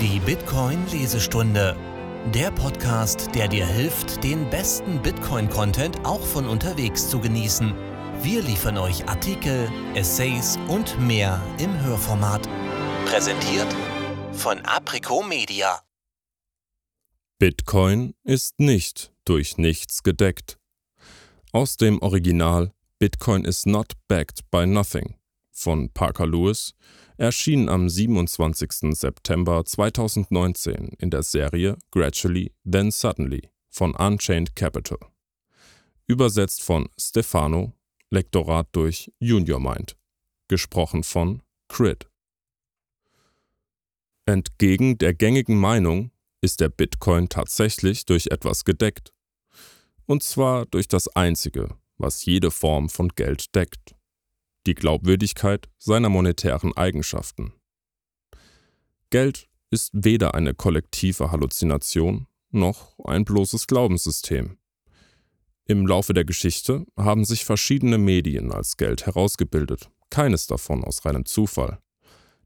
Die 0.00 0.20
Bitcoin-Lesestunde. 0.20 1.76
Der 2.32 2.52
Podcast, 2.52 3.34
der 3.34 3.48
dir 3.48 3.66
hilft, 3.66 4.22
den 4.22 4.48
besten 4.48 5.02
Bitcoin-Content 5.02 6.04
auch 6.04 6.20
von 6.20 6.46
unterwegs 6.46 7.10
zu 7.10 7.18
genießen. 7.18 7.74
Wir 8.22 8.40
liefern 8.42 8.78
euch 8.78 9.08
Artikel, 9.08 9.68
Essays 9.96 10.56
und 10.68 11.00
mehr 11.00 11.42
im 11.58 11.76
Hörformat. 11.82 12.48
Präsentiert 13.06 13.66
von 14.34 14.60
Aprico 14.60 15.24
Media. 15.24 15.80
Bitcoin 17.40 18.14
ist 18.22 18.60
nicht 18.60 19.12
durch 19.24 19.58
nichts 19.58 20.04
gedeckt. 20.04 20.58
Aus 21.50 21.76
dem 21.76 22.00
Original 22.02 22.72
Bitcoin 23.00 23.44
is 23.44 23.66
not 23.66 23.94
backed 24.06 24.48
by 24.52 24.64
nothing 24.64 25.16
von 25.50 25.88
Parker 25.92 26.28
Lewis 26.28 26.72
erschien 27.18 27.68
am 27.68 27.88
27. 27.88 28.96
September 28.96 29.64
2019 29.64 30.92
in 30.98 31.10
der 31.10 31.24
Serie 31.24 31.76
Gradually 31.90 32.52
Then 32.64 32.92
Suddenly 32.92 33.50
von 33.68 33.94
Unchained 33.94 34.54
Capital. 34.54 34.98
Übersetzt 36.06 36.62
von 36.62 36.88
Stefano, 36.96 37.74
Lektorat 38.10 38.68
durch 38.72 39.12
Junior 39.18 39.60
Mind. 39.60 39.96
Gesprochen 40.46 41.02
von 41.02 41.42
Crit. 41.68 42.08
Entgegen 44.24 44.96
der 44.96 45.12
gängigen 45.12 45.58
Meinung 45.58 46.12
ist 46.40 46.60
der 46.60 46.68
Bitcoin 46.68 47.28
tatsächlich 47.28 48.06
durch 48.06 48.28
etwas 48.28 48.64
gedeckt. 48.64 49.12
Und 50.06 50.22
zwar 50.22 50.66
durch 50.66 50.86
das 50.86 51.08
Einzige, 51.08 51.76
was 51.98 52.24
jede 52.24 52.50
Form 52.50 52.88
von 52.88 53.08
Geld 53.08 53.54
deckt 53.56 53.97
die 54.68 54.74
Glaubwürdigkeit 54.74 55.66
seiner 55.78 56.10
monetären 56.10 56.76
Eigenschaften. 56.76 57.54
Geld 59.08 59.48
ist 59.70 59.90
weder 59.94 60.34
eine 60.34 60.52
kollektive 60.52 61.30
Halluzination 61.30 62.26
noch 62.50 62.98
ein 63.04 63.24
bloßes 63.24 63.66
Glaubenssystem. 63.66 64.58
Im 65.64 65.86
Laufe 65.86 66.12
der 66.12 66.26
Geschichte 66.26 66.84
haben 66.98 67.24
sich 67.24 67.46
verschiedene 67.46 67.96
Medien 67.96 68.52
als 68.52 68.76
Geld 68.76 69.06
herausgebildet, 69.06 69.90
keines 70.10 70.46
davon 70.46 70.84
aus 70.84 71.02
reinem 71.06 71.24
Zufall. 71.24 71.78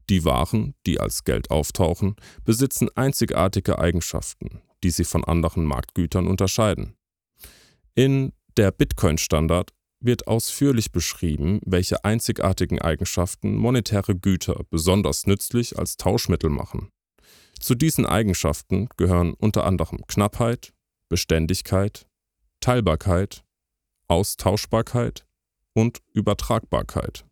Die 0.09 0.23
Waren, 0.23 0.75
die 0.85 1.01
als 1.01 1.25
Geld 1.25 1.51
auftauchen, 1.51 2.15
besitzen 2.45 2.89
einzigartige 2.95 3.79
Eigenschaften, 3.79 4.61
die 4.81 4.91
sie 4.91 5.05
von 5.05 5.25
anderen 5.25 5.65
Marktgütern 5.65 6.27
unterscheiden. 6.27 6.95
In 7.95 8.31
der 8.55 8.71
Bitcoin-Standard 8.71 9.73
wird 10.03 10.27
ausführlich 10.27 10.91
beschrieben, 10.91 11.59
welche 11.65 12.03
einzigartigen 12.03 12.79
Eigenschaften 12.79 13.55
monetäre 13.55 14.15
Güter 14.15 14.61
besonders 14.69 15.25
nützlich 15.25 15.77
als 15.77 15.97
Tauschmittel 15.97 16.49
machen. 16.49 16.89
Zu 17.59 17.75
diesen 17.75 18.05
Eigenschaften 18.05 18.89
gehören 18.97 19.33
unter 19.33 19.65
anderem 19.65 20.05
Knappheit, 20.07 20.73
Beständigkeit, 21.09 22.07
Teilbarkeit, 22.59 23.43
Austauschbarkeit 24.07 25.25
und 25.73 25.99
Übertragbarkeit. 26.13 27.25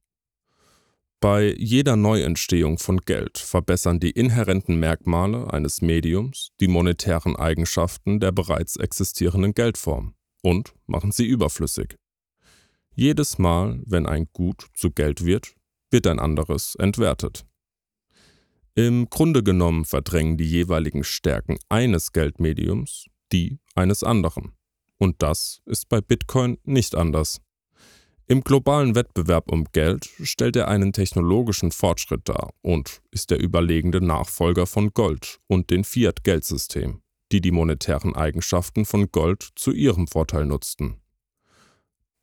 Bei 1.20 1.54
jeder 1.56 1.96
Neuentstehung 1.96 2.80
von 2.80 2.98
Geld 2.98 3.38
verbessern 3.38 4.00
die 4.00 4.10
inhärenten 4.10 4.80
Merkmale 4.80 5.54
eines 5.54 5.82
Mediums 5.82 6.50
die 6.60 6.68
monetären 6.68 7.36
Eigenschaften 7.36 8.20
der 8.20 8.32
bereits 8.32 8.76
existierenden 8.78 9.54
Geldform 9.54 10.16
und 10.42 10.74
machen 10.88 11.12
sie 11.12 11.28
überflüssig. 11.28 11.96
Jedes 12.96 13.38
Mal, 13.38 13.82
wenn 13.86 14.06
ein 14.06 14.28
Gut 14.34 14.68
zu 14.74 14.92
Geld 14.92 15.26
wird, 15.26 15.54
wird 15.92 16.08
ein 16.08 16.20
anderes 16.20 16.76
entwertet. 16.76 17.46
Im 18.76 19.10
Grunde 19.10 19.44
genommen 19.44 19.86
verdrängen 19.86 20.38
die 20.38 20.50
jeweiligen 20.50 21.04
Stärken 21.04 21.58
eines 21.70 22.12
Geldmediums 22.12 23.06
die 23.32 23.60
eines 23.76 24.04
anderen. 24.04 24.52
Und 24.98 25.22
das 25.22 25.62
ist 25.66 25.90
bei 25.90 26.02
Bitcoin 26.02 26.58
nicht 26.64 26.96
anders. 26.96 27.42
Im 28.28 28.42
globalen 28.42 28.96
Wettbewerb 28.96 29.52
um 29.52 29.66
Geld 29.74 30.10
stellt 30.22 30.56
er 30.56 30.68
einen 30.68 30.94
technologischen 30.94 31.72
Fortschritt 31.72 32.30
dar 32.30 32.52
und 32.62 33.02
ist 33.12 33.30
der 33.30 33.42
überlegende 33.42 34.00
Nachfolger 34.00 34.68
von 34.68 34.94
Gold 34.94 35.40
und 35.48 35.70
dem 35.70 35.84
Fiat-Geldsystem, 35.84 37.02
die 37.32 37.42
die 37.42 37.52
monetären 37.52 38.16
Eigenschaften 38.16 38.86
von 38.86 39.12
Gold 39.12 39.50
zu 39.56 39.72
ihrem 39.72 40.08
Vorteil 40.08 40.46
nutzten. 40.46 41.01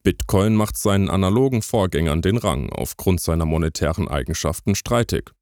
Bitcoin 0.09 0.55
macht 0.55 0.79
seinen 0.79 1.11
analogen 1.11 1.61
Vorgängern 1.61 2.23
den 2.23 2.39
Rang 2.39 2.71
aufgrund 2.71 3.21
seiner 3.21 3.45
monetären 3.45 4.09
Eigenschaften 4.09 4.75
streitig. 4.75 5.33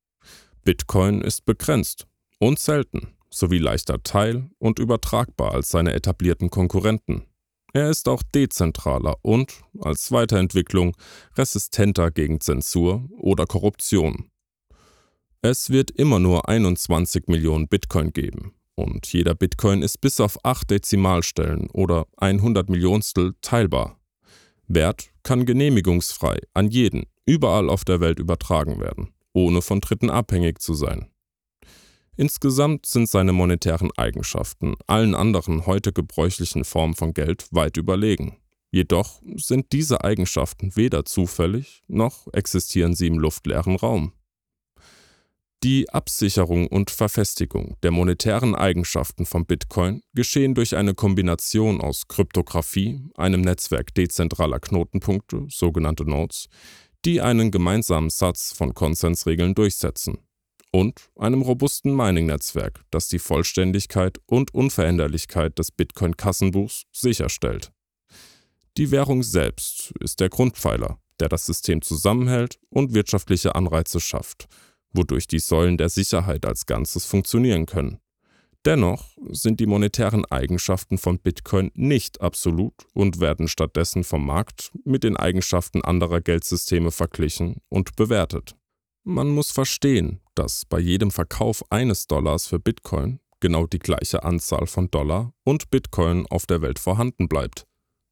Bitcoin 0.65 1.21
ist 1.21 1.45
begrenzt 1.45 2.09
und 2.41 2.59
selten 2.59 3.15
sowie 3.31 3.59
leichter 3.59 4.03
teil- 4.03 4.51
und 4.59 4.81
übertragbar 4.81 5.55
als 5.55 5.71
seine 5.71 5.93
etablierten 5.93 6.51
Konkurrenten. 6.51 7.27
Er 7.75 7.91
ist 7.91 8.09
auch 8.09 8.25
dezentraler 8.25 9.15
und, 9.23 9.63
als 9.79 10.11
Weiterentwicklung, 10.11 10.97
resistenter 11.37 12.11
gegen 12.11 12.41
Zensur 12.41 13.09
oder 13.17 13.47
Korruption. 13.47 14.33
Es 15.43 15.71
wird 15.71 15.93
immer 15.93 16.19
nur 16.19 16.49
21 16.49 17.29
Millionen 17.29 17.69
Bitcoin 17.69 18.13
geben 18.13 18.53
und 18.75 19.07
jeder 19.13 19.37
Bitcoin 19.37 19.83
ist 19.83 20.01
bis 20.01 20.19
auf 20.19 20.45
8 20.45 20.69
Dezimalstellen 20.69 21.71
oder 21.71 22.09
100 22.17 22.69
Millionstel 22.69 23.37
teilbar. 23.43 24.01
Wert 24.69 25.11
kann 25.23 25.47
genehmigungsfrei 25.47 26.39
an 26.55 26.71
jeden, 26.71 27.07
überall 27.25 27.69
auf 27.69 27.85
der 27.85 28.01
Welt 28.01 28.19
übertragen 28.19 28.81
werden, 28.81 29.11
ohne 29.33 29.63
von 29.63 29.81
Dritten 29.81 30.11
abhängig 30.11 30.61
zu 30.61 30.75
sein. 30.75 31.07
Insgesamt 32.17 32.87
sind 32.87 33.09
seine 33.09 33.33
monetären 33.33 33.91
Eigenschaften 33.97 34.75
allen 34.87 35.15
anderen 35.15 35.67
heute 35.67 35.93
gebräuchlichen 35.93 36.65
Formen 36.65 36.95
von 36.95 37.13
Geld 37.13 37.47
weit 37.51 37.77
überlegen. 37.77 38.39
Jedoch 38.71 39.23
sind 39.37 39.73
diese 39.73 40.03
Eigenschaften 40.03 40.77
weder 40.77 41.05
zufällig 41.05 41.83
noch 41.89 42.27
existieren 42.33 42.95
sie 42.95 43.07
im 43.07 43.19
luftleeren 43.19 43.77
Raum. 43.77 44.13
Die 45.65 45.89
Absicherung 45.89 46.67
und 46.67 46.91
Verfestigung 46.91 47.77
der 47.83 47.91
monetären 47.91 48.55
Eigenschaften 48.55 49.25
von 49.25 49.47
Bitcoin 49.47 50.03
geschehen 50.13 50.55
durch 50.55 50.77
eine 50.77 50.95
Kombination 50.95 51.81
aus 51.81 52.09
Kryptographie, 52.09 53.01
einem 53.17 53.41
Netzwerk 53.41 53.95
dezentraler 53.95 54.61
Knotenpunkte, 54.61 55.47
sogenannte 55.49 56.05
Nodes, 56.05 56.49
die 57.07 57.23
einen 57.23 57.51
gemeinsamen 57.51 58.11
Satz 58.11 58.53
von 58.53 58.75
Konsensregeln 58.75 59.55
durchsetzen, 59.55 60.19
und 60.73 61.09
einem 61.17 61.41
robusten 61.41 61.97
Mining-Netzwerk, 61.97 62.85
das 62.91 63.09
die 63.09 63.19
Vollständigkeit 63.19 64.19
und 64.27 64.53
Unveränderlichkeit 64.53 65.59
des 65.59 65.73
Bitcoin-Kassenbuchs 65.73 66.83
sicherstellt. 66.93 67.73
Die 68.77 68.91
Währung 68.91 69.23
selbst 69.23 69.95
ist 70.01 70.21
der 70.21 70.29
Grundpfeiler, 70.29 70.99
der 71.19 71.31
das 71.31 71.47
System 71.47 71.81
zusammenhält 71.81 72.59
und 72.69 72.93
wirtschaftliche 72.93 73.55
Anreize 73.55 74.01
schafft– 74.01 74.49
wodurch 74.93 75.27
die 75.27 75.39
Säulen 75.39 75.77
der 75.77 75.89
Sicherheit 75.89 76.47
als 76.47 76.67
Ganzes 76.67 77.05
funktionieren 77.05 77.67
können. 77.67 77.99
Dennoch 78.65 79.17
sind 79.31 79.61
die 79.61 79.67
monetären 79.67 80.25
Eigenschaften 80.25 80.99
von 80.99 81.21
Bitcoin 81.21 81.71
nicht 81.75 82.21
absolut 82.21 82.75
und 82.95 83.21
werden 83.21 83.47
stattdessen 83.47 84.03
vom 84.03 84.27
Markt 84.27 84.73
mit 84.85 85.05
den 85.05 85.17
Eigenschaften 85.17 85.85
anderer 85.85 86.21
Geldsysteme 86.21 86.91
verglichen 86.91 87.59
und 87.69 87.95
bewertet. 87.95 88.57
Man 89.05 89.29
muss 89.29 89.53
verstehen, 89.53 90.21
dass 90.35 90.65
bei 90.65 90.81
jedem 90.81 91.13
Verkauf 91.13 91.63
eines 91.71 92.09
Dollars 92.09 92.49
für 92.49 92.59
Bitcoin 92.59 93.21
genau 93.39 93.69
die 93.69 93.79
gleiche 93.79 94.25
Anzahl 94.25 94.67
von 94.67 94.91
Dollar 94.91 95.33
und 95.45 95.71
Bitcoin 95.71 96.27
auf 96.27 96.47
der 96.47 96.61
Welt 96.61 96.81
vorhanden 96.81 97.29
bleibt. 97.29 97.69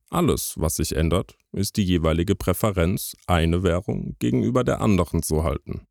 Alles, 0.08 0.54
was 0.56 0.76
sich 0.76 0.94
ändert, 0.94 1.36
ist 1.50 1.76
die 1.76 1.84
jeweilige 1.84 2.36
Präferenz, 2.36 3.16
eine 3.26 3.64
Währung 3.64 4.14
gegenüber 4.20 4.62
der 4.62 4.80
anderen 4.80 5.24
zu 5.24 5.42
halten. 5.42 5.88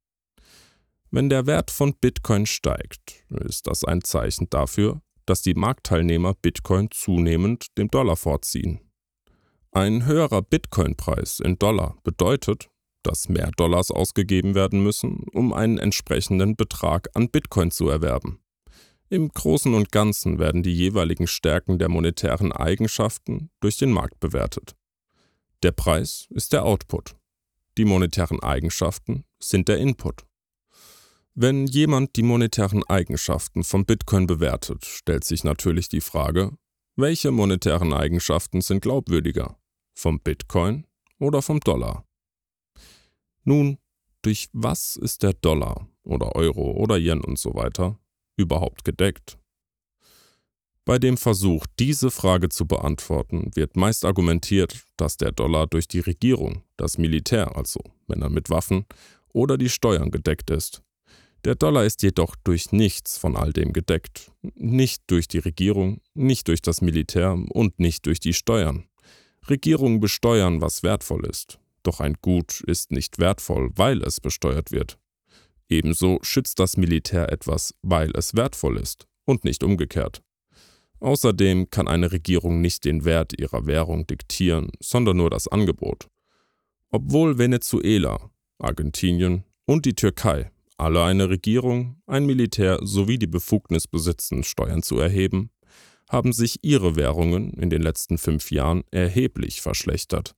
Wenn 1.16 1.29
der 1.29 1.46
Wert 1.46 1.69
von 1.69 1.94
Bitcoin 1.94 2.47
steigt, 2.47 3.24
ist 3.46 3.68
das 3.68 3.84
ein 3.84 4.04
Zeichen 4.04 4.50
dafür, 4.50 5.04
dass 5.27 5.44
die 5.44 5.54
Marktteilnehmer 5.54 6.33
Bitcoin 6.33 6.89
zunehmend 6.89 7.68
dem 7.77 7.88
Dollar 7.89 8.15
vorziehen. 8.15 8.80
Ein 9.71 10.07
höherer 10.07 10.42
Bitcoin-Preis 10.42 11.39
in 11.39 11.60
Dollar 11.60 12.00
bedeutet, 12.04 12.71
dass 13.04 13.30
mehr 13.30 13.51
Dollars 13.57 13.92
ausgegeben 13.92 14.56
werden 14.56 14.81
müssen, 14.81 15.27
um 15.33 15.54
einen 15.54 15.77
entsprechenden 15.77 16.56
Betrag 16.56 17.10
an 17.13 17.30
Bitcoin 17.30 17.69
zu 17.69 17.89
erwerben. 17.89 18.39
Im 19.09 19.30
Großen 19.30 19.75
und 19.75 19.92
Ganzen 19.92 20.39
werden 20.39 20.63
die 20.63 20.74
jeweiligen 20.74 21.27
Stärken 21.27 21.77
der 21.77 21.89
monetären 21.89 22.51
Eigenschaften 22.51 23.51
durch 23.59 23.77
den 23.77 23.92
Markt 23.92 24.19
bewertet. 24.19 24.75
Der 25.62 25.74
Preis 25.74 26.25
ist 26.31 26.54
der 26.54 26.66
Output. 26.66 27.16
Die 27.77 27.86
monetären 27.86 28.42
Eigenschaften 28.42 29.25
sind 29.39 29.68
der 29.68 29.77
Input. 29.77 30.25
Wenn 31.35 31.65
jemand 31.65 32.15
die 32.15 32.21
monetären 32.21 32.83
Eigenschaften 32.83 33.63
von 33.63 33.85
Bitcoin 33.85 34.27
bewertet, 34.27 34.85
stellt 34.85 35.24
sich 35.24 35.44
natürlich 35.44 35.89
die 35.89 36.01
Frage, 36.01 36.51
welche 36.95 37.31
monetären 37.31 37.91
Eigenschaften 37.91 38.62
sind 38.62 38.81
glaubwürdiger? 38.81 39.57
Vom 39.95 40.19
Bitcoin 40.19 40.85
oder 41.18 41.41
vom 41.41 41.59
Dollar? 41.59 42.06
Nun, 43.45 43.80
durch 44.21 44.50
was 44.53 44.95
ist 44.95 45.24
der 45.24 45.33
Dollar 45.33 45.89
oder 46.03 46.35
Euro 46.35 46.71
oder 46.74 46.97
Yen 46.97 47.21
und 47.21 47.39
so 47.39 47.56
weiter 47.56 48.00
überhaupt 48.38 48.83
gedeckt? 48.83 49.39
Bei 50.85 51.00
dem 51.00 51.18
Versuch, 51.18 51.65
diese 51.80 52.12
Frage 52.12 52.50
zu 52.50 52.68
beantworten, 52.68 53.50
wird 53.56 53.75
meist 53.75 54.06
argumentiert, 54.06 54.83
dass 54.97 55.18
der 55.18 55.31
Dollar 55.31 55.65
durch 55.65 55.88
die 55.88 56.01
Regierung, 56.01 56.62
das 56.77 57.00
Militär 57.00 57.57
also, 57.57 57.80
Männer 58.06 58.30
mit 58.30 58.51
Waffen, 58.51 58.85
oder 59.30 59.57
die 59.57 59.69
Steuern 59.69 60.12
gedeckt 60.12 60.51
ist. 60.51 60.83
Der 61.45 61.56
Dollar 61.56 61.84
ist 61.84 62.04
jedoch 62.04 62.36
durch 62.44 62.72
nichts 62.72 63.18
von 63.18 63.36
all 63.36 63.51
dem 63.51 63.74
gedeckt. 63.74 64.31
Nicht 64.56 65.04
durch 65.07 65.28
die 65.28 65.40
Regierung, 65.40 66.00
nicht 66.13 66.48
durch 66.48 66.62
das 66.62 66.80
Militär 66.80 67.38
und 67.50 67.80
nicht 67.80 68.06
durch 68.06 68.22
die 68.22 68.34
Steuern. 68.34 68.86
Regierungen 69.50 70.00
besteuern, 70.00 70.62
was 70.62 70.84
wertvoll 70.84 71.25
ist. 71.25 71.60
Doch 71.84 72.00
ein 72.00 72.16
Gut 72.22 72.62
ist 72.62 72.92
nicht 72.92 73.19
wertvoll, 73.19 73.72
weil 73.75 74.01
es 74.04 74.22
besteuert 74.22 74.72
wird. 74.72 74.98
Ebenso 75.68 76.19
schützt 76.22 76.60
das 76.60 76.78
Militär 76.78 77.30
etwas, 77.30 77.74
weil 77.81 78.12
es 78.16 78.36
wertvoll 78.36 78.78
ist 78.78 79.06
und 79.25 79.44
nicht 79.44 79.63
umgekehrt. 79.63 80.22
Außerdem 81.01 81.69
kann 81.69 81.90
eine 81.90 82.13
Regierung 82.13 82.62
nicht 82.62 82.86
den 82.86 83.04
Wert 83.04 83.38
ihrer 83.38 83.66
Währung 83.66 84.07
diktieren, 84.07 84.72
sondern 84.80 85.18
nur 85.18 85.30
das 85.30 85.50
Angebot. 85.50 86.07
Obwohl 86.90 87.38
Venezuela, 87.38 88.31
Argentinien 88.60 89.44
und 89.66 89.84
die 89.84 89.95
Türkei 89.95 90.50
alle 90.83 91.03
eine 91.03 91.30
Regierung, 91.30 92.01
ein 92.06 92.25
Militär 92.25 92.80
sowie 92.81 93.18
die 93.18 93.27
Befugnis 93.27 93.88
besitzen, 93.88 94.44
Steuern 94.44 94.83
zu 94.83 95.00
erheben, 95.00 95.50
haben 96.09 96.33
sich 96.33 96.59
ihre 96.62 96.95
Währungen 96.95 97.53
in 97.53 97.69
den 97.69 97.81
letzten 97.81 98.18
fünf 98.18 98.51
Jahren 98.51 98.83
erheblich 98.91 99.62
verschlechtert. 99.62 100.35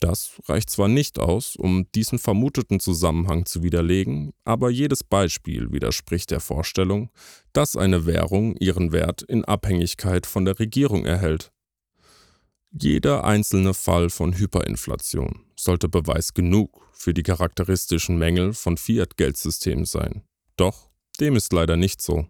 Das 0.00 0.40
reicht 0.46 0.70
zwar 0.70 0.88
nicht 0.88 1.18
aus, 1.18 1.56
um 1.56 1.86
diesen 1.94 2.18
vermuteten 2.18 2.80
Zusammenhang 2.80 3.44
zu 3.46 3.62
widerlegen, 3.62 4.32
aber 4.44 4.70
jedes 4.70 5.04
Beispiel 5.04 5.72
widerspricht 5.72 6.30
der 6.30 6.40
Vorstellung, 6.40 7.10
dass 7.52 7.76
eine 7.76 8.06
Währung 8.06 8.56
ihren 8.56 8.92
Wert 8.92 9.22
in 9.22 9.44
Abhängigkeit 9.44 10.26
von 10.26 10.46
der 10.46 10.58
Regierung 10.58 11.04
erhält. 11.04 11.52
Jeder 12.72 13.24
einzelne 13.24 13.74
Fall 13.74 14.10
von 14.10 14.36
Hyperinflation 14.36 15.44
sollte 15.56 15.88
Beweis 15.88 16.34
genug 16.34 16.88
für 16.92 17.12
die 17.12 17.24
charakteristischen 17.24 18.16
Mängel 18.16 18.52
von 18.52 18.76
Fiat-Geldsystemen 18.76 19.84
sein. 19.84 20.22
Doch 20.56 20.88
dem 21.18 21.36
ist 21.36 21.52
leider 21.52 21.76
nicht 21.76 22.00
so. 22.00 22.28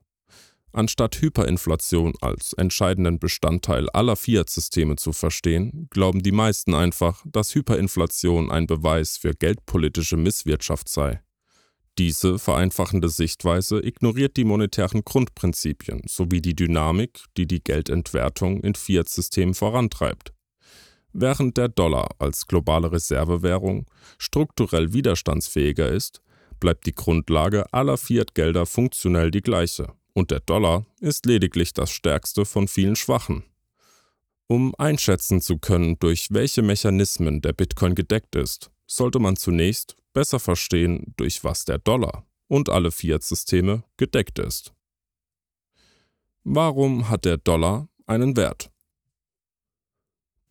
Anstatt 0.72 1.20
Hyperinflation 1.20 2.14
als 2.20 2.52
entscheidenden 2.52 3.19
Bestandteil 3.19 3.90
aller 3.90 4.16
Fiat-Systeme 4.16 4.96
zu 4.96 5.12
verstehen, 5.12 5.88
glauben 5.90 6.22
die 6.22 6.32
meisten 6.32 6.75
einfach, 6.75 7.22
dass 7.26 7.54
Hyperinflation 7.54 8.50
ein 8.50 8.66
Beweis 8.66 9.16
für 9.16 9.34
geldpolitische 9.34 10.16
Misswirtschaft 10.16 10.88
sei. 10.88 11.20
Diese 12.00 12.38
vereinfachende 12.38 13.11
Sichtweise 13.11 13.79
ignoriert 13.85 14.38
die 14.38 14.44
monetären 14.44 15.05
Grundprinzipien 15.05 16.00
sowie 16.06 16.41
die 16.41 16.56
Dynamik, 16.56 17.25
die 17.37 17.47
die 17.47 17.62
Geldentwertung 17.62 18.62
in 18.62 18.75
Fiat-Systemen 18.75 19.52
vorantreibt. 19.52 20.32
Während 21.12 21.58
der 21.58 21.69
Dollar 21.69 22.08
als 22.19 22.47
globale 22.47 22.91
Reservewährung 22.91 23.85
strukturell 24.17 24.94
widerstandsfähiger 24.94 25.91
ist, 25.91 26.23
bleibt 26.58 26.87
die 26.87 26.94
Grundlage 26.94 27.70
aller 27.70 27.99
Fiat-Gelder 27.99 28.64
funktionell 28.64 29.31
die 29.31 29.43
gleiche 29.43 29.93
und 30.14 30.31
der 30.31 30.41
Dollar 30.41 30.87
ist 31.00 31.26
lediglich 31.26 31.75
das 31.75 31.91
stärkste 31.91 32.47
von 32.47 32.67
vielen 32.67 32.97
schwachen. 32.97 33.44
Um 34.47 34.75
einschätzen 34.79 35.43
zu 35.43 35.58
können, 35.58 35.99
durch 35.99 36.29
welche 36.31 36.62
Mechanismen 36.62 37.43
der 37.43 37.52
Bitcoin 37.52 37.94
gedeckt 37.94 38.37
ist, 38.37 38.70
sollte 38.90 39.19
man 39.19 39.37
zunächst 39.37 39.96
besser 40.12 40.40
verstehen, 40.40 41.14
durch 41.16 41.44
was 41.44 41.64
der 41.64 41.78
Dollar 41.78 42.26
und 42.48 42.69
alle 42.69 42.90
Fiat-Systeme 42.90 43.84
gedeckt 43.96 44.38
ist. 44.38 44.72
Warum 46.42 47.08
hat 47.08 47.25
der 47.25 47.37
Dollar 47.37 47.88
einen 48.06 48.37
Wert? 48.37 48.70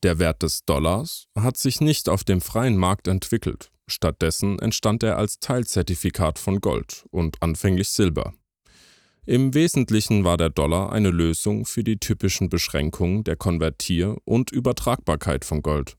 Der 0.03 0.17
Wert 0.17 0.43
des 0.43 0.63
Dollars 0.63 1.27
hat 1.35 1.57
sich 1.57 1.81
nicht 1.81 2.07
auf 2.07 2.23
dem 2.23 2.39
freien 2.39 2.77
Markt 2.77 3.09
entwickelt, 3.09 3.71
stattdessen 3.87 4.57
entstand 4.59 5.03
er 5.03 5.17
als 5.17 5.39
Teilzertifikat 5.39 6.39
von 6.39 6.61
Gold 6.61 7.05
und 7.11 7.41
anfänglich 7.41 7.89
Silber. 7.89 8.33
Im 9.25 9.53
Wesentlichen 9.53 10.23
war 10.23 10.37
der 10.37 10.49
Dollar 10.49 10.93
eine 10.93 11.09
Lösung 11.09 11.65
für 11.65 11.83
die 11.83 11.99
typischen 11.99 12.49
Beschränkungen 12.49 13.25
der 13.25 13.35
Konvertier- 13.35 14.17
und 14.23 14.51
Übertragbarkeit 14.51 15.43
von 15.43 15.61
Gold. 15.61 15.97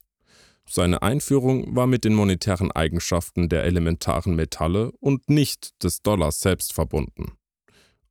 Seine 0.73 1.03
Einführung 1.03 1.75
war 1.75 1.89
mit 1.89 2.05
den 2.05 2.15
monetären 2.15 2.71
Eigenschaften 2.71 3.49
der 3.49 3.65
elementaren 3.65 4.37
Metalle 4.37 4.93
und 5.01 5.29
nicht 5.29 5.83
des 5.83 6.01
Dollars 6.03 6.39
selbst 6.39 6.73
verbunden. 6.73 7.33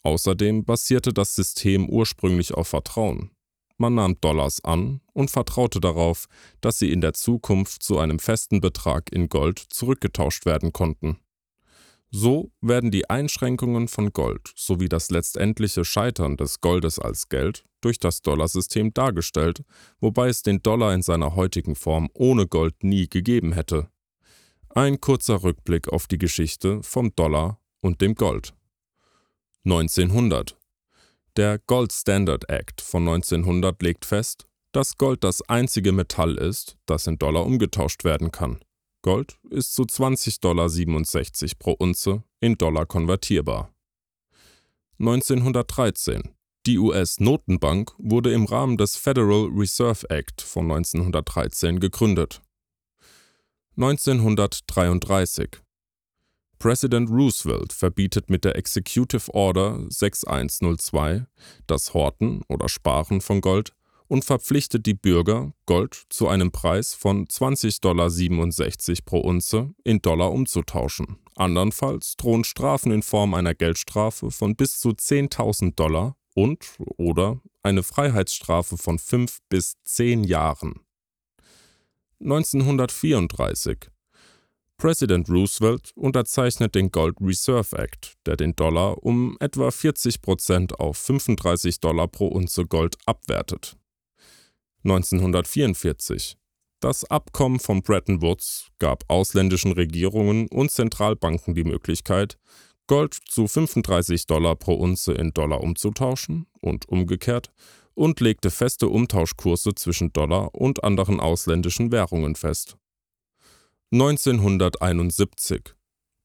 Außerdem 0.04 0.66
basierte 0.66 1.14
das 1.14 1.36
System 1.36 1.88
ursprünglich 1.88 2.54
auf 2.54 2.68
Vertrauen. 2.68 3.32
Man 3.78 3.96
nahm 3.96 4.20
Dollars 4.20 4.62
an 4.66 5.00
und 5.14 5.32
vertraute 5.32 5.80
darauf, 5.80 6.26
dass 6.60 6.80
sie 6.80 6.92
in 6.92 7.00
der 7.00 7.14
Zukunft 7.14 7.82
zu 7.82 7.98
einem 7.98 8.20
festen 8.20 8.60
Betrag 8.60 9.10
in 9.10 9.30
Gold 9.30 9.60
zurückgetauscht 9.60 10.46
werden 10.46 10.74
konnten. 10.74 11.18
So 12.12 12.52
werden 12.60 12.90
die 12.90 13.10
Einschränkungen 13.10 13.88
von 13.88 14.12
Gold 14.12 14.52
sowie 14.56 14.90
das 14.90 15.12
letztendliche 15.12 15.86
Scheitern 15.86 16.38
des 16.38 16.60
Goldes 16.60 16.98
als 16.98 17.30
Geld 17.30 17.66
durch 17.82 18.00
das 18.00 18.22
Dollarsystem 18.22 18.94
dargestellt, 18.94 19.64
wobei 20.00 20.30
es 20.30 20.42
den 20.42 20.62
Dollar 20.64 20.94
in 20.94 21.04
seiner 21.04 21.36
heutigen 21.36 21.76
Form 21.76 22.10
ohne 22.14 22.48
Gold 22.48 22.84
nie 22.84 23.08
gegeben 23.08 23.54
hätte. 23.54 23.90
Ein 24.70 25.00
kurzer 25.00 25.44
Rückblick 25.44 25.90
auf 25.90 26.08
die 26.08 26.18
Geschichte 26.18 26.82
vom 26.84 27.16
Dollar 27.16 27.60
und 27.82 28.02
dem 28.02 28.16
Gold. 28.16 28.54
1900 29.66 30.58
Der 31.38 31.60
Gold 31.60 31.94
Standard 31.94 32.50
Act 32.50 32.82
von 32.82 33.08
1900 33.08 33.82
legt 33.84 34.06
fest, 34.06 34.48
dass 34.72 34.98
Gold 34.98 35.24
das 35.24 35.42
einzige 35.44 35.92
Metall 35.92 36.36
ist, 36.38 36.78
das 36.86 37.08
in 37.08 37.18
Dollar 37.18 37.46
umgetauscht 37.46 38.04
werden 38.04 38.32
kann. 38.32 38.60
Gold 39.02 39.40
ist 39.50 39.74
zu 39.74 39.84
20,67 39.84 40.40
Dollar 40.42 40.70
pro 41.58 41.72
Unze 41.72 42.24
in 42.42 42.58
Dollar 42.58 42.86
konvertierbar. 42.86 43.74
1913. 45.00 46.24
Die 46.66 46.78
US-Notenbank 46.78 47.94
wurde 47.98 48.34
im 48.34 48.46
Rahmen 48.46 48.78
des 48.78 48.98
Federal 48.98 49.50
Reserve 49.56 50.10
Act 50.10 50.42
von 50.42 50.70
1913 50.70 51.80
gegründet. 51.80 52.42
1933. 53.78 55.50
Präsident 56.60 57.10
Roosevelt 57.10 57.72
verbietet 57.72 58.30
mit 58.30 58.44
der 58.44 58.58
Executive 58.58 59.34
Order 59.34 59.86
6102 59.90 61.26
das 61.68 61.94
Horten 61.94 62.42
oder 62.50 62.68
Sparen 62.68 63.22
von 63.22 63.40
Gold 63.40 63.74
und 64.10 64.26
verpflichtet 64.26 64.86
die 64.86 64.96
Bürger, 64.96 65.54
Gold 65.66 66.04
zu 66.10 66.28
einem 66.28 66.52
Preis 66.52 66.94
von 66.94 67.28
20,67 67.28 67.80
Dollar 67.80 69.06
pro 69.06 69.20
Unze 69.20 69.74
in 69.84 70.02
Dollar 70.02 70.32
umzutauschen. 70.32 71.20
Andernfalls 71.36 72.18
drohen 72.18 72.44
Strafen 72.44 72.92
in 72.92 73.04
Form 73.04 73.34
einer 73.34 73.54
Geldstrafe 73.54 74.32
von 74.32 74.56
bis 74.56 74.80
zu 74.80 74.90
10.000 74.90 75.76
Dollar 75.76 76.18
und 76.36 76.66
oder 76.98 77.40
eine 77.62 77.84
Freiheitsstrafe 77.84 78.78
von 78.78 78.98
5 78.98 79.40
bis 79.48 79.76
10 79.84 80.24
Jahren. 80.24 80.82
1934 82.20 83.78
Präsident 84.78 85.30
Roosevelt 85.30 85.92
unterzeichnet 85.96 86.74
den 86.74 86.90
Gold 86.90 87.18
Reserve 87.22 87.78
Act, 87.78 88.16
der 88.26 88.38
den 88.38 88.56
Dollar 88.56 89.04
um 89.04 89.38
etwa 89.40 89.72
40 89.72 90.22
Prozent 90.22 90.80
auf 90.80 90.98
35 90.98 91.80
Dollar 91.80 92.08
pro 92.08 92.28
Unze 92.28 92.66
Gold 92.66 92.98
abwertet. 93.06 93.79
1944. 94.84 96.38
Das 96.80 97.04
Abkommen 97.04 97.60
von 97.60 97.82
Bretton 97.82 98.22
Woods 98.22 98.70
gab 98.80 99.04
ausländischen 99.10 99.74
Regierungen 99.74 100.48
und 100.48 100.72
Zentralbanken 100.72 101.54
die 101.54 101.66
Möglichkeit, 101.66 102.38
Gold 102.88 103.14
zu 103.14 103.48
35 103.48 104.26
Dollar 104.26 104.56
pro 104.56 104.74
Unze 104.74 105.14
in 105.14 105.32
Dollar 105.32 105.62
umzutauschen 105.62 106.48
und 106.62 106.88
umgekehrt 106.90 107.52
und 107.94 108.20
legte 108.22 108.50
feste 108.50 108.88
Umtauschkurse 108.88 109.76
zwischen 109.76 110.14
Dollar 110.14 110.56
und 110.56 110.84
anderen 110.84 111.20
ausländischen 111.20 111.92
Währungen 111.92 112.36
fest. 112.36 112.78
1971 113.92 115.76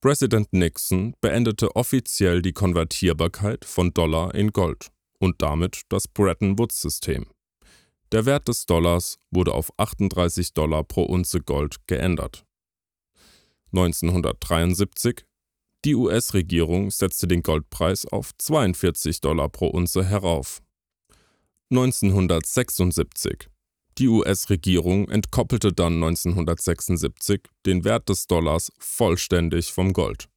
Präsident 0.01 0.53
Nixon 0.53 1.15
beendete 1.21 1.75
offiziell 1.75 2.43
die 2.43 2.53
Konvertierbarkeit 2.53 3.65
von 3.65 3.93
Dollar 3.93 4.35
in 4.35 4.53
Gold 4.53 4.89
und 5.19 5.43
damit 5.43 5.83
das 5.89 6.07
Bretton 6.07 6.59
Woods-System. 6.59 7.27
Der 8.15 8.27
Wert 8.27 8.47
des 8.47 8.65
Dollars 8.65 9.19
wurde 9.33 9.53
auf 9.53 9.77
38 9.77 10.55
Dollar 10.55 10.85
pro 10.85 11.03
Unze 11.03 11.41
Gold 11.41 11.85
geändert. 11.89 12.47
1973 13.73 15.27
Die 15.85 15.97
US-Regierung 15.97 16.93
setzte 16.93 17.27
den 17.27 17.43
Goldpreis 17.43 18.07
auf 18.07 18.31
42 18.39 19.21
Dollar 19.21 19.49
pro 19.49 19.67
Unze 19.67 20.05
herauf. 20.05 20.63
1976 21.73 23.49
Die 23.99 24.07
US-Regierung 24.07 25.09
entkoppelte 25.09 25.73
dann 25.73 25.95
1976 25.95 27.41
den 27.67 27.83
Wert 27.83 28.09
des 28.09 28.29
Dollars 28.29 28.71
vollständig 28.79 29.73
vom 29.73 29.93
Gold. 29.93 30.29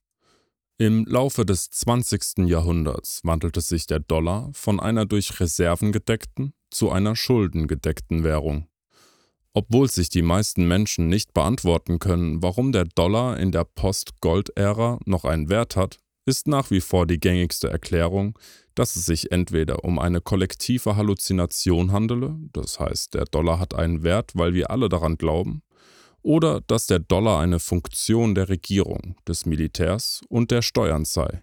Im 0.78 1.04
Laufe 1.06 1.46
des 1.46 1.70
20. 1.70 2.38
Jahrhunderts 2.48 3.20
wandelte 3.22 3.60
sich 3.60 3.86
der 3.86 4.00
Dollar 4.00 4.50
von 4.52 4.80
einer 4.80 5.06
durch 5.06 5.38
Reserven 5.38 5.92
gedeckten 5.92 6.54
zu 6.70 6.90
einer 6.90 7.16
schuldengedeckten 7.16 8.24
Währung. 8.24 8.68
Obwohl 9.54 9.90
sich 9.90 10.08
die 10.08 10.22
meisten 10.22 10.68
Menschen 10.68 11.08
nicht 11.08 11.34
beantworten 11.34 11.98
können, 11.98 12.42
warum 12.42 12.72
der 12.72 12.84
Dollar 12.84 13.38
in 13.38 13.50
der 13.50 13.64
Post-Gold-Ära 13.64 15.00
noch 15.04 15.24
einen 15.24 15.48
Wert 15.48 15.74
hat, 15.74 15.98
ist 16.26 16.46
nach 16.46 16.70
wie 16.70 16.80
vor 16.80 17.06
die 17.06 17.18
gängigste 17.18 17.70
Erklärung, 17.70 18.38
dass 18.74 18.94
es 18.94 19.06
sich 19.06 19.32
entweder 19.32 19.84
um 19.84 19.98
eine 19.98 20.20
kollektive 20.20 20.94
Halluzination 20.94 21.90
handele, 21.90 22.36
das 22.52 22.78
heißt 22.78 23.14
der 23.14 23.24
Dollar 23.24 23.58
hat 23.58 23.74
einen 23.74 24.04
Wert, 24.04 24.32
weil 24.34 24.54
wir 24.54 24.70
alle 24.70 24.88
daran 24.88 25.16
glauben, 25.16 25.62
oder 26.22 26.60
dass 26.60 26.86
der 26.86 26.98
Dollar 26.98 27.40
eine 27.40 27.58
Funktion 27.58 28.34
der 28.34 28.48
Regierung, 28.48 29.16
des 29.26 29.46
Militärs 29.46 30.20
und 30.28 30.50
der 30.50 30.62
Steuern 30.62 31.04
sei. 31.04 31.42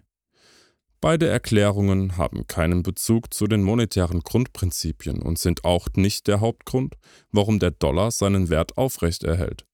Beide 1.06 1.28
Erklärungen 1.28 2.16
haben 2.16 2.48
keinen 2.48 2.82
Bezug 2.82 3.32
zu 3.32 3.46
den 3.46 3.62
monetären 3.62 4.22
Grundprinzipien 4.24 5.22
und 5.22 5.38
sind 5.38 5.64
auch 5.64 5.86
nicht 5.94 6.26
der 6.26 6.40
Hauptgrund, 6.40 6.96
warum 7.30 7.60
der 7.60 7.70
Dollar 7.70 8.10
seinen 8.10 8.50
Wert 8.50 8.76
aufrechterhält. 8.76 9.66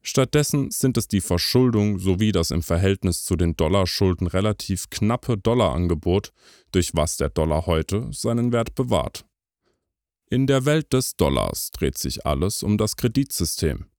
Stattdessen 0.00 0.70
sind 0.70 0.96
es 0.96 1.08
die 1.08 1.22
Verschuldung 1.22 1.98
sowie 1.98 2.30
das 2.30 2.52
im 2.52 2.62
Verhältnis 2.62 3.24
zu 3.24 3.34
den 3.34 3.56
Dollarschulden 3.56 4.28
relativ 4.28 4.90
knappe 4.90 5.36
Dollarangebot, 5.36 6.32
durch 6.70 6.94
was 6.94 7.16
der 7.16 7.30
Dollar 7.30 7.66
heute 7.66 8.08
seinen 8.12 8.52
Wert 8.52 8.76
bewahrt. 8.76 9.24
In 10.30 10.46
der 10.46 10.66
Welt 10.66 10.92
des 10.92 11.16
Dollars 11.16 11.72
dreht 11.72 11.98
sich 11.98 12.26
alles 12.26 12.62
um 12.62 12.78
das 12.78 12.94
Kreditsystem. 12.94 13.89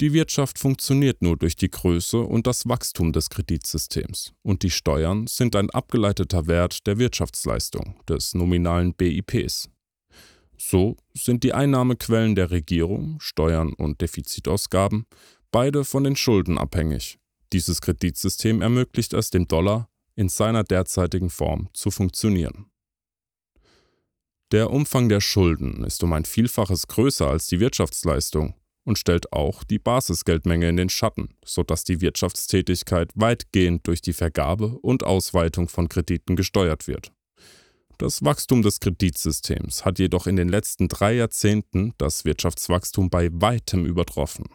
Die 0.00 0.12
Wirtschaft 0.12 0.60
funktioniert 0.60 1.22
nur 1.22 1.36
durch 1.36 1.56
die 1.56 1.70
Größe 1.70 2.20
und 2.20 2.46
das 2.46 2.68
Wachstum 2.68 3.12
des 3.12 3.30
Kreditsystems, 3.30 4.32
und 4.42 4.62
die 4.62 4.70
Steuern 4.70 5.26
sind 5.26 5.56
ein 5.56 5.70
abgeleiteter 5.70 6.46
Wert 6.46 6.86
der 6.86 6.98
Wirtschaftsleistung, 6.98 7.96
des 8.08 8.32
nominalen 8.34 8.94
BIPs. 8.94 9.68
So 10.56 10.96
sind 11.14 11.42
die 11.42 11.52
Einnahmequellen 11.52 12.36
der 12.36 12.52
Regierung, 12.52 13.18
Steuern 13.18 13.72
und 13.72 14.00
Defizitausgaben, 14.00 15.04
beide 15.50 15.84
von 15.84 16.04
den 16.04 16.14
Schulden 16.14 16.58
abhängig. 16.58 17.18
Dieses 17.52 17.80
Kreditsystem 17.80 18.62
ermöglicht 18.62 19.14
es 19.14 19.30
dem 19.30 19.48
Dollar, 19.48 19.88
in 20.14 20.28
seiner 20.28 20.62
derzeitigen 20.62 21.30
Form 21.30 21.70
zu 21.72 21.90
funktionieren. 21.90 22.70
Der 24.52 24.70
Umfang 24.70 25.08
der 25.08 25.20
Schulden 25.20 25.82
ist 25.82 26.04
um 26.04 26.12
ein 26.12 26.24
Vielfaches 26.24 26.86
größer 26.86 27.26
als 27.26 27.48
die 27.48 27.58
Wirtschaftsleistung 27.58 28.54
und 28.88 28.98
stellt 28.98 29.34
auch 29.34 29.64
die 29.64 29.78
Basisgeldmenge 29.78 30.66
in 30.66 30.78
den 30.78 30.88
Schatten, 30.88 31.28
sodass 31.44 31.84
die 31.84 32.00
Wirtschaftstätigkeit 32.00 33.10
weitgehend 33.14 33.86
durch 33.86 34.00
die 34.00 34.14
Vergabe 34.14 34.78
und 34.80 35.04
Ausweitung 35.04 35.68
von 35.68 35.90
Krediten 35.90 36.36
gesteuert 36.36 36.88
wird. 36.88 37.12
Das 37.98 38.24
Wachstum 38.24 38.62
des 38.62 38.80
Kreditsystems 38.80 39.84
hat 39.84 39.98
jedoch 39.98 40.26
in 40.26 40.36
den 40.36 40.48
letzten 40.48 40.88
drei 40.88 41.12
Jahrzehnten 41.12 41.92
das 41.98 42.24
Wirtschaftswachstum 42.24 43.10
bei 43.10 43.28
weitem 43.30 43.84
übertroffen. 43.84 44.46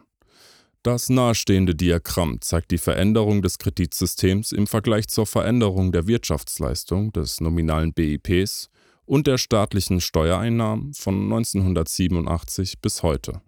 Das 0.82 1.10
nahestehende 1.10 1.76
Diagramm 1.76 2.42
zeigt 2.42 2.72
die 2.72 2.80
Veränderung 2.80 3.44
des 3.44 3.60
Kreditsystems 3.60 4.52
im 4.52 4.66
Vergleich 4.66 5.10
zur 5.10 5.28
Veränderung 5.28 5.92
der 5.92 6.08
Wirtschaftsleistung 6.08 7.14
des 7.14 7.40
nominalen 7.40 7.94
BIPs 7.94 8.72
und 9.06 9.28
der 9.28 9.38
staatlichen 9.38 10.02
Steuereinnahmen 10.02 10.96
von 10.96 11.22
1987 11.22 12.82
bis 12.82 13.04
heute. 13.04 13.44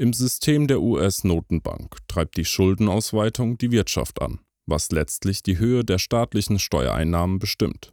Im 0.00 0.12
System 0.12 0.68
der 0.68 0.80
US-Notenbank 0.80 1.96
treibt 2.06 2.36
die 2.36 2.44
Schuldenausweitung 2.44 3.58
die 3.58 3.72
Wirtschaft 3.72 4.22
an, 4.22 4.38
was 4.64 4.92
letztlich 4.92 5.42
die 5.42 5.58
Höhe 5.58 5.84
der 5.84 5.98
staatlichen 5.98 6.60
Steuereinnahmen 6.60 7.40
bestimmt. 7.40 7.92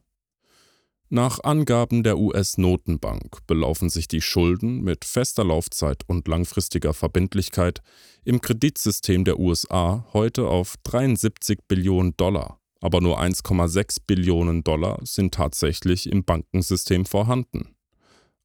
Nach 1.09 1.43
Angaben 1.43 2.03
der 2.03 2.19
US-Notenbank 2.19 3.47
belaufen 3.47 3.89
sich 3.89 4.07
die 4.07 4.21
Schulden 4.21 4.83
mit 4.83 5.03
fester 5.03 5.43
Laufzeit 5.43 6.03
und 6.05 6.27
langfristiger 6.27 6.93
Verbindlichkeit 6.93 7.81
im 8.23 8.39
Kreditsystem 8.39 9.25
der 9.25 9.39
USA 9.39 10.05
heute 10.13 10.47
auf 10.47 10.75
73 10.83 11.61
Billionen 11.67 12.15
Dollar, 12.17 12.59
aber 12.81 13.01
nur 13.01 13.19
1,6 13.19 14.01
Billionen 14.05 14.63
Dollar 14.63 14.99
sind 15.03 15.33
tatsächlich 15.33 16.07
im 16.11 16.23
Bankensystem 16.23 17.07
vorhanden. 17.07 17.75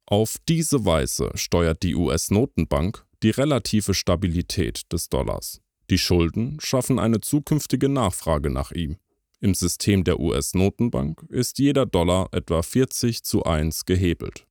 Auf 0.07 0.37
diese 0.49 0.83
Weise 0.83 1.29
steuert 1.35 1.83
die 1.83 1.93
US-Notenbank 1.93 3.05
die 3.23 3.29
relative 3.29 3.93
Stabilität 3.93 4.91
des 4.91 5.09
Dollars. 5.09 5.61
Die 5.89 5.97
Schulden 5.97 6.57
schaffen 6.59 6.99
eine 6.99 7.21
zukünftige 7.21 7.89
Nachfrage 7.89 8.49
nach 8.49 8.71
ihm 8.71 8.97
im 9.41 9.55
System 9.55 10.03
der 10.03 10.19
US-Notenbank 10.19 11.23
ist 11.29 11.57
jeder 11.57 11.87
Dollar 11.87 12.29
etwa 12.31 12.61
40 12.61 13.23
zu 13.23 13.43
1 13.43 13.85
gehebelt. 13.85 14.45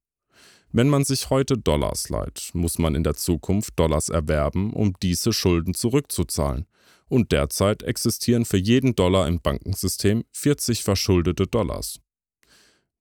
Wenn 0.72 0.88
man 0.88 1.04
sich 1.04 1.30
heute 1.30 1.56
Dollars 1.56 2.08
leiht, 2.08 2.50
muss 2.54 2.78
man 2.78 2.96
in 2.96 3.04
der 3.04 3.14
Zukunft 3.14 3.78
Dollars 3.78 4.08
erwerben, 4.08 4.72
um 4.72 4.94
diese 5.00 5.32
Schulden 5.32 5.74
zurückzuzahlen. 5.74 6.66
Und 7.08 7.30
derzeit 7.30 7.84
existieren 7.84 8.44
für 8.44 8.56
jeden 8.56 8.96
Dollar 8.96 9.28
im 9.28 9.40
Bankensystem 9.40 10.24
40 10.32 10.82
verschuldete 10.82 11.46
Dollars. 11.46 12.00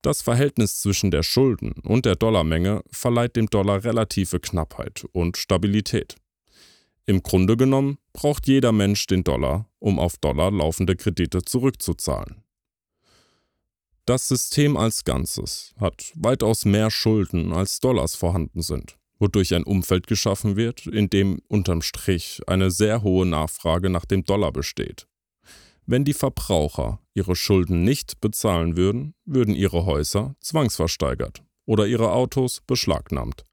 Das 0.02 0.22
Verhältnis 0.22 0.80
zwischen 0.80 1.12
der 1.12 1.24
Schulden 1.24 1.74
und 1.84 2.06
der 2.06 2.16
Dollarmenge 2.16 2.84
verleiht 2.90 3.36
dem 3.36 3.48
Dollar 3.48 3.84
relative 3.84 4.40
Knappheit 4.40 5.06
und 5.12 5.36
Stabilität. 5.36 6.16
Im 7.06 7.22
Grunde 7.22 7.58
genommen 7.58 7.98
braucht 8.14 8.48
jeder 8.48 8.72
Mensch 8.72 9.08
den 9.08 9.26
Dollar, 9.26 9.68
um 9.80 10.00
auf 10.00 10.18
Dollar 10.18 10.52
laufende 10.52 10.96
Kredite 10.96 11.42
zurückzuzahlen. 11.42 12.44
Das 14.06 14.28
System 14.28 14.78
als 14.78 15.04
Ganzes 15.04 15.74
hat 15.78 16.14
weitaus 16.16 16.64
mehr 16.64 16.90
Schulden 16.92 17.52
als 17.52 17.82
Dollars 17.82 18.16
vorhanden 18.16 18.62
sind, 18.62 18.98
wodurch 19.20 19.54
ein 19.54 19.66
Umfeld 19.66 20.08
geschaffen 20.08 20.56
wird, 20.56 20.88
in 20.88 21.10
dem 21.10 21.42
unterm 21.50 21.82
Strich 21.82 22.42
eine 22.48 22.72
sehr 22.72 23.04
hohe 23.04 23.26
Nachfrage 23.26 23.90
nach 23.90 24.06
dem 24.06 24.24
Dollar 24.24 24.54
besteht. 24.54 25.09
Wenn 25.92 26.06
die 26.06 26.14
Verbraucher 26.14 27.00
ihre 27.16 27.36
Schulden 27.36 27.84
nicht 27.84 28.22
bezahlen 28.22 28.78
würden, 28.78 29.16
würden 29.26 29.56
ihre 29.56 29.88
Häuser 29.88 30.36
zwangsversteigert 30.40 31.42
oder 31.66 31.88
ihre 31.88 32.12
Autos 32.12 32.62
beschlagnahmt. 32.68 33.44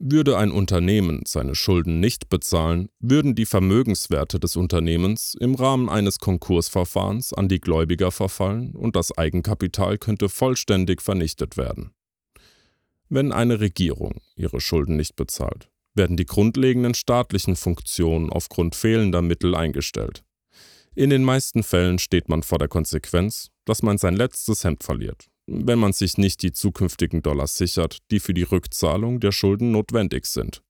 Würde 0.00 0.38
ein 0.38 0.50
Unternehmen 0.50 1.22
seine 1.24 1.54
Schulden 1.54 2.00
nicht 2.00 2.30
bezahlen, 2.30 2.88
würden 2.98 3.36
die 3.36 3.46
Vermögenswerte 3.46 4.40
des 4.40 4.56
Unternehmens 4.56 5.36
im 5.38 5.54
Rahmen 5.54 5.88
eines 5.88 6.18
Konkursverfahrens 6.18 7.32
an 7.32 7.46
die 7.46 7.60
Gläubiger 7.60 8.10
verfallen 8.10 8.74
und 8.74 8.96
das 8.96 9.16
Eigenkapital 9.16 9.98
könnte 9.98 10.28
vollständig 10.28 11.00
vernichtet 11.00 11.56
werden. 11.56 11.92
Wenn 13.08 13.30
eine 13.30 13.60
Regierung 13.60 14.20
ihre 14.34 14.60
Schulden 14.60 14.96
nicht 14.96 15.14
bezahlt, 15.14 15.70
werden 15.94 16.16
die 16.16 16.26
grundlegenden 16.26 16.94
staatlichen 16.94 17.54
Funktionen 17.54 18.30
aufgrund 18.30 18.74
fehlender 18.74 19.22
Mittel 19.22 19.54
eingestellt. 19.54 20.25
In 20.96 21.10
den 21.10 21.22
meisten 21.22 21.62
Fällen 21.62 22.00
steht 22.00 22.28
man 22.28 22.42
vor 22.42 22.58
der 22.58 22.68
Konsequenz, 22.68 23.50
dass 23.64 23.82
man 23.82 23.98
sein 23.98 24.16
letztes 24.16 24.64
Hemd 24.64 24.82
verliert 24.82 25.28
wenn 25.46 25.78
man 25.78 25.92
sich 25.92 26.18
nicht 26.18 26.42
die 26.42 26.52
zukünftigen 26.52 27.22
Dollars 27.22 27.56
sichert, 27.56 27.98
die 28.10 28.20
für 28.20 28.34
die 28.34 28.42
Rückzahlung 28.42 29.20
der 29.20 29.32
Schulden 29.32 29.70
notwendig 29.70 30.26
sind. 30.26 30.62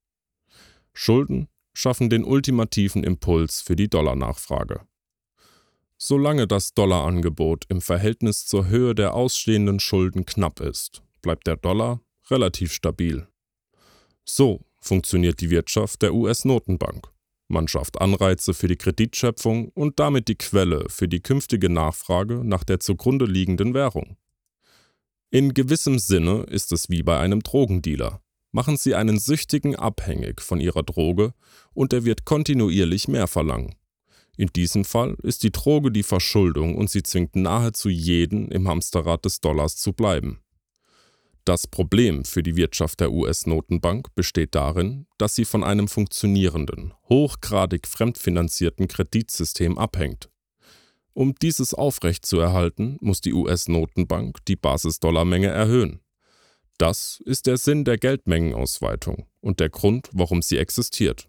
Schulden 0.92 1.48
schaffen 1.74 2.10
den 2.10 2.24
ultimativen 2.24 3.02
Impuls 3.02 3.62
für 3.62 3.76
die 3.76 3.88
Dollarnachfrage. 3.88 4.86
Solange 5.98 6.46
das 6.46 6.74
Dollarangebot 6.74 7.64
im 7.68 7.80
Verhältnis 7.80 8.44
zur 8.44 8.68
Höhe 8.68 8.94
der 8.94 9.14
ausstehenden 9.14 9.80
Schulden 9.80 10.26
knapp 10.26 10.60
ist, 10.60 11.02
bleibt 11.22 11.46
der 11.46 11.56
Dollar 11.56 12.00
relativ 12.30 12.72
stabil. 12.72 13.26
So 14.24 14.60
funktioniert 14.80 15.40
die 15.40 15.50
Wirtschaft 15.50 16.02
der 16.02 16.14
US-Notenbank. 16.14 17.10
Man 17.48 17.68
schafft 17.68 18.00
Anreize 18.00 18.54
für 18.54 18.66
die 18.66 18.76
Kreditschöpfung 18.76 19.68
und 19.68 20.00
damit 20.00 20.28
die 20.28 20.34
Quelle 20.34 20.86
für 20.88 21.08
die 21.08 21.20
künftige 21.20 21.68
Nachfrage 21.68 22.42
nach 22.44 22.64
der 22.64 22.80
zugrunde 22.80 23.24
liegenden 23.24 23.72
Währung. 23.72 24.16
In 25.30 25.54
gewissem 25.54 25.98
Sinne 25.98 26.44
ist 26.44 26.72
es 26.72 26.88
wie 26.88 27.02
bei 27.02 27.18
einem 27.18 27.42
Drogendealer. 27.42 28.20
Machen 28.52 28.76
Sie 28.76 28.94
einen 28.94 29.18
Süchtigen 29.18 29.76
abhängig 29.76 30.40
von 30.40 30.60
Ihrer 30.60 30.82
Droge 30.82 31.34
und 31.74 31.92
er 31.92 32.04
wird 32.04 32.24
kontinuierlich 32.24 33.06
mehr 33.06 33.26
verlangen. 33.26 33.74
In 34.36 34.48
diesem 34.48 34.84
Fall 34.84 35.16
ist 35.22 35.42
die 35.42 35.50
Droge 35.50 35.90
die 35.90 36.02
Verschuldung 36.02 36.76
und 36.76 36.90
sie 36.90 37.02
zwingt 37.02 37.36
nahezu 37.36 37.88
jeden 37.88 38.50
im 38.50 38.68
Hamsterrad 38.68 39.24
des 39.24 39.40
Dollars 39.40 39.76
zu 39.76 39.92
bleiben. 39.92 40.40
Das 41.46 41.68
Problem 41.68 42.24
für 42.24 42.42
die 42.42 42.56
Wirtschaft 42.56 42.98
der 42.98 43.12
US-Notenbank 43.12 44.12
besteht 44.16 44.56
darin, 44.56 45.06
dass 45.16 45.36
sie 45.36 45.44
von 45.44 45.62
einem 45.62 45.86
funktionierenden, 45.86 46.92
hochgradig 47.08 47.86
fremdfinanzierten 47.86 48.88
Kreditsystem 48.88 49.78
abhängt. 49.78 50.28
Um 51.12 51.36
dieses 51.36 51.72
aufrechtzuerhalten, 51.72 52.96
muss 53.00 53.20
die 53.20 53.32
US-Notenbank 53.32 54.44
die 54.46 54.56
Basisdollarmenge 54.56 55.46
erhöhen. 55.46 56.00
Das 56.78 57.22
ist 57.24 57.46
der 57.46 57.58
Sinn 57.58 57.84
der 57.84 57.96
Geldmengenausweitung 57.96 59.28
und 59.40 59.60
der 59.60 59.68
Grund, 59.68 60.08
warum 60.12 60.42
sie 60.42 60.58
existiert. 60.58 61.28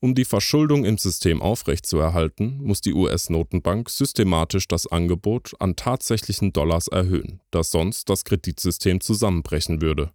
Um 0.00 0.14
die 0.14 0.24
Verschuldung 0.24 0.84
im 0.84 0.96
System 0.96 1.42
aufrechtzuerhalten, 1.42 2.58
muss 2.62 2.80
die 2.80 2.94
US-Notenbank 2.94 3.90
systematisch 3.90 4.68
das 4.68 4.86
Angebot 4.86 5.54
an 5.58 5.74
tatsächlichen 5.74 6.52
Dollars 6.52 6.86
erhöhen, 6.86 7.40
da 7.50 7.64
sonst 7.64 8.08
das 8.08 8.24
Kreditsystem 8.24 9.00
zusammenbrechen 9.00 9.80
würde. 9.82 10.12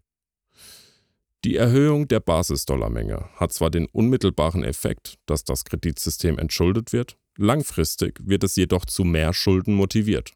Die 1.44 1.58
Erhöhung 1.58 2.08
der 2.08 2.22
Basisdollarmenge 2.22 3.28
hat 3.36 3.52
zwar 3.52 3.70
den 3.70 3.88
unmittelbaren 3.88 4.63
Effekt, 4.63 5.16
dass 5.25 5.44
das 5.44 5.66
Kreditsystem 5.66 6.40
entschuldet 6.40 6.94
wird, 6.94 7.18
langfristig 7.38 8.22
wird 8.24 8.46
es 8.46 8.56
jedoch 8.56 8.86
zu 8.86 9.04
mehr 9.04 9.34
Schulden 9.34 9.74
motiviert. 9.74 10.32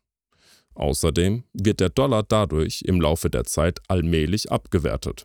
Außerdem 0.76 1.46
wird 1.54 1.80
der 1.80 1.90
Dollar 1.90 2.24
dadurch 2.24 2.82
im 2.82 3.00
Laufe 3.00 3.30
der 3.30 3.46
Zeit 3.46 3.80
allmählich 3.88 4.52
abgewertet. 4.52 5.24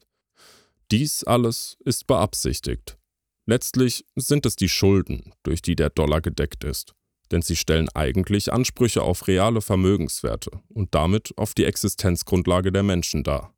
Dies 0.92 1.24
alles 1.24 1.76
ist 1.84 2.06
beabsichtigt. 2.06 2.96
Letztlich 3.46 4.04
sind 4.14 4.46
es 4.46 4.56
die 4.56 4.68
Schulden, 4.68 5.32
durch 5.42 5.62
die 5.62 5.74
der 5.74 5.90
Dollar 5.90 6.20
gedeckt 6.20 6.62
ist, 6.64 6.94
denn 7.32 7.42
sie 7.42 7.56
stellen 7.56 7.88
eigentlich 7.88 8.52
Ansprüche 8.52 9.02
auf 9.02 9.26
reale 9.26 9.60
Vermögenswerte 9.60 10.50
und 10.68 10.94
damit 10.94 11.32
auf 11.36 11.54
die 11.54 11.64
Existenzgrundlage 11.64 12.70
der 12.70 12.84
Menschen 12.84 13.24
dar. 13.24 13.54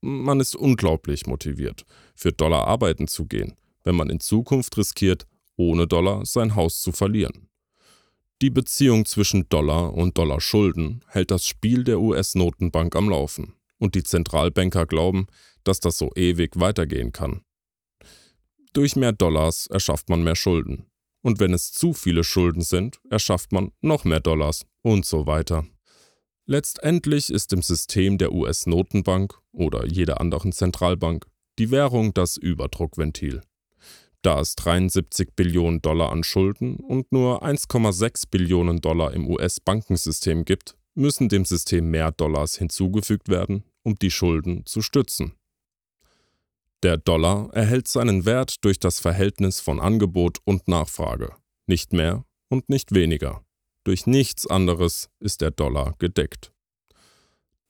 Man 0.00 0.40
ist 0.40 0.54
unglaublich 0.54 1.26
motiviert, 1.26 1.84
für 2.14 2.32
Dollar 2.32 2.66
arbeiten 2.66 3.08
zu 3.08 3.26
gehen, 3.26 3.56
wenn 3.82 3.96
man 3.96 4.10
in 4.10 4.20
Zukunft 4.20 4.76
riskiert, 4.76 5.26
ohne 5.56 5.86
Dollar 5.86 6.24
sein 6.26 6.54
Haus 6.54 6.82
zu 6.82 6.92
verlieren. 6.92 7.48
Die 8.40 8.50
Beziehung 8.50 9.04
zwischen 9.06 9.48
Dollar 9.48 9.94
und 9.94 10.16
Dollarschulden 10.16 11.04
hält 11.08 11.32
das 11.32 11.44
Spiel 11.46 11.82
der 11.82 11.98
US-Notenbank 12.00 12.94
am 12.94 13.08
Laufen, 13.08 13.54
und 13.78 13.96
die 13.96 14.04
Zentralbanker 14.04 14.86
glauben, 14.86 15.26
dass 15.64 15.80
das 15.80 15.98
so 15.98 16.12
ewig 16.14 16.52
weitergehen 16.60 17.10
kann. 17.10 17.42
Durch 18.72 18.96
mehr 18.96 19.12
Dollars 19.12 19.66
erschafft 19.66 20.08
man 20.08 20.22
mehr 20.22 20.36
Schulden. 20.36 20.86
Und 21.22 21.40
wenn 21.40 21.52
es 21.52 21.72
zu 21.72 21.92
viele 21.92 22.24
Schulden 22.24 22.62
sind, 22.62 23.00
erschafft 23.10 23.52
man 23.52 23.72
noch 23.80 24.04
mehr 24.04 24.20
Dollars 24.20 24.64
und 24.82 25.04
so 25.04 25.26
weiter. 25.26 25.66
Letztendlich 26.46 27.30
ist 27.30 27.52
im 27.52 27.60
System 27.60 28.16
der 28.16 28.32
US-Notenbank 28.32 29.38
oder 29.52 29.86
jeder 29.86 30.20
anderen 30.20 30.52
Zentralbank 30.52 31.26
die 31.58 31.70
Währung 31.70 32.14
das 32.14 32.36
Überdruckventil. 32.36 33.42
Da 34.22 34.40
es 34.40 34.56
73 34.56 35.36
Billionen 35.36 35.82
Dollar 35.82 36.10
an 36.10 36.24
Schulden 36.24 36.76
und 36.76 37.12
nur 37.12 37.44
1,6 37.44 38.24
Billionen 38.30 38.80
Dollar 38.80 39.12
im 39.12 39.28
US-Bankensystem 39.28 40.44
gibt, 40.44 40.76
müssen 40.94 41.28
dem 41.28 41.44
System 41.44 41.90
mehr 41.90 42.12
Dollars 42.12 42.56
hinzugefügt 42.56 43.28
werden, 43.28 43.64
um 43.82 43.96
die 43.96 44.10
Schulden 44.10 44.66
zu 44.66 44.82
stützen. 44.82 45.34
Der 46.84 46.96
Dollar 46.96 47.50
erhält 47.54 47.88
seinen 47.88 48.24
Wert 48.24 48.64
durch 48.64 48.78
das 48.78 49.00
Verhältnis 49.00 49.60
von 49.60 49.80
Angebot 49.80 50.38
und 50.44 50.68
Nachfrage, 50.68 51.34
nicht 51.66 51.92
mehr 51.92 52.24
und 52.48 52.68
nicht 52.68 52.94
weniger. 52.94 53.44
Durch 53.82 54.06
nichts 54.06 54.46
anderes 54.46 55.08
ist 55.18 55.40
der 55.40 55.50
Dollar 55.50 55.96
gedeckt. 55.98 56.52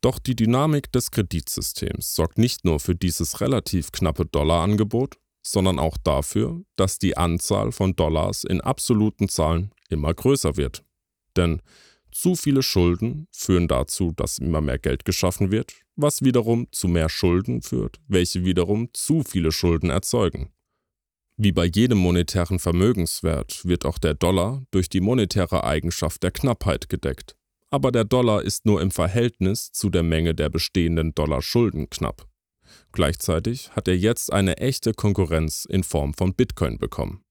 Doch 0.03 0.19
die 0.19 0.37
Dynamik 0.37 0.93
des 0.93 1.11
Kreditsystems 1.11 2.15
sorgt 2.15 2.37
nicht 2.37 2.67
nur 2.67 2.81
für 2.81 2.95
dieses 2.95 3.41
relativ 3.41 3.93
knappe 3.93 4.27
Dollarangebot, 4.27 5.17
sondern 5.43 5.79
auch 5.79 5.97
dafür, 5.97 6.61
dass 6.77 6.99
die 6.99 7.17
Anzahl 7.17 7.73
von 7.73 7.97
Dollars 7.97 8.45
in 8.45 8.61
absoluten 8.61 9.31
Zahlen 9.31 9.73
immer 9.88 10.12
größer 10.12 10.57
wird. 10.59 10.85
Denn 11.37 11.62
zu 12.12 12.37
viele 12.37 12.62
Schulden 12.62 13.27
führen 13.33 13.69
dazu, 13.69 14.12
dass 14.12 14.38
immer 14.38 14.61
mehr 14.61 14.79
Geld 14.79 15.05
geschaffen 15.05 15.50
wird, 15.50 15.73
was 15.99 16.23
wiederum 16.23 16.69
zu 16.73 16.88
mehr 16.88 17.09
Schulden 17.09 17.61
führt, 17.61 18.00
welche 18.07 18.45
wiederum 18.45 18.88
zu 18.95 19.23
viele 19.23 19.52
Schulden 19.52 19.90
erzeugen. 19.90 20.50
Wie 21.37 21.52
bei 21.52 21.67
jedem 21.67 21.99
monetären 21.99 22.59
Vermögenswert 22.59 23.64
wird 23.64 23.85
auch 23.85 23.99
der 23.99 24.14
Dollar 24.14 24.64
durch 24.71 24.88
die 24.88 25.00
monetäre 25.00 25.64
Eigenschaft 25.64 26.23
der 26.23 26.31
Knappheit 26.31 26.88
gedeckt. 26.88 27.37
Aber 27.71 27.93
der 27.93 28.05
Dollar 28.05 28.43
ist 28.43 28.64
nur 28.64 28.81
im 28.81 28.90
Verhältnis 28.90 29.71
zu 29.73 29.90
der 29.90 30.02
Menge 30.02 30.35
der 30.35 30.49
bestehenden 30.49 31.14
Dollarschulden 31.14 31.90
knapp. 31.90 32.26
Gleichzeitig 32.93 33.70
hat 33.73 33.88
er 33.88 33.96
jetzt 33.96 34.33
eine 34.33 34.59
echte 34.59 34.94
Konkurrenz 34.94 35.64
in 35.64 35.85
Form 35.85 36.14
von 36.14 36.35
Bitcoin 36.35 36.79
bekommen. 36.79 37.23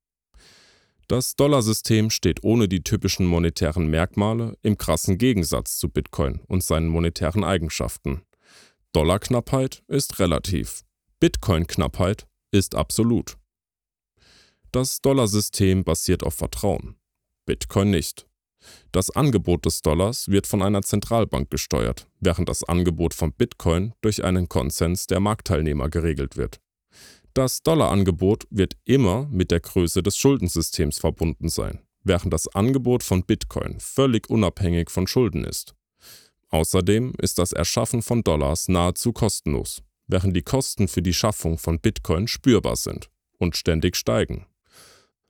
Das 1.08 1.36
Dollarsystem 1.36 2.10
steht 2.10 2.44
ohne 2.44 2.68
die 2.68 2.84
typischen 2.84 3.26
monetären 3.26 3.88
Merkmale 3.88 4.58
im 4.62 4.78
krassen 4.78 5.18
Gegensatz 5.18 5.78
zu 5.78 5.90
Bitcoin 5.90 6.42
und 6.48 6.64
seinen 6.64 6.90
monetären 6.90 7.46
Eigenschaften. 7.46 8.24
Dollarknappheit 8.98 9.84
ist 9.88 10.18
relativ, 10.18 10.82
Bitcoin-Knappheit 11.20 12.26
ist 12.50 12.74
absolut. 12.74 13.38
Das 14.72 15.02
Dollarsystem 15.02 15.84
basiert 15.84 16.24
auf 16.24 16.34
Vertrauen, 16.34 16.96
Bitcoin 17.46 17.92
nicht. 17.92 18.26
Das 18.92 19.12
Angebot 19.12 19.68
des 19.68 19.84
Dollars 19.84 20.30
wird 20.30 20.48
von 20.48 20.64
einer 20.64 20.82
Zentralbank 20.82 21.52
gesteuert, 21.52 22.08
während 22.22 22.50
das 22.50 22.64
Angebot 22.64 23.14
von 23.14 23.34
Bitcoin 23.34 23.94
durch 24.02 24.24
einen 24.24 24.50
Konsens 24.50 25.06
der 25.06 25.20
Marktteilnehmer 25.20 25.90
geregelt 25.90 26.36
wird. 26.36 26.60
Das 27.36 27.62
Dollarangebot 27.62 28.46
wird 28.50 28.78
immer 28.84 29.28
mit 29.28 29.52
der 29.52 29.60
Größe 29.60 30.02
des 30.02 30.18
Schuldensystems 30.18 30.98
verbunden 30.98 31.50
sein, 31.50 31.82
während 32.04 32.34
das 32.34 32.48
Angebot 32.48 33.04
von 33.04 33.24
Bitcoin 33.24 33.80
völlig 33.80 34.28
unabhängig 34.28 34.90
von 34.90 35.06
Schulden 35.06 35.44
ist. 35.44 35.77
Außerdem 36.50 37.14
ist 37.22 37.40
das 37.40 37.52
Erschaffen 37.52 38.02
von 38.02 38.24
Dollars 38.24 38.70
nahezu 38.70 39.12
kostenlos, 39.12 39.82
während 40.08 40.36
die 40.36 40.44
Kosten 40.44 40.88
für 40.88 41.02
die 41.02 41.14
Schaffung 41.14 41.58
von 41.58 41.80
Bitcoin 41.80 42.28
spürbar 42.28 42.76
sind 42.76 43.10
und 43.38 43.58
ständig 43.58 43.96
steigen. 43.96 44.46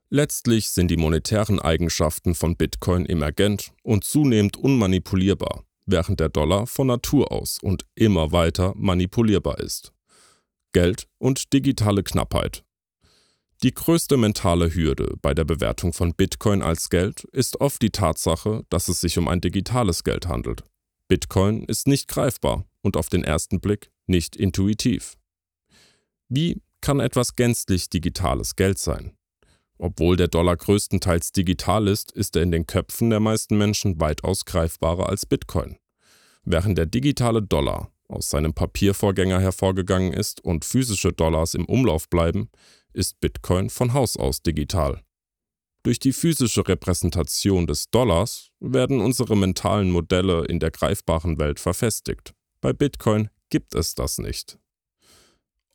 Letztlich 0.10 0.70
sind 0.70 0.90
die 0.90 0.98
monetären 0.98 1.60
Eigenschaften 1.60 2.34
von 2.34 2.56
Bitcoin 2.56 3.06
emergent 3.06 3.74
und 3.84 4.06
zunehmend 4.06 4.56
unmanipulierbar, 4.56 5.66
während 5.86 6.20
der 6.20 6.30
Dollar 6.30 6.66
von 6.66 6.88
Natur 6.88 7.32
aus 7.32 7.60
und 7.62 7.86
immer 7.96 8.32
weiter 8.32 8.74
manipulierbar 8.78 9.60
ist. 9.60 9.92
Geld 10.72 11.08
und 11.18 11.52
digitale 11.52 12.04
Knappheit. 12.04 12.64
Die 13.64 13.74
größte 13.74 14.18
mentale 14.18 14.74
Hürde 14.74 15.16
bei 15.22 15.34
der 15.34 15.44
Bewertung 15.44 15.92
von 15.92 16.14
Bitcoin 16.14 16.62
als 16.62 16.90
Geld 16.90 17.24
ist 17.32 17.60
oft 17.60 17.82
die 17.82 17.90
Tatsache, 17.90 18.64
dass 18.70 18.88
es 18.88 19.02
sich 19.02 19.18
um 19.18 19.28
ein 19.28 19.42
digitales 19.42 20.04
Geld 20.04 20.28
handelt. 20.28 20.64
Bitcoin 21.08 21.64
ist 21.64 21.88
nicht 21.88 22.08
greifbar 22.08 22.66
und 22.82 22.98
auf 22.98 23.08
den 23.08 23.24
ersten 23.24 23.62
Blick 23.62 23.92
nicht 24.08 24.36
intuitiv. 24.36 25.18
Wie 26.30 26.62
kann 26.82 27.00
etwas 27.00 27.36
gänzlich 27.36 27.90
digitales 27.90 28.56
Geld 28.56 28.78
sein? 28.78 29.16
Obwohl 29.78 30.18
der 30.18 30.28
Dollar 30.28 30.58
größtenteils 30.58 31.32
digital 31.32 31.88
ist, 31.88 32.12
ist 32.12 32.36
er 32.36 32.44
in 32.44 32.52
den 32.52 32.66
Köpfen 32.66 33.10
der 33.10 33.20
meisten 33.20 33.58
Menschen 33.58 34.02
weitaus 34.02 34.46
greifbarer 34.46 35.08
als 35.08 35.26
Bitcoin. 35.26 35.78
Während 36.44 36.78
der 36.78 36.88
digitale 36.88 37.42
Dollar 37.42 37.92
aus 38.10 38.30
seinem 38.30 38.54
Papiervorgänger 38.54 39.40
hervorgegangen 39.40 40.14
ist 40.14 40.44
und 40.44 40.66
physische 40.66 41.14
Dollars 41.14 41.54
im 41.54 41.66
Umlauf 41.66 42.10
bleiben, 42.10 42.50
ist 42.94 43.20
Bitcoin 43.20 43.70
von 43.70 43.94
Haus 43.94 44.18
aus 44.18 44.42
digital. 44.42 45.02
Durch 45.88 46.00
die 46.00 46.12
physische 46.12 46.68
Repräsentation 46.68 47.66
des 47.66 47.90
Dollars 47.90 48.50
werden 48.60 49.00
unsere 49.00 49.38
mentalen 49.38 49.90
Modelle 49.90 50.44
in 50.44 50.60
der 50.60 50.70
greifbaren 50.70 51.40
Welt 51.40 51.62
verfestigt. 51.62 52.34
Bei 52.60 52.74
Bitcoin 52.74 53.30
gibt 53.50 53.74
es 53.74 53.96
das 53.96 54.18
nicht. 54.18 54.60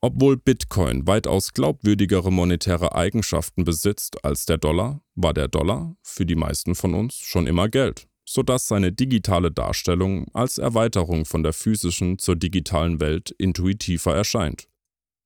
Obwohl 0.02 0.36
Bitcoin 0.36 1.06
weitaus 1.06 1.54
glaubwürdigere 1.54 2.30
monetäre 2.30 2.94
Eigenschaften 2.94 3.64
besitzt 3.64 4.22
als 4.22 4.44
der 4.44 4.58
Dollar, 4.58 5.00
war 5.14 5.32
der 5.32 5.48
Dollar 5.48 5.96
für 6.02 6.26
die 6.26 6.36
meisten 6.36 6.74
von 6.74 6.92
uns 6.92 7.16
schon 7.16 7.46
immer 7.46 7.70
Geld, 7.70 8.06
sodass 8.26 8.68
seine 8.68 8.92
digitale 8.92 9.50
Darstellung 9.50 10.26
als 10.34 10.58
Erweiterung 10.58 11.24
von 11.24 11.42
der 11.42 11.54
physischen 11.54 12.18
zur 12.18 12.36
digitalen 12.36 13.00
Welt 13.00 13.30
intuitiver 13.38 14.14
erscheint. 14.14 14.68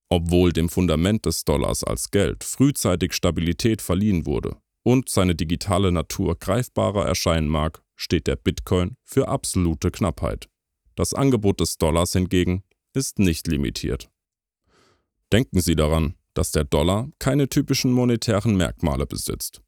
Obwohl 0.09 0.53
dem 0.53 0.69
Fundament 0.69 1.27
des 1.27 1.45
Dollars 1.45 1.83
als 1.83 2.13
Geld 2.13 2.45
frühzeitig 2.45 3.15
Stabilität 3.15 3.83
verliehen 3.83 4.27
wurde 4.27 4.57
und 4.87 5.09
seine 5.09 5.35
digitale 5.35 5.91
Natur 5.91 6.39
greifbarer 6.39 7.05
erscheinen 7.05 7.49
mag, 7.49 7.83
steht 7.97 8.29
der 8.29 8.37
Bitcoin 8.37 8.97
für 9.03 9.27
absolute 9.27 9.91
Knappheit. 9.91 10.49
Das 10.95 11.13
Angebot 11.13 11.59
des 11.59 11.77
Dollars 11.77 12.13
hingegen 12.13 12.63
ist 12.95 13.19
nicht 13.19 13.49
limitiert. 13.49 14.09
Denken 15.33 15.61
Sie 15.61 15.75
daran, 15.75 16.15
dass 16.35 16.53
der 16.53 16.63
Dollar 16.63 17.11
keine 17.19 17.49
typischen 17.49 17.91
monetären 17.91 18.57
Merkmale 18.57 19.07
besitzt. 19.07 19.61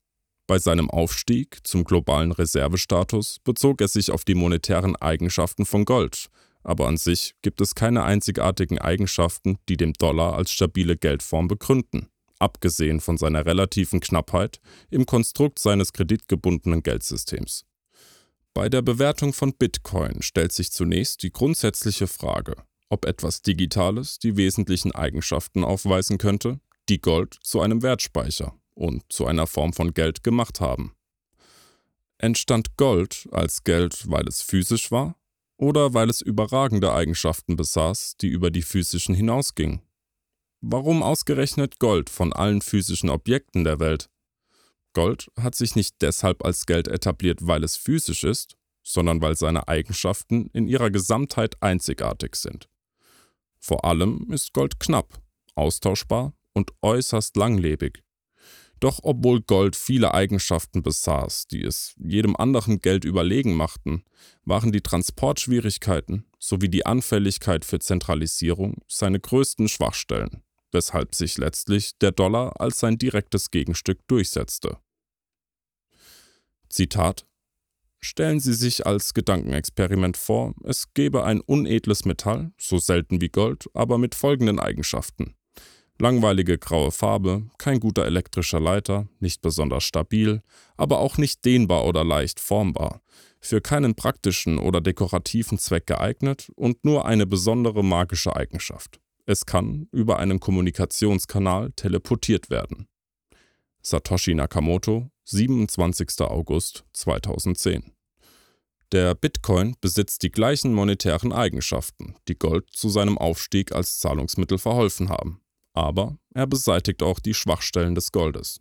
Bei 0.46 0.60
seinem 0.60 0.88
Aufstieg 0.88 1.66
zum 1.66 1.82
globalen 1.82 2.30
Reservestatus 2.30 3.40
bezog 3.42 3.80
er 3.80 3.88
sich 3.88 4.12
auf 4.12 4.24
die 4.24 4.36
monetären 4.36 4.94
Eigenschaften 4.94 5.66
von 5.66 5.84
Gold, 5.84 6.28
aber 6.62 6.86
an 6.86 6.96
sich 6.96 7.34
gibt 7.42 7.60
es 7.60 7.74
keine 7.74 8.04
einzigartigen 8.04 8.78
Eigenschaften, 8.78 9.58
die 9.68 9.76
dem 9.76 9.94
Dollar 9.94 10.34
als 10.34 10.52
stabile 10.52 10.96
Geldform 10.96 11.48
begründen, 11.48 12.08
abgesehen 12.38 13.00
von 13.00 13.18
seiner 13.18 13.46
relativen 13.46 14.00
Knappheit 14.00 14.60
im 14.90 15.06
Konstrukt 15.06 15.58
seines 15.58 15.92
kreditgebundenen 15.92 16.82
Geldsystems. 16.82 17.64
Bei 18.54 18.68
der 18.68 18.82
Bewertung 18.82 19.32
von 19.32 19.52
Bitcoin 19.52 20.22
stellt 20.22 20.52
sich 20.52 20.72
zunächst 20.72 21.22
die 21.22 21.30
grundsätzliche 21.30 22.06
Frage, 22.06 22.56
ob 22.88 23.04
etwas 23.04 23.42
Digitales 23.42 24.18
die 24.18 24.36
wesentlichen 24.36 24.92
Eigenschaften 24.92 25.62
aufweisen 25.64 26.18
könnte, 26.18 26.60
die 26.88 27.00
Gold 27.00 27.38
zu 27.42 27.60
einem 27.60 27.82
Wertspeicher 27.82 28.54
und 28.74 29.04
zu 29.12 29.26
einer 29.26 29.46
Form 29.46 29.72
von 29.72 29.94
Geld 29.94 30.24
gemacht 30.24 30.60
haben. 30.60 30.94
Entstand 32.18 32.76
Gold 32.76 33.28
als 33.30 33.62
Geld, 33.62 34.10
weil 34.10 34.26
es 34.26 34.42
physisch 34.42 34.90
war 34.90 35.16
oder 35.56 35.94
weil 35.94 36.10
es 36.10 36.20
überragende 36.20 36.92
Eigenschaften 36.92 37.56
besaß, 37.56 38.16
die 38.20 38.28
über 38.28 38.50
die 38.50 38.62
physischen 38.62 39.14
hinausgingen? 39.14 39.82
Warum 40.60 41.04
ausgerechnet 41.04 41.78
Gold 41.78 42.10
von 42.10 42.32
allen 42.32 42.62
physischen 42.62 43.10
Objekten 43.10 43.62
der 43.62 43.78
Welt? 43.78 44.10
Gold 44.92 45.30
hat 45.38 45.54
sich 45.54 45.76
nicht 45.76 46.02
deshalb 46.02 46.44
als 46.44 46.66
Geld 46.66 46.88
etabliert, 46.88 47.38
weil 47.42 47.62
es 47.62 47.76
physisch 47.76 48.24
ist, 48.24 48.56
sondern 48.82 49.22
weil 49.22 49.36
seine 49.36 49.68
Eigenschaften 49.68 50.50
in 50.52 50.66
ihrer 50.66 50.90
Gesamtheit 50.90 51.62
einzigartig 51.62 52.34
sind. 52.34 52.68
Vor 53.60 53.84
allem 53.84 54.26
ist 54.32 54.52
Gold 54.52 54.80
knapp, 54.80 55.20
austauschbar 55.54 56.32
und 56.54 56.72
äußerst 56.82 57.36
langlebig. 57.36 58.02
Doch 58.80 59.00
obwohl 59.02 59.40
Gold 59.42 59.76
viele 59.76 60.14
Eigenschaften 60.14 60.82
besaß, 60.82 61.48
die 61.48 61.62
es 61.62 61.94
jedem 61.98 62.36
anderen 62.36 62.80
Geld 62.80 63.04
überlegen 63.04 63.54
machten, 63.54 64.04
waren 64.44 64.72
die 64.72 64.80
Transportschwierigkeiten 64.80 66.24
sowie 66.38 66.68
die 66.68 66.86
Anfälligkeit 66.86 67.64
für 67.64 67.80
Zentralisierung 67.80 68.82
seine 68.86 69.18
größten 69.18 69.68
Schwachstellen, 69.68 70.42
weshalb 70.72 71.14
sich 71.14 71.38
letztlich 71.38 71.96
der 71.98 72.12
Dollar 72.12 72.60
als 72.60 72.80
sein 72.80 72.98
direktes 72.98 73.50
Gegenstück 73.50 74.06
durchsetzte. 74.08 74.78
Zitat 76.68 77.26
Stellen 78.00 78.38
Sie 78.38 78.54
sich 78.54 78.86
als 78.86 79.12
Gedankenexperiment 79.12 80.16
vor, 80.16 80.54
es 80.62 80.94
gäbe 80.94 81.24
ein 81.24 81.40
unedles 81.40 82.04
Metall, 82.04 82.52
so 82.56 82.78
selten 82.78 83.20
wie 83.20 83.28
Gold, 83.28 83.68
aber 83.74 83.98
mit 83.98 84.14
folgenden 84.14 84.60
Eigenschaften. 84.60 85.34
Langweilige 86.00 86.58
graue 86.58 86.92
Farbe, 86.92 87.50
kein 87.58 87.80
guter 87.80 88.04
elektrischer 88.04 88.60
Leiter, 88.60 89.08
nicht 89.18 89.42
besonders 89.42 89.82
stabil, 89.82 90.42
aber 90.76 91.00
auch 91.00 91.18
nicht 91.18 91.44
dehnbar 91.44 91.86
oder 91.86 92.04
leicht 92.04 92.38
formbar, 92.38 93.02
für 93.40 93.60
keinen 93.60 93.96
praktischen 93.96 94.58
oder 94.58 94.80
dekorativen 94.80 95.58
Zweck 95.58 95.88
geeignet 95.88 96.52
und 96.54 96.84
nur 96.84 97.04
eine 97.04 97.26
besondere 97.26 97.82
magische 97.82 98.36
Eigenschaft. 98.36 99.00
Es 99.28 99.44
kann 99.44 99.88
über 99.92 100.18
einen 100.18 100.40
Kommunikationskanal 100.40 101.72
teleportiert 101.72 102.50
werden. 102.50 102.88
Satoshi 103.82 104.34
Nakamoto, 104.34 105.10
27. 105.24 106.20
August 106.20 106.84
2010 106.92 107.92
der 108.90 109.14
Bitcoin 109.14 109.76
besitzt 109.82 110.22
die 110.22 110.30
gleichen 110.30 110.72
monetären 110.72 111.30
Eigenschaften, 111.30 112.14
die 112.26 112.38
Gold 112.38 112.70
zu 112.70 112.88
seinem 112.88 113.18
Aufstieg 113.18 113.72
als 113.72 113.98
Zahlungsmittel 113.98 114.56
verholfen 114.56 115.10
haben 115.10 115.42
aber 115.78 116.18
er 116.34 116.48
beseitigt 116.48 117.04
auch 117.04 117.20
die 117.20 117.34
Schwachstellen 117.34 117.94
des 117.94 118.10
Goldes. 118.10 118.60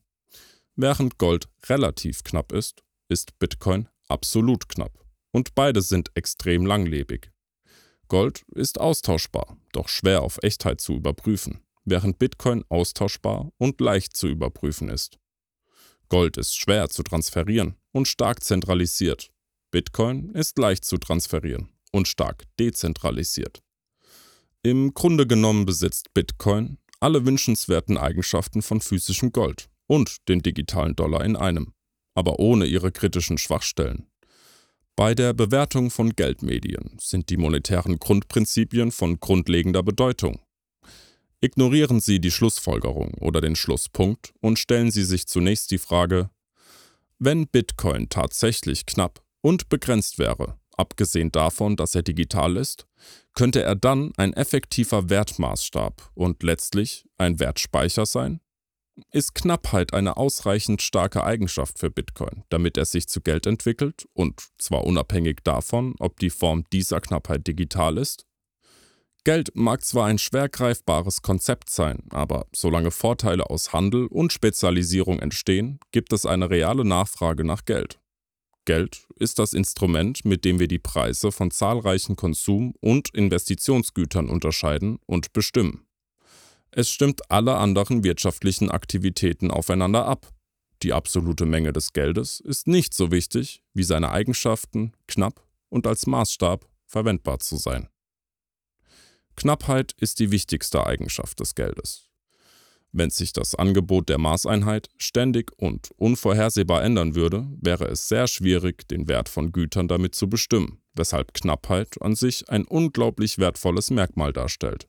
Während 0.76 1.18
Gold 1.18 1.50
relativ 1.66 2.24
knapp 2.24 2.52
ist, 2.52 2.84
ist 3.10 3.40
Bitcoin 3.40 3.90
absolut 4.08 4.70
knapp. 4.70 5.04
Und 5.32 5.56
beide 5.56 5.82
sind 5.82 6.12
extrem 6.14 6.68
langlebig. 6.68 7.32
Gold 8.08 8.46
ist 8.54 8.80
austauschbar, 8.80 9.58
doch 9.74 9.90
schwer 9.90 10.22
auf 10.22 10.40
Echtheit 10.42 10.82
zu 10.82 10.94
überprüfen, 10.94 11.62
während 11.86 12.20
Bitcoin 12.20 12.64
austauschbar 12.70 13.52
und 13.58 13.82
leicht 13.82 14.16
zu 14.16 14.28
überprüfen 14.28 14.90
ist. 14.90 15.20
Gold 16.10 16.38
ist 16.38 16.56
schwer 16.56 16.90
zu 16.90 17.04
transferieren 17.04 17.76
und 17.92 18.08
stark 18.08 18.44
zentralisiert. 18.44 19.32
Bitcoin 19.72 20.30
ist 20.30 20.58
leicht 20.58 20.86
zu 20.86 20.98
transferieren 20.98 21.70
und 21.92 22.08
stark 22.08 22.44
dezentralisiert. 22.60 23.62
Im 24.64 24.94
Grunde 24.94 25.28
genommen 25.28 25.66
besitzt 25.66 26.14
Bitcoin 26.14 26.78
alle 27.00 27.26
wünschenswerten 27.26 27.98
Eigenschaften 27.98 28.62
von 28.62 28.82
physischem 28.82 29.32
Gold 29.32 29.70
und 29.88 30.28
den 30.30 30.42
digitalen 30.42 30.96
Dollar 30.96 31.24
in 31.24 31.36
einem, 31.36 31.74
aber 32.16 32.40
ohne 32.40 32.66
ihre 32.66 32.92
kritischen 32.92 33.38
Schwachstellen. 33.38 34.08
Bei 34.98 35.14
der 35.14 35.34
Bewertung 35.34 35.92
von 35.92 36.16
Geldmedien 36.16 36.98
sind 37.00 37.30
die 37.30 37.38
monetären 37.38 38.00
Grundprinzipien 38.00 38.92
von 38.92 39.20
grundlegender 39.20 39.84
Bedeutung. 39.84 40.40
Ignorieren 41.40 42.00
Sie 42.00 42.20
die 42.20 42.32
Schlussfolgerung 42.32 43.14
oder 43.20 43.40
den 43.40 43.56
Schlusspunkt 43.56 44.34
und 44.42 44.58
stellen 44.58 44.90
Sie 44.90 45.04
sich 45.04 45.28
zunächst 45.28 45.70
die 45.70 45.78
Frage, 45.78 46.32
wenn 47.20 47.46
Bitcoin 47.46 48.10
tatsächlich 48.10 48.88
knapp 48.88 49.22
und 49.42 49.70
begrenzt 49.70 50.18
wäre, 50.18 50.58
abgesehen 50.76 51.32
davon, 51.32 51.76
dass 51.76 51.94
er 51.94 52.02
digital 52.02 52.58
ist, 52.58 52.88
könnte 53.36 53.62
er 53.62 53.76
dann 53.76 54.14
ein 54.18 54.34
effektiver 54.34 55.12
Wertmaßstab 55.12 56.10
und 56.16 56.42
letztlich 56.42 57.06
ein 57.20 57.40
Wertspeicher 57.40 58.08
sein? 58.08 58.40
Ist 59.12 59.36
Knappheit 59.36 59.94
eine 59.94 60.18
ausreichend 60.18 60.82
starke 60.82 61.24
Eigenschaft 61.24 61.78
für 61.78 61.92
Bitcoin, 61.92 62.44
damit 62.50 62.78
er 62.78 62.86
sich 62.86 63.08
zu 63.08 63.22
Geld 63.22 63.46
entwickelt 63.46 64.08
und 64.14 64.42
zwar 64.58 64.86
unabhängig 64.86 65.42
davon, 65.44 65.96
ob 66.00 66.20
die 66.20 66.32
Form 66.32 66.64
dieser 66.74 67.00
Knappheit 67.00 67.46
digital 67.48 67.98
ist? 67.98 68.26
Geld 69.24 69.52
mag 69.56 69.84
zwar 69.84 70.08
ein 70.08 70.18
schwer 70.18 70.50
greifbares 70.50 71.22
Konzept 71.22 71.70
sein, 71.70 72.04
aber 72.12 72.48
solange 72.56 72.92
Vorteile 72.92 73.50
aus 73.50 73.74
Handel 73.74 74.08
und 74.08 74.34
Spezialisierung 74.34 75.20
entstehen, 75.20 75.80
gibt 75.92 76.14
es 76.14 76.26
eine 76.26 76.50
reale 76.50 76.86
Nachfrage 76.86 77.44
nach 77.44 77.66
Geld. 77.66 78.00
Geld 78.66 79.08
ist 79.16 79.40
das 79.40 79.54
Instrument, 79.54 80.26
mit 80.26 80.44
dem 80.44 80.60
wir 80.60 80.68
die 80.68 80.80
Preise 80.80 81.32
von 81.32 81.52
zahlreichen 81.52 82.16
Konsum- 82.16 82.74
und 82.82 83.14
Investitionsgütern 83.14 84.28
unterscheiden 84.28 85.00
und 85.06 85.34
bestimmen. 85.34 85.87
Es 86.78 86.92
stimmt 86.92 87.32
alle 87.32 87.56
anderen 87.56 88.04
wirtschaftlichen 88.04 88.70
Aktivitäten 88.70 89.50
aufeinander 89.50 90.06
ab. 90.06 90.32
Die 90.84 90.94
absolute 90.94 91.48
Menge 91.48 91.74
des 91.74 91.92
Geldes 91.92 92.40
ist 92.40 92.68
nicht 92.68 92.94
so 92.94 93.10
wichtig 93.10 93.64
wie 93.74 93.82
seine 93.82 94.12
Eigenschaften, 94.12 94.92
knapp 95.08 95.44
und 95.70 95.88
als 95.88 96.06
Maßstab 96.06 96.70
verwendbar 96.86 97.40
zu 97.40 97.58
sein. 97.58 97.90
Knappheit 99.36 99.94
ist 100.00 100.20
die 100.20 100.30
wichtigste 100.30 100.86
Eigenschaft 100.86 101.40
des 101.40 101.56
Geldes. 101.56 102.12
Wenn 102.92 103.10
sich 103.10 103.34
das 103.34 103.56
Angebot 103.56 104.08
der 104.08 104.20
Maßeinheit 104.20 104.90
ständig 104.98 105.54
und 105.58 105.90
unvorhersehbar 105.98 106.84
ändern 106.84 107.16
würde, 107.16 107.48
wäre 107.60 107.86
es 107.86 108.08
sehr 108.08 108.28
schwierig, 108.28 108.88
den 108.88 109.08
Wert 109.08 109.30
von 109.30 109.52
Gütern 109.52 109.88
damit 109.88 110.14
zu 110.14 110.30
bestimmen, 110.30 110.80
weshalb 110.94 111.34
Knappheit 111.34 112.00
an 112.04 112.14
sich 112.14 112.48
ein 112.50 112.66
unglaublich 112.66 113.40
wertvolles 113.40 113.90
Merkmal 113.90 114.32
darstellt. 114.32 114.88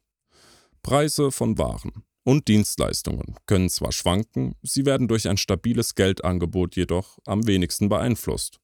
Preise 0.82 1.30
von 1.30 1.58
Waren 1.58 2.04
und 2.24 2.48
Dienstleistungen 2.48 3.36
können 3.46 3.68
zwar 3.70 3.92
schwanken, 3.92 4.54
sie 4.62 4.86
werden 4.86 5.08
durch 5.08 5.28
ein 5.28 5.36
stabiles 5.36 5.94
Geldangebot 5.94 6.76
jedoch 6.76 7.18
am 7.26 7.46
wenigsten 7.46 7.88
beeinflusst. 7.88 8.58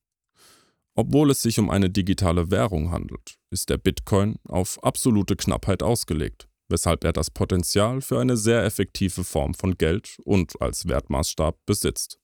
Obwohl 0.95 1.31
es 1.31 1.43
sich 1.43 1.59
um 1.59 1.71
eine 1.71 1.91
digitale 1.91 2.51
Währung 2.51 2.91
handelt, 2.91 3.37
ist 3.51 3.69
der 3.69 3.79
Bitcoin 3.79 4.37
auf 4.49 4.83
absolute 4.85 5.37
Knappheit 5.37 5.83
ausgelegt 5.83 6.49
weshalb 6.69 7.05
er 7.05 7.13
das 7.13 7.31
Potenzial 7.31 8.01
für 8.01 8.21
eine 8.21 8.37
sehr 8.37 8.65
effektive 8.65 9.25
Form 9.25 9.55
von 9.55 9.77
Geld 9.77 10.19
und 10.25 10.61
als 10.61 10.89
Wertmaßstab 10.89 11.57
besitzt. 11.67 12.19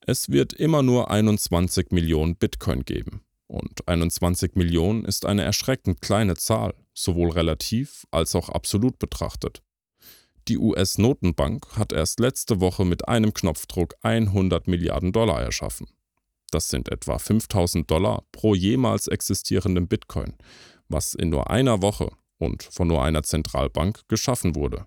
Es 0.00 0.30
wird 0.30 0.52
immer 0.52 0.82
nur 0.82 1.10
21 1.10 1.90
Millionen 1.90 2.36
Bitcoin 2.36 2.84
geben. 2.84 3.22
Und 3.48 3.86
21 3.86 4.56
Millionen 4.56 5.04
ist 5.04 5.24
eine 5.24 5.42
erschreckend 5.42 6.00
kleine 6.00 6.34
Zahl, 6.34 6.74
sowohl 6.96 7.30
relativ 7.30 8.06
als 8.10 8.34
auch 8.34 8.48
absolut 8.48 8.98
betrachtet. 8.98 9.62
Die 10.48 10.58
US-Notenbank 10.58 11.76
hat 11.76 11.92
erst 11.92 12.20
letzte 12.20 12.60
Woche 12.60 12.84
mit 12.84 13.08
einem 13.08 13.34
Knopfdruck 13.34 13.94
100 14.02 14.68
Milliarden 14.68 15.12
Dollar 15.12 15.42
erschaffen. 15.42 15.88
Das 16.50 16.68
sind 16.68 16.88
etwa 16.88 17.18
5000 17.18 17.90
Dollar 17.90 18.24
pro 18.32 18.54
jemals 18.54 19.08
existierendem 19.08 19.88
Bitcoin, 19.88 20.34
was 20.88 21.14
in 21.14 21.30
nur 21.30 21.50
einer 21.50 21.82
Woche 21.82 22.10
und 22.38 22.62
von 22.62 22.88
nur 22.88 23.02
einer 23.02 23.24
Zentralbank 23.24 24.06
geschaffen 24.08 24.54
wurde. 24.54 24.86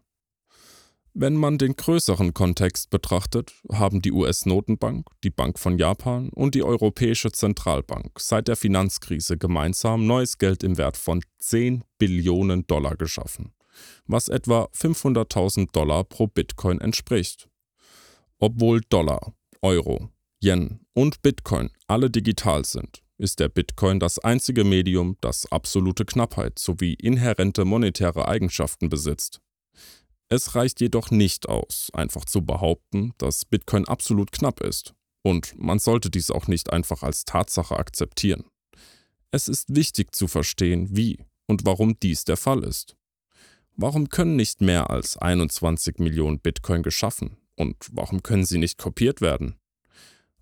Wenn 1.13 1.36
man 1.36 1.58
den 1.58 1.76
größeren 1.76 2.34
Kontext 2.36 2.91
betrachtet, 2.91 3.54
haben 3.72 4.02
die 4.02 4.12
US-Notenbank, 4.12 5.08
die 5.24 5.32
Bank 5.32 5.58
von 5.58 5.80
Japan 5.80 6.30
und 6.30 6.54
die 6.54 6.63
Europäische 6.63 7.32
Zentralbank 7.32 8.19
seit 8.19 8.48
der 8.48 8.56
Finanzkrise 8.56 9.38
gemeinsam 9.38 10.06
neues 10.06 10.38
Geld 10.38 10.63
im 10.63 10.78
Wert 10.78 10.98
von 10.98 11.22
10 11.39 11.84
Billionen 11.98 12.67
Dollar 12.67 12.95
geschaffen, 12.95 13.54
was 14.06 14.28
etwa 14.28 14.69
500.000 14.76 15.72
Dollar 15.72 16.04
pro 16.04 16.28
Bitcoin 16.28 16.80
entspricht. 16.80 17.50
Obwohl 18.38 18.82
Dollar, 18.89 19.34
Euro, 19.62 20.10
Yen 20.41 20.80
und 20.93 21.24
Bitcoin 21.24 21.72
alle 21.88 22.12
digital 22.12 22.65
sind, 22.65 23.04
ist 23.17 23.39
der 23.39 23.50
Bitcoin 23.50 24.00
das 24.00 24.19
einzige 24.19 24.63
Medium, 24.63 25.17
das 25.22 25.52
absolute 25.52 26.06
Knappheit 26.06 26.60
sowie 26.60 26.93
inhärente 26.93 27.65
monetäre 27.65 28.28
Eigenschaften 28.28 28.89
besitzt. 28.89 29.41
Es 30.32 30.54
reicht 30.54 30.80
jedoch 30.80 31.10
nicht 31.10 31.50
aus, 31.50 31.89
einfach 31.94 32.24
zu 32.24 32.46
behaupten, 32.46 33.13
dass 33.18 33.46
Bitcoin 33.46 33.88
absolut 33.88 34.32
knapp 34.32 34.62
ist. 34.62 34.94
Und 35.24 35.54
man 35.58 35.80
sollte 35.80 36.12
dies 36.12 36.30
auch 36.30 36.48
nicht 36.48 36.72
einfach 36.72 37.02
als 37.02 37.26
Tatsache 37.26 37.76
akzeptieren. 37.78 38.46
Es 39.32 39.48
ist 39.48 39.76
wichtig 39.76 40.15
zu 40.15 40.28
verstehen, 40.28 40.96
wie 40.96 41.26
und 41.48 41.65
warum 41.65 42.00
dies 42.00 42.26
der 42.26 42.38
Fall 42.38 42.63
ist. 42.63 42.96
Warum 43.76 44.10
können 44.10 44.36
nicht 44.36 44.62
mehr 44.62 44.89
als 44.92 45.18
21 45.18 45.98
Millionen 46.00 46.39
Bitcoin 46.39 46.84
geschaffen 46.84 47.38
Und 47.56 47.76
warum 47.92 48.22
können 48.24 48.46
sie 48.46 48.60
nicht 48.60 48.78
kopiert 48.78 49.22
werden? 49.22 49.56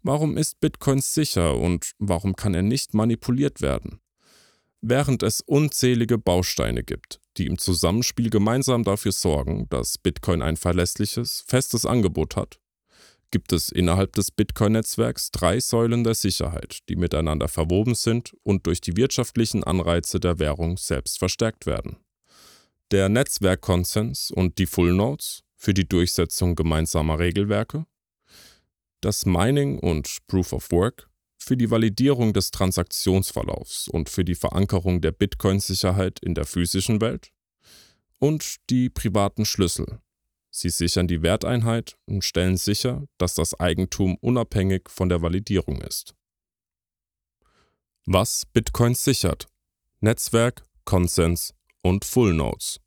Warum 0.03 0.37
ist 0.37 0.59
Bitcoin 0.59 1.01
sicher 1.01 1.55
und 1.55 1.91
warum 1.97 2.35
kann 2.35 2.53
er 2.53 2.61
nicht 2.61 2.93
manipuliert 2.93 3.61
werden? 3.61 3.99
Während 4.81 5.23
es 5.23 5.41
unzählige 5.41 6.17
Bausteine 6.17 6.83
gibt, 6.83 7.19
die 7.37 7.47
im 7.47 7.57
Zusammenspiel 7.57 8.29
gemeinsam 8.29 8.83
dafür 8.83 9.11
sorgen, 9.11 9.67
dass 9.69 9.97
Bitcoin 9.97 10.41
ein 10.41 10.57
verlässliches, 10.57 11.43
festes 11.47 11.85
Angebot 11.85 12.35
hat, 12.35 12.59
gibt 13.31 13.51
es 13.51 13.69
innerhalb 13.69 14.13
des 14.13 14.31
Bitcoin-Netzwerks 14.31 15.31
drei 15.31 15.59
Säulen 15.59 16.03
der 16.03 16.15
Sicherheit, 16.15 16.79
die 16.89 16.95
miteinander 16.95 17.47
verwoben 17.47 17.95
sind 17.95 18.35
und 18.43 18.65
durch 18.65 18.81
die 18.81 18.95
wirtschaftlichen 18.95 19.63
Anreize 19.63 20.19
der 20.19 20.39
Währung 20.39 20.77
selbst 20.77 21.19
verstärkt 21.19 21.65
werden. 21.65 21.97
Der 22.91 23.09
Netzwerkkonsens 23.09 24.31
und 24.31 24.57
die 24.57 24.65
Full 24.65 24.93
Nodes 24.93 25.43
für 25.55 25.73
die 25.73 25.87
Durchsetzung 25.87 26.55
gemeinsamer 26.55 27.19
Regelwerke, 27.19 27.85
das 29.01 29.25
Mining 29.25 29.79
und 29.79 30.19
Proof 30.27 30.53
of 30.53 30.71
Work 30.71 31.09
für 31.47 31.57
die 31.57 31.71
Validierung 31.71 32.33
des 32.33 32.51
Transaktionsverlaufs 32.51 33.87
und 33.87 34.09
für 34.09 34.25
die 34.25 34.35
Verankerung 34.35 35.01
der 35.01 35.11
Bitcoin-Sicherheit 35.11 36.19
in 36.19 36.35
der 36.35 36.45
physischen 36.45 37.01
Welt 37.01 37.31
und 38.19 38.57
die 38.69 38.89
privaten 38.89 39.45
Schlüssel 39.45 39.99
Sie 40.59 40.69
sichern 40.69 41.07
die 41.07 41.21
Werteinheit 41.21 41.97
und 42.07 42.23
stellen 42.23 42.57
sicher, 42.57 43.03
dass 43.19 43.35
das 43.35 43.59
Eigentum 43.59 44.17
unabhängig 44.21 44.89
von 44.89 45.07
der 45.07 45.21
Validierung 45.21 45.81
ist. 45.81 46.15
Was 48.05 48.43
Bitcoin 48.53 48.95
sichert? 48.95 49.47
Netzwerk, 49.99 50.65
Konsens 50.83 51.53
und 51.83 52.05
Full 52.05 52.33
Nodes. 52.33 52.79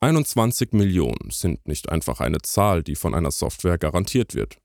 21 0.00 0.72
Millionen 0.72 1.30
sind 1.30 1.68
nicht 1.68 1.90
einfach 1.90 2.20
eine 2.20 2.40
Zahl, 2.40 2.82
die 2.82 2.94
von 2.94 3.14
einer 3.14 3.30
Software 3.32 3.76
garantiert 3.76 4.34
wird. 4.34 4.56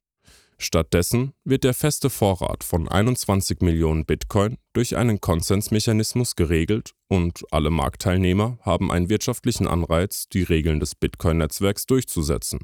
Stattdessen 0.58 1.34
wird 1.44 1.64
der 1.64 1.74
feste 1.74 2.10
Vorrat 2.10 2.64
von 2.64 2.88
21 2.88 3.60
Millionen 3.60 4.04
Bitcoin 4.04 4.56
durch 4.72 4.96
einen 4.96 5.20
Konsensmechanismus 5.20 6.36
geregelt 6.36 6.92
und 7.08 7.42
alle 7.50 7.70
Marktteilnehmer 7.70 8.58
haben 8.62 8.90
einen 8.90 9.08
wirtschaftlichen 9.08 9.66
Anreiz, 9.66 10.28
die 10.28 10.42
Regeln 10.42 10.80
des 10.80 10.94
Bitcoin-Netzwerks 10.94 11.86
durchzusetzen. 11.86 12.60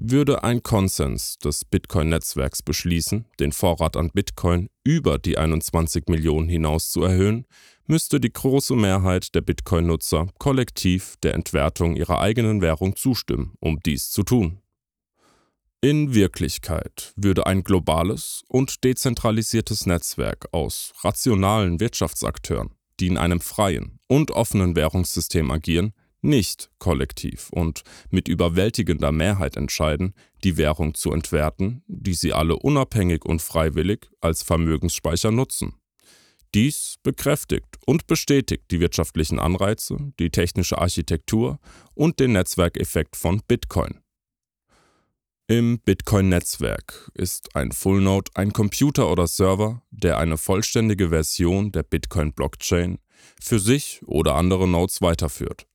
Würde 0.00 0.44
ein 0.44 0.62
Konsens 0.62 1.38
des 1.38 1.64
Bitcoin-Netzwerks 1.64 2.62
beschließen, 2.62 3.24
den 3.40 3.50
Vorrat 3.50 3.96
an 3.96 4.10
Bitcoin 4.10 4.68
über 4.84 5.18
die 5.18 5.38
21 5.38 6.04
Millionen 6.06 6.48
hinaus 6.48 6.92
zu 6.92 7.02
erhöhen, 7.02 7.46
müsste 7.86 8.20
die 8.20 8.32
große 8.32 8.76
Mehrheit 8.76 9.34
der 9.34 9.40
Bitcoin-Nutzer 9.40 10.28
kollektiv 10.38 11.16
der 11.22 11.34
Entwertung 11.34 11.96
ihrer 11.96 12.20
eigenen 12.20 12.60
Währung 12.60 12.94
zustimmen, 12.94 13.54
um 13.58 13.80
dies 13.84 14.10
zu 14.10 14.22
tun. 14.22 14.60
In 15.80 16.12
Wirklichkeit 16.12 17.12
würde 17.14 17.46
ein 17.46 17.62
globales 17.62 18.42
und 18.48 18.82
dezentralisiertes 18.82 19.86
Netzwerk 19.86 20.48
aus 20.50 20.92
rationalen 21.04 21.78
Wirtschaftsakteuren, 21.78 22.74
die 22.98 23.06
in 23.06 23.16
einem 23.16 23.40
freien 23.40 24.00
und 24.08 24.32
offenen 24.32 24.74
Währungssystem 24.74 25.48
agieren, 25.52 25.92
nicht 26.20 26.68
kollektiv 26.80 27.50
und 27.52 27.82
mit 28.10 28.26
überwältigender 28.26 29.12
Mehrheit 29.12 29.56
entscheiden, 29.56 30.14
die 30.42 30.56
Währung 30.56 30.94
zu 30.94 31.12
entwerten, 31.12 31.84
die 31.86 32.14
sie 32.14 32.32
alle 32.32 32.56
unabhängig 32.56 33.24
und 33.24 33.40
freiwillig 33.40 34.10
als 34.20 34.42
Vermögensspeicher 34.42 35.30
nutzen. 35.30 35.74
Dies 36.56 36.96
bekräftigt 37.04 37.76
und 37.86 38.08
bestätigt 38.08 38.64
die 38.72 38.80
wirtschaftlichen 38.80 39.38
Anreize, 39.38 40.12
die 40.18 40.30
technische 40.30 40.78
Architektur 40.78 41.60
und 41.94 42.18
den 42.18 42.32
Netzwerkeffekt 42.32 43.14
von 43.14 43.42
Bitcoin. 43.46 44.00
Im 45.50 45.78
Bitcoin-Netzwerk 45.80 47.10
ist 47.14 47.56
ein 47.56 47.72
Fullnode 47.72 48.30
ein 48.34 48.52
Computer 48.52 49.10
oder 49.10 49.26
Server, 49.26 49.80
der 49.90 50.18
eine 50.18 50.36
vollständige 50.36 51.08
Version 51.08 51.72
der 51.72 51.84
Bitcoin-Blockchain 51.84 52.98
für 53.40 53.58
sich 53.58 54.02
oder 54.04 54.34
andere 54.34 54.68
Nodes 54.68 55.00
weiterführt. 55.00 55.66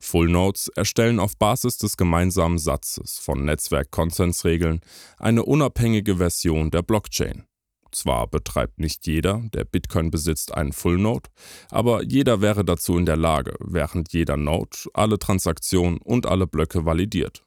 Fullnodes 0.00 0.66
erstellen 0.74 1.20
auf 1.20 1.36
Basis 1.36 1.78
des 1.78 1.96
gemeinsamen 1.96 2.58
Satzes 2.58 3.20
von 3.20 3.44
Netzwerk-Konsensregeln 3.44 4.80
eine 5.16 5.44
unabhängige 5.44 6.16
Version 6.16 6.72
der 6.72 6.82
Blockchain. 6.82 7.44
Zwar 7.92 8.26
betreibt 8.26 8.80
nicht 8.80 9.06
jeder, 9.06 9.44
der 9.54 9.64
Bitcoin 9.64 10.10
besitzt, 10.10 10.52
einen 10.52 10.72
Fullnode, 10.72 11.30
aber 11.70 12.02
jeder 12.02 12.40
wäre 12.40 12.64
dazu 12.64 12.98
in 12.98 13.06
der 13.06 13.16
Lage, 13.16 13.54
während 13.60 14.12
jeder 14.12 14.36
Node 14.36 14.76
alle 14.92 15.20
Transaktionen 15.20 15.98
und 15.98 16.26
alle 16.26 16.48
Blöcke 16.48 16.84
validiert. 16.84 17.44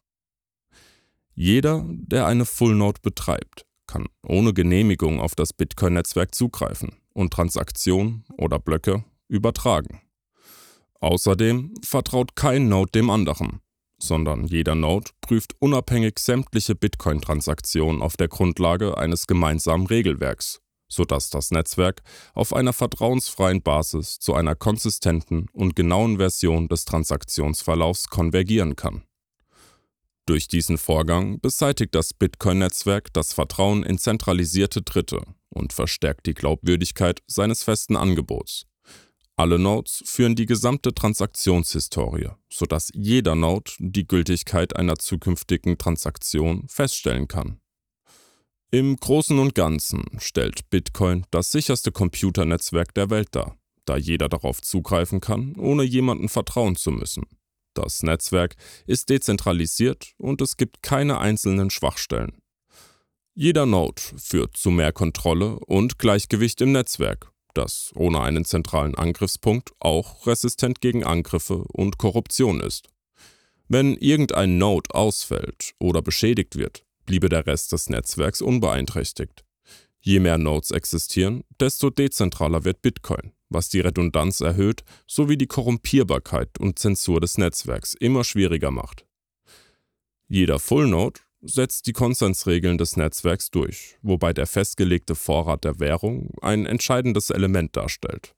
Jeder, 1.35 1.83
der 1.87 2.27
eine 2.27 2.45
Full 2.45 2.75
Node 2.75 2.99
betreibt, 3.01 3.65
kann 3.87 4.07
ohne 4.25 4.53
Genehmigung 4.53 5.19
auf 5.19 5.35
das 5.35 5.51
Bitcoin-Netzwerk 5.53 6.35
zugreifen 6.35 6.97
und 7.13 7.33
Transaktionen 7.33 8.23
oder 8.37 8.59
Blöcke 8.59 9.03
übertragen. 9.27 10.01
Außerdem 10.99 11.73
vertraut 11.83 12.35
kein 12.35 12.69
Node 12.69 12.91
dem 12.91 13.09
anderen, 13.09 13.59
sondern 13.97 14.45
jeder 14.47 14.75
Node 14.75 15.11
prüft 15.21 15.55
unabhängig 15.59 16.19
sämtliche 16.19 16.75
Bitcoin-Transaktionen 16.75 18.01
auf 18.01 18.15
der 18.15 18.27
Grundlage 18.27 18.97
eines 18.97 19.27
gemeinsamen 19.27 19.87
Regelwerks, 19.87 20.61
sodass 20.87 21.29
das 21.29 21.51
Netzwerk 21.51 22.03
auf 22.35 22.53
einer 22.53 22.73
vertrauensfreien 22.73 23.61
Basis 23.63 24.19
zu 24.19 24.35
einer 24.35 24.55
konsistenten 24.55 25.47
und 25.51 25.75
genauen 25.75 26.17
Version 26.17 26.67
des 26.67 26.85
Transaktionsverlaufs 26.85 28.07
konvergieren 28.07 28.75
kann. 28.75 29.03
Durch 30.25 30.47
diesen 30.47 30.77
Vorgang 30.77 31.41
beseitigt 31.41 31.93
das 31.93 32.13
Bitcoin-Netzwerk 32.13 33.11
das 33.11 33.33
Vertrauen 33.33 33.83
in 33.83 33.97
zentralisierte 33.97 34.81
Dritte 34.81 35.21
und 35.49 35.73
verstärkt 35.73 36.25
die 36.27 36.33
Glaubwürdigkeit 36.33 37.21
seines 37.27 37.63
festen 37.63 37.97
Angebots. 37.97 38.65
Alle 39.35 39.59
Nodes 39.59 40.01
führen 40.05 40.35
die 40.35 40.45
gesamte 40.45 40.93
Transaktionshistorie, 40.93 42.29
sodass 42.49 42.89
jeder 42.93 43.35
Node 43.35 43.71
die 43.79 44.07
Gültigkeit 44.07 44.75
einer 44.75 44.97
zukünftigen 44.97 45.77
Transaktion 45.77 46.67
feststellen 46.69 47.27
kann. 47.27 47.59
Im 48.71 48.95
Großen 48.95 49.37
und 49.37 49.55
Ganzen 49.55 50.05
stellt 50.19 50.69
Bitcoin 50.69 51.25
das 51.31 51.51
sicherste 51.51 51.91
Computernetzwerk 51.91 52.93
der 52.93 53.09
Welt 53.09 53.29
dar, 53.31 53.57
da 53.85 53.97
jeder 53.97 54.29
darauf 54.29 54.61
zugreifen 54.61 55.19
kann, 55.19 55.55
ohne 55.57 55.83
jemandem 55.83 56.29
vertrauen 56.29 56.75
zu 56.75 56.91
müssen. 56.91 57.25
Das 57.73 58.03
Netzwerk 58.03 58.55
ist 58.85 59.09
dezentralisiert 59.09 60.13
und 60.17 60.41
es 60.41 60.57
gibt 60.57 60.83
keine 60.83 61.19
einzelnen 61.19 61.69
Schwachstellen. 61.69 62.37
Jeder 63.33 63.65
Node 63.65 64.01
führt 64.17 64.55
zu 64.55 64.69
mehr 64.69 64.91
Kontrolle 64.91 65.59
und 65.59 65.97
Gleichgewicht 65.97 66.61
im 66.61 66.71
Netzwerk, 66.71 67.31
das 67.55 67.91
ohne 67.95 68.21
einen 68.21 68.45
zentralen 68.45 68.95
Angriffspunkt 68.95 69.71
auch 69.79 70.27
resistent 70.27 70.81
gegen 70.81 71.03
Angriffe 71.03 71.65
und 71.69 71.97
Korruption 71.97 72.59
ist. 72.59 72.89
Wenn 73.67 73.95
irgendein 73.95 74.59
Node 74.59 74.93
ausfällt 74.93 75.73
oder 75.79 76.03
beschädigt 76.03 76.57
wird, 76.57 76.83
bliebe 77.05 77.29
der 77.29 77.47
Rest 77.47 77.71
des 77.71 77.89
Netzwerks 77.89 78.41
unbeeinträchtigt. 78.41 79.43
Je 79.99 80.19
mehr 80.19 80.37
Nodes 80.37 80.71
existieren, 80.71 81.43
desto 81.59 81.89
dezentraler 81.89 82.65
wird 82.65 82.81
Bitcoin 82.81 83.31
was 83.53 83.69
die 83.69 83.79
Redundanz 83.79 84.41
erhöht 84.41 84.83
sowie 85.07 85.37
die 85.37 85.47
Korrumpierbarkeit 85.47 86.59
und 86.59 86.79
Zensur 86.79 87.21
des 87.21 87.37
Netzwerks 87.37 87.93
immer 87.93 88.23
schwieriger 88.23 88.71
macht. 88.71 89.05
Jeder 90.27 90.59
Fullnode 90.59 91.21
setzt 91.41 91.87
die 91.87 91.93
Konsensregeln 91.93 92.77
des 92.77 92.97
Netzwerks 92.97 93.51
durch, 93.51 93.97
wobei 94.01 94.33
der 94.33 94.47
festgelegte 94.47 95.15
Vorrat 95.15 95.63
der 95.63 95.79
Währung 95.79 96.31
ein 96.41 96.65
entscheidendes 96.65 97.29
Element 97.29 97.75
darstellt. 97.75 98.33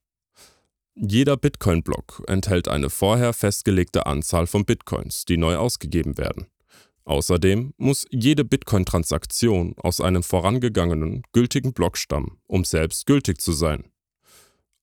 Jeder 0.95 1.37
Bitcoin-Block 1.37 2.23
enthält 2.27 2.67
eine 2.67 2.89
vorher 2.89 3.33
festgelegte 3.33 4.05
Anzahl 4.05 4.47
von 4.47 4.65
Bitcoins, 4.65 5.25
die 5.25 5.37
neu 5.37 5.57
ausgegeben 5.57 6.17
werden. 6.17 6.47
Außerdem 7.03 7.73
muss 7.77 8.07
jede 8.09 8.43
Bitcoin-Transaktion 8.43 9.75
aus 9.77 10.01
einem 10.01 10.23
vorangegangenen, 10.23 11.23
gültigen 11.33 11.73
Block 11.73 11.97
stammen, 11.97 12.39
um 12.47 12.63
selbst 12.63 13.05
gültig 13.05 13.39
zu 13.39 13.51
sein. 13.51 13.91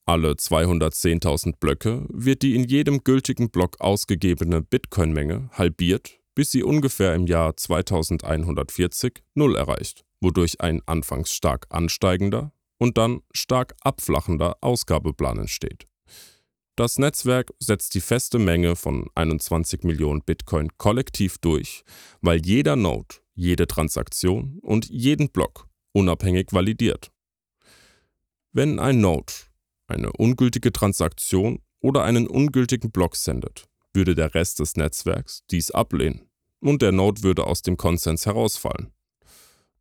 Alle 0.04 0.32
210.000 0.32 1.58
Blöcke 1.60 2.04
wird 2.08 2.42
die 2.42 2.56
in 2.56 2.64
jedem 2.64 3.04
gültigen 3.04 3.50
Block 3.50 3.80
ausgegebene 3.80 4.60
Bitcoin-Menge 4.60 5.50
halbiert, 5.52 6.18
bis 6.34 6.50
sie 6.50 6.64
ungefähr 6.64 7.14
im 7.14 7.28
Jahr 7.28 7.56
2140 7.56 9.22
Null 9.34 9.54
erreicht, 9.54 10.04
wodurch 10.20 10.60
ein 10.60 10.82
anfangs 10.86 11.32
stark 11.32 11.66
ansteigender 11.70 12.52
und 12.78 12.98
dann 12.98 13.20
stark 13.32 13.76
abflachender 13.82 14.56
Ausgabeplan 14.60 15.38
entsteht. 15.38 15.86
Das 16.74 16.98
Netzwerk 16.98 17.52
setzt 17.60 17.94
die 17.94 18.00
feste 18.00 18.40
Menge 18.40 18.74
von 18.74 19.06
21 19.14 19.84
Millionen 19.84 20.22
Bitcoin 20.22 20.76
kollektiv 20.78 21.38
durch, 21.38 21.84
weil 22.22 22.44
jeder 22.44 22.74
Node, 22.74 23.16
jede 23.34 23.68
Transaktion 23.68 24.58
und 24.62 24.88
jeden 24.88 25.28
Block 25.28 25.68
unabhängig 25.92 26.48
validiert. 26.50 27.12
Wenn 28.52 28.80
ein 28.80 29.00
Node 29.00 29.32
eine 29.86 30.12
ungültige 30.12 30.72
Transaktion 30.72 31.60
oder 31.80 32.04
einen 32.04 32.26
ungültigen 32.26 32.90
Block 32.90 33.16
sendet, 33.16 33.66
würde 33.92 34.14
der 34.14 34.34
Rest 34.34 34.60
des 34.60 34.76
Netzwerks 34.76 35.42
dies 35.50 35.70
ablehnen. 35.70 36.28
und 36.60 36.80
der 36.80 36.92
Node 36.92 37.24
würde 37.24 37.48
aus 37.48 37.62
dem 37.62 37.76
Konsens 37.76 38.24
herausfallen. 38.24 38.92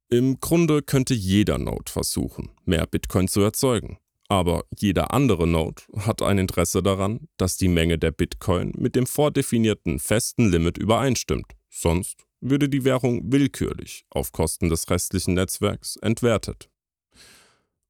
Im 0.09 0.39
Grunde 0.39 0.81
könnte 0.81 1.13
jeder 1.13 1.59
Node 1.59 1.91
versuchen, 1.91 2.49
mehr 2.65 2.87
Bitcoin 2.87 3.27
zu 3.27 3.41
erzeugen. 3.41 3.99
Aber 4.27 4.65
jeder 4.77 5.13
andere 5.13 5.45
Node 5.45 5.83
hat 5.97 6.21
ein 6.21 6.37
Interesse 6.37 6.81
daran, 6.81 7.27
dass 7.37 7.57
die 7.57 7.67
Menge 7.67 7.99
der 7.99 8.11
Bitcoin 8.11 8.71
mit 8.77 8.95
dem 8.95 9.05
vordefinierten 9.05 9.99
festen 9.99 10.49
Limit 10.49 10.77
übereinstimmt. 10.77 11.53
Sonst 11.69 12.25
würde 12.39 12.67
die 12.67 12.83
Währung 12.83 13.31
willkürlich 13.31 14.05
auf 14.09 14.31
Kosten 14.31 14.69
des 14.69 14.89
restlichen 14.89 15.35
Netzwerks 15.35 15.97
entwertet. 15.97 16.69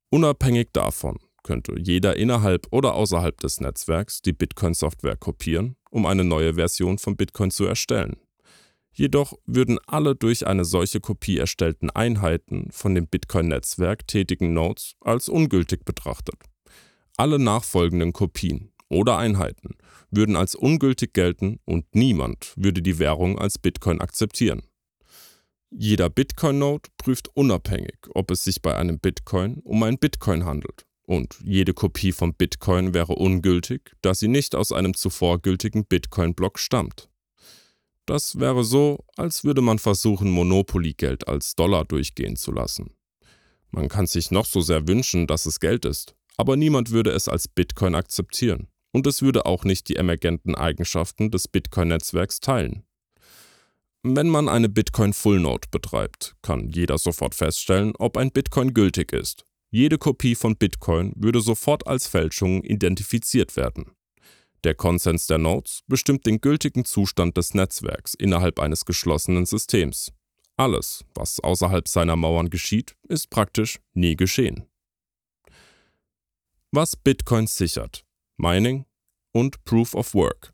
Unabhängig 0.09 0.69
davon 0.73 1.19
könnte 1.51 1.75
jeder 1.77 2.15
innerhalb 2.15 2.67
oder 2.71 2.93
außerhalb 2.93 3.37
des 3.41 3.59
Netzwerks 3.59 4.21
die 4.21 4.31
Bitcoin-Software 4.31 5.17
kopieren, 5.17 5.75
um 5.89 6.05
eine 6.05 6.23
neue 6.23 6.53
Version 6.53 6.97
von 6.97 7.17
Bitcoin 7.17 7.51
zu 7.51 7.65
erstellen. 7.65 8.15
Jedoch 8.93 9.33
würden 9.45 9.77
alle 9.85 10.15
durch 10.15 10.47
eine 10.47 10.63
solche 10.63 11.01
Kopie 11.01 11.39
erstellten 11.39 11.89
Einheiten 11.89 12.69
von 12.71 12.95
dem 12.95 13.05
Bitcoin-Netzwerk 13.05 14.07
tätigen 14.07 14.53
Nodes 14.53 14.95
als 15.01 15.27
ungültig 15.27 15.83
betrachtet. 15.83 16.35
Alle 17.17 17.37
nachfolgenden 17.37 18.13
Kopien 18.13 18.71
oder 18.87 19.17
Einheiten 19.17 19.75
würden 20.09 20.37
als 20.37 20.55
ungültig 20.55 21.13
gelten 21.13 21.59
und 21.65 21.83
niemand 21.93 22.53
würde 22.55 22.81
die 22.81 22.97
Währung 22.97 23.37
als 23.37 23.57
Bitcoin 23.59 23.99
akzeptieren. 23.99 24.61
Jeder 25.69 26.09
Bitcoin-Node 26.09 26.87
prüft 26.97 27.27
unabhängig, 27.35 27.97
ob 28.13 28.31
es 28.31 28.45
sich 28.45 28.61
bei 28.61 28.73
einem 28.73 28.99
Bitcoin 28.99 29.59
um 29.65 29.83
ein 29.83 29.97
Bitcoin 29.97 30.45
handelt. 30.45 30.85
Und 31.11 31.35
jede 31.43 31.73
Kopie 31.73 32.13
von 32.13 32.33
Bitcoin 32.33 32.93
wäre 32.93 33.15
ungültig, 33.15 33.91
da 34.01 34.15
sie 34.15 34.29
nicht 34.29 34.55
aus 34.55 34.71
einem 34.71 34.93
zuvor 34.93 35.41
gültigen 35.41 35.83
Bitcoin-Block 35.83 36.57
stammt. 36.57 37.09
Das 38.05 38.39
wäre 38.39 38.63
so, 38.63 39.03
als 39.17 39.43
würde 39.43 39.59
man 39.59 39.77
versuchen, 39.77 40.31
Monopoly-Geld 40.31 41.27
als 41.27 41.55
Dollar 41.55 41.83
durchgehen 41.83 42.37
zu 42.37 42.53
lassen. 42.53 42.95
Man 43.71 43.89
kann 43.89 44.07
sich 44.07 44.31
noch 44.31 44.45
so 44.45 44.61
sehr 44.61 44.87
wünschen, 44.87 45.27
dass 45.27 45.45
es 45.45 45.59
Geld 45.59 45.83
ist, 45.83 46.15
aber 46.37 46.55
niemand 46.55 46.91
würde 46.91 47.11
es 47.11 47.27
als 47.27 47.49
Bitcoin 47.49 47.93
akzeptieren 47.93 48.69
und 48.93 49.05
es 49.05 49.21
würde 49.21 49.45
auch 49.45 49.65
nicht 49.65 49.89
die 49.89 49.97
emergenten 49.97 50.55
Eigenschaften 50.55 51.29
des 51.29 51.49
Bitcoin-Netzwerks 51.49 52.39
teilen. 52.39 52.83
Wenn 54.01 54.29
man 54.29 54.47
eine 54.47 54.69
Bitcoin 54.69 55.11
Full 55.11 55.41
Node 55.41 55.67
betreibt, 55.71 56.37
kann 56.41 56.69
jeder 56.69 56.97
sofort 56.97 57.35
feststellen, 57.35 57.97
ob 57.97 58.15
ein 58.15 58.31
Bitcoin 58.31 58.73
gültig 58.73 59.11
ist. 59.11 59.45
Jede 59.73 59.97
Kopie 59.97 60.35
von 60.35 60.57
Bitcoin 60.57 61.13
würde 61.15 61.39
sofort 61.39 61.87
als 61.87 62.05
Fälschung 62.05 62.61
identifiziert 62.63 63.55
werden. 63.55 63.91
Der 64.65 64.75
Konsens 64.75 65.27
der 65.27 65.37
Nodes 65.37 65.81
bestimmt 65.87 66.25
den 66.25 66.41
gültigen 66.41 66.83
Zustand 66.83 67.37
des 67.37 67.53
Netzwerks 67.53 68.13
innerhalb 68.13 68.59
eines 68.59 68.83
geschlossenen 68.83 69.45
Systems. 69.45 70.11
Alles, 70.57 71.05
was 71.15 71.39
außerhalb 71.39 71.87
seiner 71.87 72.17
Mauern 72.17 72.49
geschieht, 72.49 72.97
ist 73.07 73.29
praktisch 73.29 73.79
nie 73.93 74.17
geschehen. 74.17 74.67
Was 76.71 76.97
Bitcoin 76.97 77.47
sichert, 77.47 78.05
Mining 78.37 78.85
und 79.31 79.63
Proof 79.63 79.95
of 79.95 80.13
Work. 80.13 80.53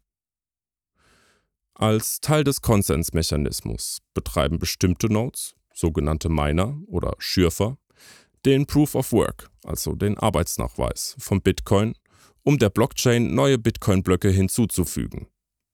Als 1.73 2.21
Teil 2.21 2.43
des 2.43 2.61
Konsensmechanismus 2.61 3.99
betreiben 4.13 4.59
bestimmte 4.59 5.11
Nodes, 5.11 5.55
sogenannte 5.73 6.29
Miner 6.29 6.79
oder 6.87 7.15
Schürfer, 7.17 7.77
den 8.45 8.65
Proof 8.65 8.95
of 8.95 9.11
Work, 9.11 9.49
also 9.63 9.95
den 9.95 10.17
Arbeitsnachweis 10.17 11.15
von 11.19 11.41
Bitcoin, 11.41 11.93
um 12.43 12.57
der 12.57 12.69
Blockchain 12.69 13.33
neue 13.33 13.57
Bitcoin-Blöcke 13.57 14.29
hinzuzufügen. 14.29 15.27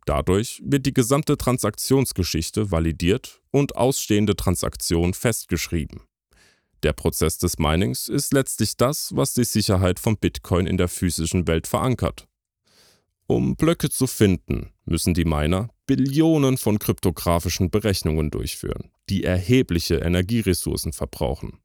Dadurch 0.06 0.62
wird 0.66 0.86
die 0.86 0.94
gesamte 0.94 1.38
Transaktionsgeschichte 1.38 2.72
validiert 2.72 3.42
und 3.52 3.76
ausstehende 3.76 4.36
Transaktionen 4.36 5.14
festgeschrieben. 5.14 6.02
Der 6.84 6.94
Prozess 6.94 7.38
des 7.38 7.60
Minings 7.60 8.10
ist 8.10 8.34
letztlich 8.34 8.76
das, 8.76 9.16
was 9.16 9.34
die 9.34 9.46
Sicherheit 9.46 10.00
von 10.00 10.18
Bitcoin 10.18 10.68
in 10.68 10.78
der 10.78 10.90
physischen 10.90 11.48
Welt 11.48 11.68
verankert. 11.68 12.28
Um 13.26 13.56
Blöcke 13.56 13.90
zu 13.90 14.06
finden, 14.06 14.74
müssen 14.84 15.14
die 15.14 15.24
Miner 15.24 15.70
Billionen 15.86 16.58
von 16.58 16.80
kryptografischen 16.80 17.70
Berechnungen 17.70 18.32
durchführen, 18.32 18.92
die 19.10 19.24
erhebliche 19.24 19.96
Energieressourcen 19.96 20.92
verbrauchen. 20.92 21.60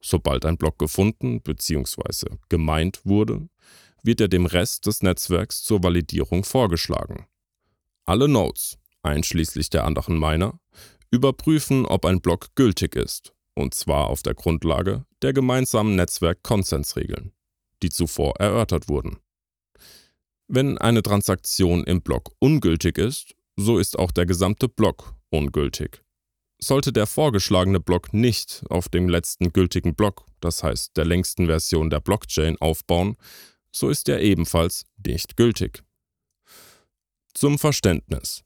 Sobald 0.00 0.44
ein 0.44 0.56
Block 0.56 0.78
gefunden 0.78 1.40
bzw. 1.42 2.36
gemeint 2.48 3.00
wurde, 3.04 3.48
wird 4.02 4.20
er 4.20 4.28
dem 4.28 4.46
Rest 4.46 4.86
des 4.86 5.02
Netzwerks 5.02 5.62
zur 5.62 5.82
Validierung 5.82 6.44
vorgeschlagen. 6.44 7.26
Alle 8.04 8.28
Nodes, 8.28 8.78
einschließlich 9.02 9.70
der 9.70 9.84
anderen 9.84 10.18
Miner, 10.18 10.60
überprüfen, 11.10 11.86
ob 11.86 12.04
ein 12.04 12.20
Block 12.20 12.54
gültig 12.54 12.94
ist 12.94 13.32
und 13.56 13.74
zwar 13.74 14.08
auf 14.08 14.22
der 14.22 14.34
Grundlage 14.34 15.04
der 15.22 15.32
gemeinsamen 15.32 15.96
Netzwerk-Konsensregeln, 15.96 17.32
die 17.82 17.88
zuvor 17.88 18.36
erörtert 18.38 18.88
wurden. 18.88 19.18
Wenn 20.46 20.78
eine 20.78 21.02
Transaktion 21.02 21.82
im 21.84 22.02
Block 22.02 22.30
ungültig 22.38 22.98
ist, 22.98 23.34
so 23.56 23.78
ist 23.78 23.98
auch 23.98 24.12
der 24.12 24.26
gesamte 24.26 24.68
Block 24.68 25.14
ungültig. 25.30 26.04
Sollte 26.58 26.92
der 26.92 27.06
vorgeschlagene 27.06 27.80
Block 27.80 28.12
nicht 28.14 28.64
auf 28.70 28.88
dem 28.88 29.08
letzten 29.08 29.52
gültigen 29.52 29.94
Block, 29.94 30.24
das 30.40 30.62
heißt 30.62 30.96
der 30.96 31.04
längsten 31.04 31.46
Version 31.46 31.90
der 31.90 32.00
Blockchain, 32.00 32.56
aufbauen, 32.58 33.16
so 33.70 33.90
ist 33.90 34.08
er 34.08 34.20
ebenfalls 34.20 34.86
nicht 35.06 35.36
gültig. 35.36 35.82
Zum 37.34 37.58
Verständnis. 37.58 38.42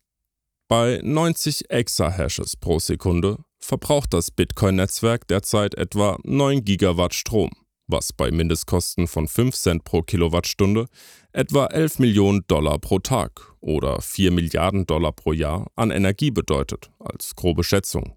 Bei 0.66 1.00
90 1.02 1.70
Exahashes 1.70 2.56
pro 2.56 2.78
Sekunde 2.80 3.38
verbraucht 3.60 4.12
das 4.12 4.30
Bitcoin-Netzwerk 4.30 5.28
derzeit 5.28 5.74
etwa 5.74 6.18
9 6.24 6.64
Gigawatt 6.64 7.14
Strom, 7.14 7.50
was 7.86 8.12
bei 8.12 8.30
Mindestkosten 8.30 9.06
von 9.06 9.28
5 9.28 9.54
Cent 9.54 9.84
pro 9.84 10.02
Kilowattstunde 10.02 10.86
etwa 11.32 11.66
11 11.66 11.98
Millionen 11.98 12.44
Dollar 12.48 12.78
pro 12.78 12.98
Tag 12.98 13.54
oder 13.60 14.00
4 14.00 14.30
Milliarden 14.32 14.86
Dollar 14.86 15.12
pro 15.12 15.32
Jahr 15.32 15.70
an 15.76 15.90
Energie 15.90 16.30
bedeutet, 16.30 16.90
als 16.98 17.34
grobe 17.36 17.64
Schätzung. 17.64 18.16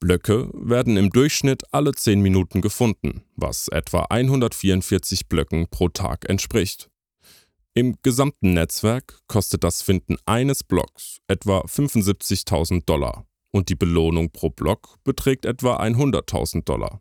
Blöcke 0.00 0.50
werden 0.52 0.96
im 0.96 1.10
Durchschnitt 1.10 1.62
alle 1.72 1.92
10 1.92 2.20
Minuten 2.20 2.60
gefunden, 2.60 3.22
was 3.36 3.68
etwa 3.68 4.02
144 4.10 5.28
Blöcken 5.28 5.68
pro 5.70 5.88
Tag 5.88 6.28
entspricht. 6.28 6.90
Im 7.74 7.96
gesamten 8.02 8.52
Netzwerk 8.52 9.20
kostet 9.26 9.64
das 9.64 9.82
Finden 9.82 10.16
eines 10.26 10.62
Blocks 10.62 11.18
etwa 11.26 11.60
75.000 11.60 12.84
Dollar 12.84 13.26
und 13.50 13.68
die 13.68 13.76
Belohnung 13.76 14.30
pro 14.30 14.50
Block 14.50 15.02
beträgt 15.04 15.46
etwa 15.46 15.80
100.000 15.80 16.64
Dollar. 16.64 17.00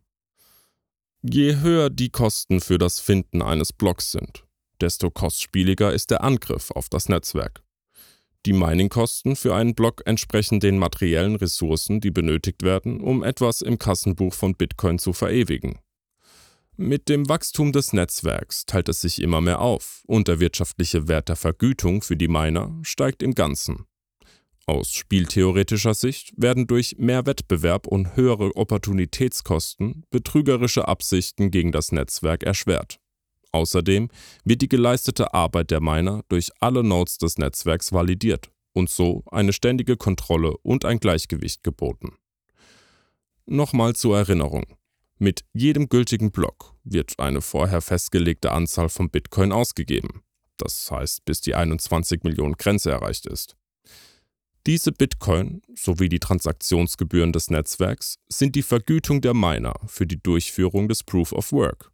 Je 1.21 1.57
höher 1.57 1.89
die 1.89 2.09
Kosten 2.09 2.59
für 2.59 2.77
das 2.77 2.99
Finden 2.99 3.41
eines 3.41 3.71
Blocks 3.73 4.11
sind, 4.11 4.45
desto 4.83 5.09
kostspieliger 5.09 5.93
ist 5.93 6.11
der 6.11 6.23
Angriff 6.23 6.69
auf 6.69 6.89
das 6.89 7.07
Netzwerk. 7.07 7.63
Die 8.45 8.51
Miningkosten 8.51 9.37
für 9.37 9.55
einen 9.55 9.73
Block 9.73 10.03
entsprechen 10.05 10.59
den 10.59 10.77
materiellen 10.77 11.37
Ressourcen, 11.37 12.01
die 12.01 12.11
benötigt 12.11 12.63
werden, 12.63 12.99
um 12.99 13.23
etwas 13.23 13.61
im 13.61 13.79
Kassenbuch 13.79 14.33
von 14.33 14.55
Bitcoin 14.55 14.99
zu 14.99 15.13
verewigen. 15.13 15.79
Mit 16.75 17.07
dem 17.07 17.29
Wachstum 17.29 17.71
des 17.71 17.93
Netzwerks 17.93 18.65
teilt 18.65 18.89
es 18.89 18.99
sich 18.99 19.21
immer 19.21 19.39
mehr 19.39 19.61
auf 19.61 20.03
und 20.05 20.27
der 20.27 20.41
wirtschaftliche 20.41 21.07
Wert 21.07 21.29
der 21.29 21.37
Vergütung 21.37 22.01
für 22.01 22.17
die 22.17 22.27
Miner 22.27 22.77
steigt 22.81 23.23
im 23.23 23.35
Ganzen. 23.35 23.85
Aus 24.65 24.91
spieltheoretischer 24.91 25.93
Sicht 25.93 26.33
werden 26.35 26.67
durch 26.67 26.95
mehr 26.97 27.25
Wettbewerb 27.25 27.87
und 27.87 28.17
höhere 28.17 28.55
Opportunitätskosten 28.55 30.03
betrügerische 30.09 30.87
Absichten 30.87 31.51
gegen 31.51 31.71
das 31.71 31.93
Netzwerk 31.93 32.43
erschwert. 32.43 32.99
Außerdem 33.53 34.09
wird 34.43 34.61
die 34.61 34.69
geleistete 34.69 35.33
Arbeit 35.33 35.71
der 35.71 35.79
Miner 35.79 36.23
durch 36.27 36.49
alle 36.59 36.83
Nodes 36.83 37.19
des 37.19 37.37
Netzwerks 37.37 37.93
validiert 37.93 38.51
und 38.73 38.89
so 38.89 39.23
eine 39.31 39.53
ständige 39.53 39.95
Kontrolle 39.95 40.57
und 40.57 40.83
ein 40.85 40.99
Gleichgewicht 40.99 41.63
geboten. 41.63 42.17
Nochmal 43.45 43.95
zur 43.95 44.17
Erinnerung. 44.17 44.65
Mit 45.19 45.45
jedem 45.53 45.87
gültigen 45.87 46.31
Block 46.31 46.73
wird 46.83 47.19
eine 47.19 47.41
vorher 47.41 47.81
festgelegte 47.81 48.51
Anzahl 48.51 48.89
von 48.89 49.09
Bitcoin 49.09 49.51
ausgegeben. 49.51 50.23
Das 50.57 50.89
heißt, 50.89 51.23
bis 51.23 51.39
die 51.41 51.53
21 51.53 52.23
Millionen 52.23 52.55
Grenze 52.55 52.91
erreicht 52.91 53.27
ist. 53.27 53.55
Diese 54.65 54.91
Bitcoin 54.91 55.61
sowie 55.75 56.09
die 56.09 56.19
Transaktionsgebühren 56.19 57.33
des 57.33 57.49
Netzwerks 57.49 58.17
sind 58.29 58.55
die 58.55 58.63
Vergütung 58.63 59.21
der 59.21 59.33
Miner 59.33 59.75
für 59.85 60.07
die 60.07 60.21
Durchführung 60.21 60.87
des 60.87 61.03
Proof 61.03 61.33
of 61.33 61.51
Work. 61.51 61.92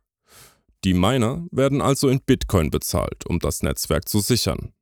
Die 0.85 0.93
Miner 0.93 1.45
werden 1.51 1.81
also 1.81 2.07
in 2.07 2.21
Bitcoin 2.21 2.69
bezahlt, 2.69 3.25
um 3.25 3.39
das 3.39 3.63
Netzwerk 3.63 4.07
zu 4.07 4.19
sichern. 4.19 4.73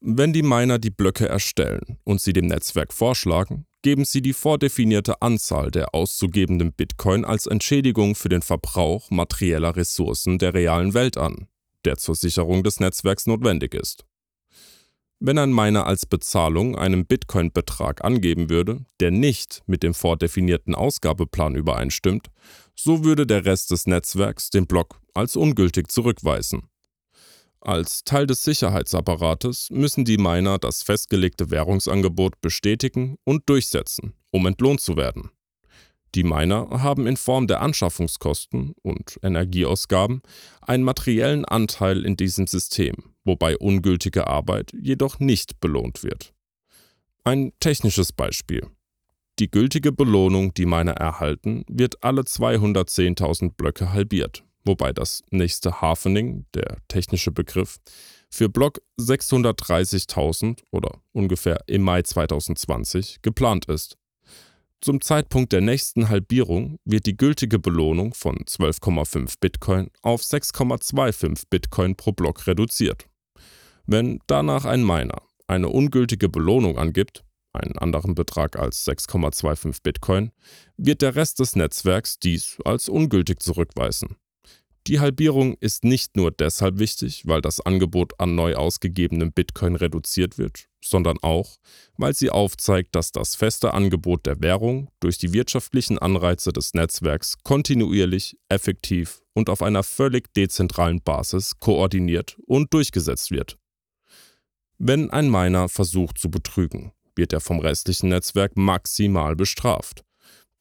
Wenn 0.00 0.34
die 0.34 0.42
Miner 0.42 0.78
die 0.78 0.90
Blöcke 0.90 1.26
erstellen 1.26 1.98
und 2.04 2.20
sie 2.20 2.34
dem 2.34 2.46
Netzwerk 2.46 2.92
vorschlagen, 2.92 3.66
geben 3.80 4.04
sie 4.04 4.20
die 4.20 4.34
vordefinierte 4.34 5.22
Anzahl 5.22 5.70
der 5.70 5.94
auszugebenden 5.94 6.72
Bitcoin 6.72 7.24
als 7.24 7.46
Entschädigung 7.46 8.14
für 8.14 8.28
den 8.28 8.42
Verbrauch 8.42 9.10
materieller 9.10 9.74
Ressourcen 9.74 10.38
der 10.38 10.52
realen 10.52 10.92
Welt 10.92 11.16
an, 11.16 11.48
der 11.84 11.96
zur 11.96 12.14
Sicherung 12.14 12.62
des 12.62 12.78
Netzwerks 12.80 13.26
notwendig 13.26 13.74
ist. 13.74 14.04
Wenn 15.18 15.38
ein 15.38 15.52
Miner 15.52 15.86
als 15.86 16.04
Bezahlung 16.04 16.76
einen 16.76 17.06
Bitcoin-Betrag 17.06 18.04
angeben 18.04 18.50
würde, 18.50 18.84
der 19.00 19.10
nicht 19.10 19.62
mit 19.66 19.82
dem 19.82 19.94
vordefinierten 19.94 20.74
Ausgabeplan 20.74 21.54
übereinstimmt, 21.54 22.28
so 22.74 23.02
würde 23.02 23.26
der 23.26 23.46
Rest 23.46 23.70
des 23.70 23.86
Netzwerks 23.86 24.50
den 24.50 24.66
Block 24.66 25.00
als 25.14 25.34
ungültig 25.36 25.90
zurückweisen. 25.90 26.68
Als 27.60 28.04
Teil 28.04 28.26
des 28.26 28.44
Sicherheitsapparates 28.44 29.70
müssen 29.70 30.04
die 30.04 30.18
Miner 30.18 30.58
das 30.58 30.82
festgelegte 30.82 31.50
Währungsangebot 31.50 32.40
bestätigen 32.42 33.16
und 33.24 33.48
durchsetzen, 33.48 34.12
um 34.30 34.46
entlohnt 34.46 34.82
zu 34.82 34.96
werden. 34.96 35.30
Die 36.14 36.24
Miner 36.24 36.68
haben 36.82 37.06
in 37.06 37.16
Form 37.16 37.46
der 37.46 37.60
Anschaffungskosten 37.60 38.74
und 38.82 39.18
Energieausgaben 39.22 40.22
einen 40.62 40.84
materiellen 40.84 41.44
Anteil 41.44 42.04
in 42.04 42.16
diesem 42.16 42.46
System, 42.46 42.94
wobei 43.24 43.58
ungültige 43.58 44.26
Arbeit 44.26 44.72
jedoch 44.72 45.18
nicht 45.18 45.60
belohnt 45.60 46.02
wird. 46.02 46.32
Ein 47.24 47.52
technisches 47.60 48.12
Beispiel. 48.12 48.66
Die 49.38 49.50
gültige 49.50 49.92
Belohnung, 49.92 50.54
die 50.54 50.64
Miner 50.64 50.92
erhalten, 50.92 51.64
wird 51.68 52.02
alle 52.02 52.22
210.000 52.22 53.52
Blöcke 53.54 53.92
halbiert, 53.92 54.44
wobei 54.64 54.94
das 54.94 55.22
nächste 55.30 55.82
Hafening, 55.82 56.46
der 56.54 56.78
technische 56.88 57.32
Begriff, 57.32 57.76
für 58.30 58.48
Block 58.48 58.80
630.000 58.98 60.62
oder 60.70 61.02
ungefähr 61.12 61.62
im 61.66 61.82
Mai 61.82 62.02
2020 62.02 63.20
geplant 63.20 63.66
ist. 63.66 63.98
Zum 64.86 65.00
Zeitpunkt 65.00 65.52
der 65.52 65.62
nächsten 65.62 66.10
Halbierung 66.10 66.78
wird 66.84 67.06
die 67.06 67.16
gültige 67.16 67.58
Belohnung 67.58 68.14
von 68.14 68.36
12,5 68.36 69.34
Bitcoin 69.40 69.90
auf 70.02 70.22
6,25 70.22 71.42
Bitcoin 71.50 71.96
pro 71.96 72.12
Block 72.12 72.46
reduziert. 72.46 73.04
Wenn 73.86 74.20
danach 74.28 74.64
ein 74.64 74.86
Miner 74.86 75.22
eine 75.48 75.70
ungültige 75.70 76.28
Belohnung 76.28 76.78
angibt, 76.78 77.24
einen 77.52 77.76
anderen 77.78 78.14
Betrag 78.14 78.56
als 78.56 78.86
6,25 78.86 79.82
Bitcoin, 79.82 80.30
wird 80.76 81.02
der 81.02 81.16
Rest 81.16 81.40
des 81.40 81.56
Netzwerks 81.56 82.20
dies 82.20 82.58
als 82.64 82.88
ungültig 82.88 83.42
zurückweisen. 83.42 84.14
Die 84.86 85.00
Halbierung 85.00 85.56
ist 85.58 85.82
nicht 85.82 86.16
nur 86.16 86.30
deshalb 86.30 86.78
wichtig, 86.78 87.26
weil 87.26 87.40
das 87.40 87.60
Angebot 87.60 88.20
an 88.20 88.36
neu 88.36 88.54
ausgegebenem 88.54 89.32
Bitcoin 89.32 89.74
reduziert 89.74 90.38
wird, 90.38 90.68
sondern 90.88 91.18
auch, 91.22 91.56
weil 91.96 92.14
sie 92.14 92.30
aufzeigt, 92.30 92.94
dass 92.94 93.12
das 93.12 93.34
feste 93.34 93.74
Angebot 93.74 94.26
der 94.26 94.40
Währung 94.40 94.88
durch 95.00 95.18
die 95.18 95.32
wirtschaftlichen 95.32 95.98
Anreize 95.98 96.52
des 96.52 96.74
Netzwerks 96.74 97.36
kontinuierlich, 97.42 98.36
effektiv 98.48 99.22
und 99.34 99.50
auf 99.50 99.62
einer 99.62 99.82
völlig 99.82 100.32
dezentralen 100.34 101.02
Basis 101.02 101.58
koordiniert 101.58 102.36
und 102.46 102.72
durchgesetzt 102.72 103.30
wird. 103.30 103.58
Wenn 104.78 105.10
ein 105.10 105.30
Miner 105.30 105.68
versucht 105.68 106.18
zu 106.18 106.30
betrügen, 106.30 106.92
wird 107.14 107.32
er 107.32 107.40
vom 107.40 107.60
restlichen 107.60 108.10
Netzwerk 108.10 108.56
maximal 108.56 109.34
bestraft. 109.34 110.04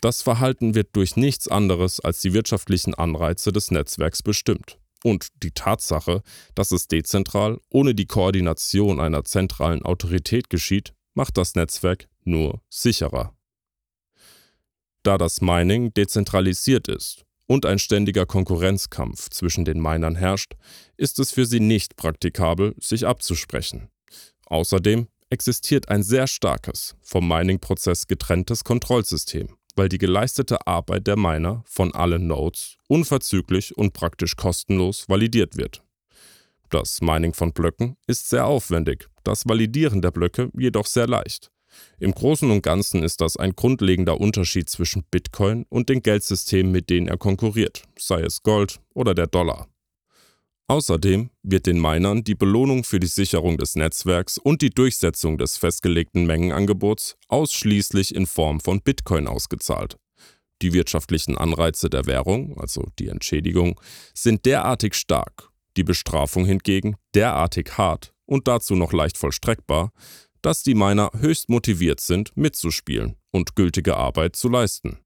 Das 0.01 0.21
Verhalten 0.21 0.75
wird 0.75 0.95
durch 0.95 1.15
nichts 1.15 1.47
anderes 1.47 1.99
als 1.99 2.21
die 2.21 2.33
wirtschaftlichen 2.33 2.93
Anreize 2.93 3.51
des 3.51 3.71
Netzwerks 3.71 4.21
bestimmt. 4.21 4.77
Und 5.05 5.43
die 5.43 5.51
Tatsache, 5.51 6.23
dass 6.55 6.71
es 6.71 6.87
dezentral 6.87 7.59
ohne 7.69 7.93
die 7.93 8.07
Koordination 8.07 8.99
einer 8.99 9.23
zentralen 9.23 9.83
Autorität 9.83 10.49
geschieht, 10.49 10.95
macht 11.13 11.37
das 11.37 11.53
Netzwerk 11.53 12.07
nur 12.23 12.63
sicherer. 12.69 13.37
Da 15.03 15.19
das 15.19 15.41
Mining 15.41 15.93
dezentralisiert 15.93 16.87
ist 16.87 17.23
und 17.45 17.67
ein 17.67 17.77
ständiger 17.77 18.25
Konkurrenzkampf 18.25 19.29
zwischen 19.29 19.63
den 19.63 19.79
Minern 19.79 20.15
herrscht, 20.15 20.55
ist 20.97 21.19
es 21.19 21.31
für 21.31 21.45
sie 21.45 21.59
nicht 21.59 21.97
praktikabel, 21.97 22.73
sich 22.79 23.05
abzusprechen. 23.05 23.89
Außerdem 24.47 25.07
existiert 25.29 25.89
ein 25.89 26.01
sehr 26.01 26.25
starkes, 26.25 26.95
vom 27.03 27.27
Mining-Prozess 27.27 28.07
getrenntes 28.07 28.63
Kontrollsystem, 28.63 29.55
weil 29.75 29.89
die 29.89 29.97
geleistete 29.97 30.65
Arbeit 30.67 31.07
der 31.07 31.17
Miner 31.17 31.63
von 31.65 31.93
allen 31.93 32.27
Nodes 32.27 32.77
unverzüglich 32.87 33.77
und 33.77 33.93
praktisch 33.93 34.35
kostenlos 34.35 35.07
validiert 35.09 35.57
wird. 35.57 35.83
Das 36.69 37.01
Mining 37.01 37.33
von 37.33 37.53
Blöcken 37.53 37.97
ist 38.07 38.29
sehr 38.29 38.45
aufwendig, 38.45 39.07
das 39.23 39.47
Validieren 39.47 40.01
der 40.01 40.11
Blöcke 40.11 40.49
jedoch 40.57 40.85
sehr 40.85 41.07
leicht. 41.07 41.51
Im 41.99 42.13
Großen 42.13 42.49
und 42.49 42.61
Ganzen 42.61 43.03
ist 43.03 43.21
das 43.21 43.37
ein 43.37 43.55
grundlegender 43.55 44.19
Unterschied 44.19 44.69
zwischen 44.69 45.03
Bitcoin 45.11 45.65
und 45.69 45.89
den 45.89 46.01
Geldsystemen, 46.01 46.71
mit 46.71 46.89
denen 46.89 47.07
er 47.07 47.17
konkurriert, 47.17 47.83
sei 47.97 48.21
es 48.21 48.43
Gold 48.43 48.79
oder 48.93 49.13
der 49.13 49.27
Dollar. 49.27 49.67
Außerdem 50.67 51.29
wird 51.43 51.67
den 51.67 51.79
Minern 51.79 52.23
die 52.23 52.33
Belohnung 52.33 52.83
für 52.83 52.99
die 52.99 53.07
Sicherung 53.07 53.57
des 53.57 53.75
Netzwerks 53.75 54.39
und 54.39 54.63
die 54.63 54.71
Durchsetzung 54.71 55.37
des 55.37 55.57
festgelegten 55.57 56.25
Mengenangebots 56.25 57.17
ausschließlich 57.27 58.15
in 58.15 58.25
Form 58.25 58.59
von 58.59 58.81
Bitcoin 58.81 59.27
ausgezahlt. 59.27 59.97
Die 60.63 60.73
wirtschaftlichen 60.73 61.37
Anreize 61.37 61.89
der 61.89 62.07
Währung, 62.07 62.57
also 62.59 62.87
die 62.97 63.09
Entschädigung, 63.09 63.79
sind 64.15 64.45
derartig 64.45 64.95
stark, 64.95 65.49
die 65.77 65.83
Bestrafung 65.83 66.45
hingegen 66.45 66.95
derartig 67.13 67.77
hart 67.77 68.13
und 68.25 68.47
dazu 68.47 68.75
noch 68.75 68.91
leicht 68.91 69.17
vollstreckbar, 69.17 69.91
dass 70.41 70.63
die 70.63 70.73
Miner 70.75 71.11
höchst 71.19 71.49
motiviert 71.49 71.99
sind, 71.99 72.35
mitzuspielen 72.35 73.17
und 73.31 73.55
gültige 73.55 73.97
Arbeit 73.97 74.35
zu 74.35 74.49
leisten. 74.49 75.04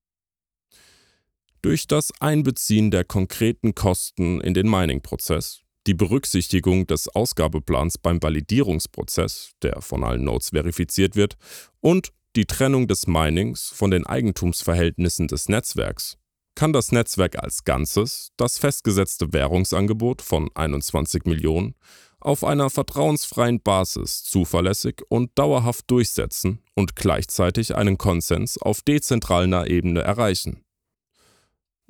Durch 1.62 1.88
das 1.88 2.14
Einbeziehen 2.22 2.89
der 2.89 3.03
konkreten 3.03 3.76
Kosten 3.76 4.39
in 4.39 4.53
den 4.53 4.70
Mining-Prozess, 4.70 5.60
die 5.88 5.93
Berücksichtigung 5.93 6.88
des 6.88 7.10
Ausgabeplans 7.10 7.97
beim 7.97 8.24
Validierungsprozess, 8.24 9.51
der 9.62 9.82
von 9.82 10.05
allen 10.05 10.24
Nodes 10.24 10.51
verifiziert 10.51 11.18
wird, 11.18 11.36
und 11.82 12.14
die 12.38 12.45
Trennung 12.45 12.88
des 12.88 13.07
Minings 13.07 13.74
von 13.76 13.91
den 13.91 14.05
Eigentumsverhältnissen 14.05 15.28
des 15.28 15.49
Netzwerks. 15.49 16.18
Kann 16.55 16.72
das 16.72 16.93
Netzwerk 16.93 17.38
als 17.43 17.66
Ganzes 17.66 18.30
das 18.38 18.57
festgesetzte 18.57 19.34
Währungsangebot 19.34 20.22
von 20.22 20.49
21 20.55 21.26
Millionen 21.26 21.76
auf 22.22 22.45
einer 22.45 22.70
vertrauensfreien 22.70 23.62
Basis 23.62 24.24
zuverlässig 24.24 25.01
und 25.10 25.32
dauerhaft 25.36 25.91
durchsetzen 25.91 26.62
und 26.76 26.95
gleichzeitig 26.95 27.76
einen 27.76 27.97
Konsens 27.97 28.57
auf 28.57 28.82
dezentraler 28.82 29.70
Ebene 29.70 30.01
erreichen 30.01 30.64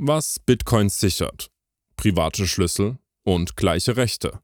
was 0.01 0.39
Bitcoin 0.39 0.87
sichert, 0.87 1.51
private 1.97 2.47
Schlüssel 2.47 2.99
und 3.23 3.57
gleiche 3.57 3.97
Rechte. 3.97 4.39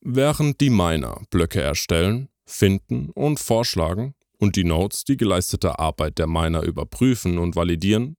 Während 0.00 0.58
die 0.62 0.70
Miner 0.70 1.20
Blöcke 1.28 1.60
erstellen, 1.60 2.30
finden 2.46 3.10
und 3.10 3.40
vorschlagen 3.40 4.14
und 4.38 4.56
die 4.56 4.64
Nodes 4.64 5.04
die 5.04 5.18
geleistete 5.18 5.78
Arbeit 5.78 6.16
der 6.18 6.26
Miner 6.28 6.62
überprüfen 6.62 7.36
und 7.36 7.56
validieren, 7.56 8.16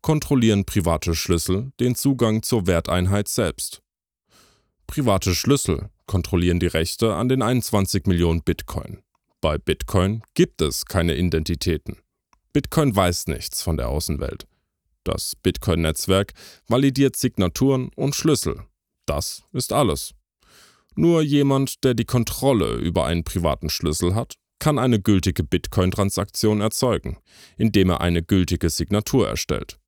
kontrollieren 0.00 0.64
private 0.64 1.14
Schlüssel 1.14 1.72
den 1.78 1.94
Zugang 1.94 2.42
zur 2.42 2.66
Werteinheit 2.66 3.28
selbst. 3.28 3.82
Private 4.86 5.34
Schlüssel 5.34 5.90
kontrollieren 6.06 6.58
die 6.58 6.68
Rechte 6.68 7.14
an 7.14 7.28
den 7.28 7.42
21 7.42 8.06
Millionen 8.06 8.42
Bitcoin. 8.42 9.02
Bei 9.42 9.58
Bitcoin 9.58 10.22
gibt 10.32 10.62
es 10.62 10.86
keine 10.86 11.16
Identitäten. 11.16 11.98
Bitcoin 12.54 12.96
weiß 12.96 13.26
nichts 13.26 13.62
von 13.62 13.76
der 13.76 13.90
Außenwelt. 13.90 14.46
Das 15.04 15.34
Bitcoin-Netzwerk 15.36 16.34
validiert 16.68 17.16
Signaturen 17.16 17.90
und 17.96 18.14
Schlüssel. 18.14 18.64
Das 19.06 19.42
ist 19.52 19.72
alles. 19.72 20.14
Nur 20.94 21.22
jemand, 21.22 21.84
der 21.84 21.94
die 21.94 22.04
Kontrolle 22.04 22.74
über 22.74 23.06
einen 23.06 23.24
privaten 23.24 23.70
Schlüssel 23.70 24.14
hat, 24.14 24.34
kann 24.58 24.78
eine 24.78 25.00
gültige 25.00 25.42
Bitcoin-Transaktion 25.42 26.60
erzeugen, 26.60 27.16
indem 27.56 27.90
er 27.90 28.00
eine 28.02 28.22
gültige 28.22 28.68
Signatur 28.68 29.26
erstellt. 29.26 29.78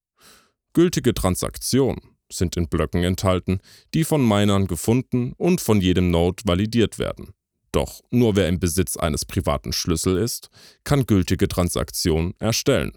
Gültige 0.73 1.13
Transaktionen 1.13 2.01
sind 2.33 2.57
in 2.57 2.69
Blöcken 2.69 3.05
enthalten, 3.05 3.61
die 3.93 4.05
von 4.05 4.27
Minern 4.27 4.67
gefunden 4.67 5.35
und 5.37 5.61
von 5.61 5.81
jedem 5.83 6.11
Node 6.11 6.43
validiert 6.47 6.99
werden. 6.99 7.35
Doch 7.73 8.01
nur 8.11 8.37
wer 8.37 8.49
im 8.49 8.59
Besitz 8.59 8.97
eines 8.97 9.25
privaten 9.25 9.73
Schlüssels 9.73 10.21
ist, 10.21 10.51
kann 10.85 11.07
gültige 11.07 11.49
Transaktionen 11.49 12.35
erstellen. 12.39 12.93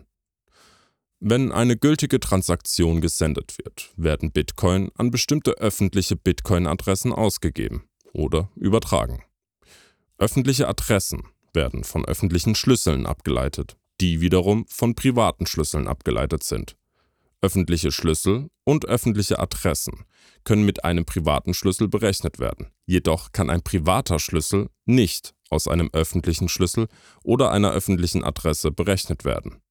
Wenn 1.20 1.52
eine 1.52 1.78
gültige 1.78 2.20
Transaktion 2.20 3.00
gesendet 3.00 3.58
wird, 3.58 3.94
werden 3.96 4.32
Bitcoin 4.32 4.92
an 4.96 5.12
bestimmte 5.12 5.52
öffentliche 5.52 6.16
Bitcoin-Adressen 6.16 7.14
ausgegeben 7.14 7.84
oder 8.12 8.50
übertragen. 8.56 9.24
Öffentliche 10.18 10.68
Adressen 10.68 11.24
werden 11.54 11.84
von 11.84 12.06
öffentlichen 12.06 12.54
Schlüsseln 12.56 13.06
abgeleitet, 13.06 13.78
die 14.02 14.20
wiederum 14.20 14.66
von 14.68 14.94
privaten 14.94 15.46
Schlüsseln 15.46 15.88
abgeleitet 15.88 16.44
sind. 16.44 16.76
Öffentliche 17.42 17.92
Schlüssel 17.92 18.50
und 18.64 18.86
öffentliche 18.86 19.40
Adressen 19.40 20.06
können 20.44 20.66
mit 20.66 20.84
einem 20.84 21.06
privaten 21.06 21.54
Schlüssel 21.54 21.88
berechnet 21.88 22.40
werden. 22.40 22.72
Jedoch 22.86 23.32
kann 23.32 23.50
ein 23.50 23.62
privater 23.62 24.20
Schlüssel 24.20 24.70
nicht 24.86 25.34
aus 25.50 25.68
einem 25.68 25.90
öffentlichen 25.94 26.50
Schlüssel 26.50 26.88
oder 27.24 27.52
einer 27.52 27.72
öffentlichen 27.72 28.24
Adresse 28.24 28.72
berechnet 28.72 29.26
werden. 29.26 29.62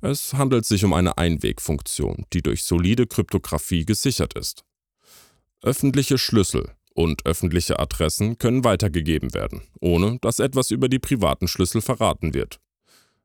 Es 0.00 0.34
handelt 0.34 0.64
sich 0.64 0.84
um 0.84 0.92
eine 0.92 1.18
Einwegfunktion, 1.18 2.24
die 2.32 2.42
durch 2.42 2.62
solide 2.62 3.06
Kryptographie 3.06 3.84
gesichert 3.84 4.34
ist. 4.34 4.64
Öffentliche 5.60 6.18
Schlüssel 6.18 6.70
und 6.94 7.26
öffentliche 7.26 7.80
Adressen 7.80 8.38
können 8.38 8.62
weitergegeben 8.62 9.34
werden, 9.34 9.62
ohne 9.80 10.18
dass 10.20 10.38
etwas 10.38 10.70
über 10.70 10.88
die 10.88 11.00
privaten 11.00 11.48
Schlüssel 11.48 11.80
verraten 11.80 12.32
wird. 12.32 12.60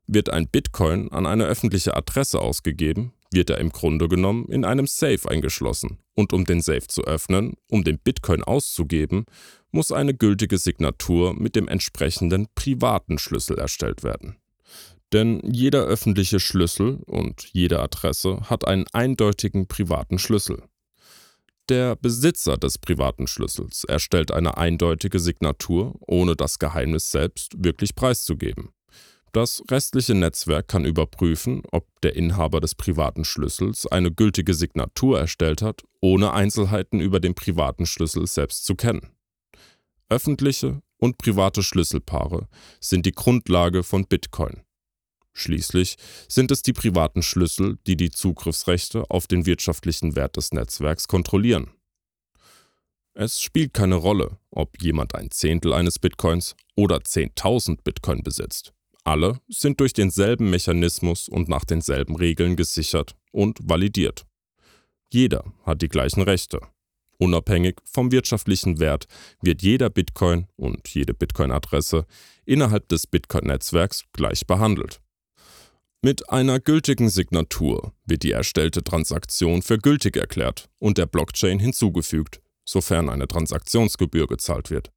Wird 0.06 0.30
ein 0.30 0.48
Bitcoin 0.48 1.10
an 1.12 1.26
eine 1.26 1.44
öffentliche 1.44 1.96
Adresse 1.96 2.40
ausgegeben, 2.40 3.12
wird 3.32 3.50
er 3.50 3.58
im 3.58 3.70
Grunde 3.70 4.08
genommen 4.08 4.46
in 4.46 4.64
einem 4.64 4.86
Safe 4.86 5.28
eingeschlossen. 5.28 5.98
Und 6.14 6.32
um 6.32 6.44
den 6.44 6.60
Safe 6.60 6.86
zu 6.86 7.04
öffnen, 7.04 7.54
um 7.68 7.84
den 7.84 7.98
Bitcoin 7.98 8.42
auszugeben, 8.42 9.26
muss 9.70 9.92
eine 9.92 10.14
gültige 10.14 10.58
Signatur 10.58 11.34
mit 11.34 11.56
dem 11.56 11.68
entsprechenden 11.68 12.46
privaten 12.54 13.18
Schlüssel 13.18 13.58
erstellt 13.58 14.02
werden. 14.02 14.36
Denn 15.12 15.40
jeder 15.44 15.84
öffentliche 15.84 16.40
Schlüssel 16.40 17.00
und 17.06 17.44
jede 17.52 17.80
Adresse 17.80 18.40
hat 18.50 18.66
einen 18.66 18.86
eindeutigen 18.92 19.68
privaten 19.68 20.18
Schlüssel. 20.18 20.62
Der 21.70 21.96
Besitzer 21.96 22.58
des 22.58 22.76
privaten 22.76 23.26
Schlüssels 23.26 23.84
erstellt 23.84 24.32
eine 24.32 24.58
eindeutige 24.58 25.18
Signatur, 25.18 25.94
ohne 26.00 26.36
das 26.36 26.58
Geheimnis 26.58 27.10
selbst 27.10 27.52
wirklich 27.56 27.94
preiszugeben. 27.94 28.70
Das 29.32 29.64
restliche 29.68 30.14
Netzwerk 30.14 30.68
kann 30.68 30.84
überprüfen, 30.84 31.62
ob 31.72 31.86
der 32.02 32.14
Inhaber 32.14 32.60
des 32.60 32.74
privaten 32.74 33.24
Schlüssels 33.24 33.86
eine 33.86 34.12
gültige 34.12 34.54
Signatur 34.54 35.18
erstellt 35.18 35.62
hat, 35.62 35.82
ohne 36.00 36.32
Einzelheiten 36.34 37.00
über 37.00 37.18
den 37.18 37.34
privaten 37.34 37.86
Schlüssel 37.86 38.26
selbst 38.26 38.64
zu 38.64 38.74
kennen. 38.74 39.10
Öffentliche 40.08 40.82
und 40.98 41.18
private 41.18 41.62
Schlüsselpaare 41.62 42.46
sind 42.78 43.06
die 43.06 43.12
Grundlage 43.12 43.82
von 43.82 44.06
Bitcoin. 44.06 44.63
Schließlich 45.34 45.96
sind 46.28 46.50
es 46.52 46.62
die 46.62 46.72
privaten 46.72 47.22
Schlüssel, 47.22 47.76
die 47.86 47.96
die 47.96 48.10
Zugriffsrechte 48.10 49.10
auf 49.10 49.26
den 49.26 49.46
wirtschaftlichen 49.46 50.14
Wert 50.14 50.36
des 50.36 50.52
Netzwerks 50.52 51.08
kontrollieren. 51.08 51.70
Es 53.14 53.40
spielt 53.40 53.74
keine 53.74 53.96
Rolle, 53.96 54.38
ob 54.50 54.80
jemand 54.80 55.14
ein 55.14 55.30
Zehntel 55.30 55.72
eines 55.72 55.98
Bitcoins 55.98 56.56
oder 56.76 56.96
10.000 56.98 57.78
Bitcoin 57.82 58.22
besitzt. 58.22 58.72
Alle 59.04 59.40
sind 59.48 59.80
durch 59.80 59.92
denselben 59.92 60.50
Mechanismus 60.50 61.28
und 61.28 61.48
nach 61.48 61.64
denselben 61.64 62.16
Regeln 62.16 62.56
gesichert 62.56 63.14
und 63.32 63.58
validiert. 63.62 64.24
Jeder 65.12 65.44
hat 65.64 65.82
die 65.82 65.88
gleichen 65.88 66.22
Rechte. 66.22 66.60
Unabhängig 67.18 67.76
vom 67.84 68.10
wirtschaftlichen 68.10 68.80
Wert 68.80 69.06
wird 69.40 69.62
jeder 69.62 69.90
Bitcoin 69.90 70.46
und 70.56 70.88
jede 70.88 71.14
Bitcoin-Adresse 71.14 72.06
innerhalb 72.44 72.88
des 72.88 73.06
Bitcoin-Netzwerks 73.06 74.04
gleich 74.12 74.46
behandelt. 74.46 75.00
Mit 76.04 76.28
einer 76.28 76.60
gültigen 76.60 77.08
Signatur 77.08 77.94
wird 78.04 78.24
die 78.24 78.32
erstellte 78.32 78.84
Transaktion 78.84 79.62
für 79.62 79.78
gültig 79.78 80.18
erklärt 80.18 80.68
und 80.78 80.98
der 80.98 81.06
Blockchain 81.06 81.58
hinzugefügt, 81.58 82.42
sofern 82.62 83.08
eine 83.08 83.26
Transaktionsgebühr 83.26 84.26
gezahlt 84.26 84.70
wird. 84.70 84.92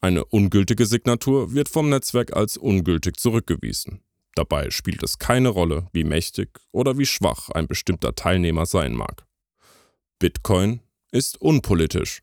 Eine 0.00 0.24
ungültige 0.24 0.86
Signatur 0.86 1.52
wird 1.52 1.68
vom 1.68 1.90
Netzwerk 1.90 2.34
als 2.34 2.56
ungültig 2.56 3.18
zurückgewiesen. 3.18 4.00
Dabei 4.34 4.70
spielt 4.70 5.02
es 5.02 5.18
keine 5.18 5.50
Rolle, 5.50 5.88
wie 5.92 6.04
mächtig 6.04 6.58
oder 6.72 6.96
wie 6.96 7.04
schwach 7.04 7.50
ein 7.50 7.66
bestimmter 7.66 8.14
Teilnehmer 8.14 8.64
sein 8.64 8.94
mag. 8.94 9.26
Bitcoin 10.20 10.80
ist 11.12 11.38
unpolitisch. 11.38 12.22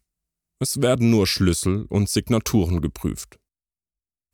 Es 0.58 0.82
werden 0.82 1.12
nur 1.12 1.28
Schlüssel 1.28 1.86
und 1.88 2.10
Signaturen 2.10 2.82
geprüft. 2.82 3.38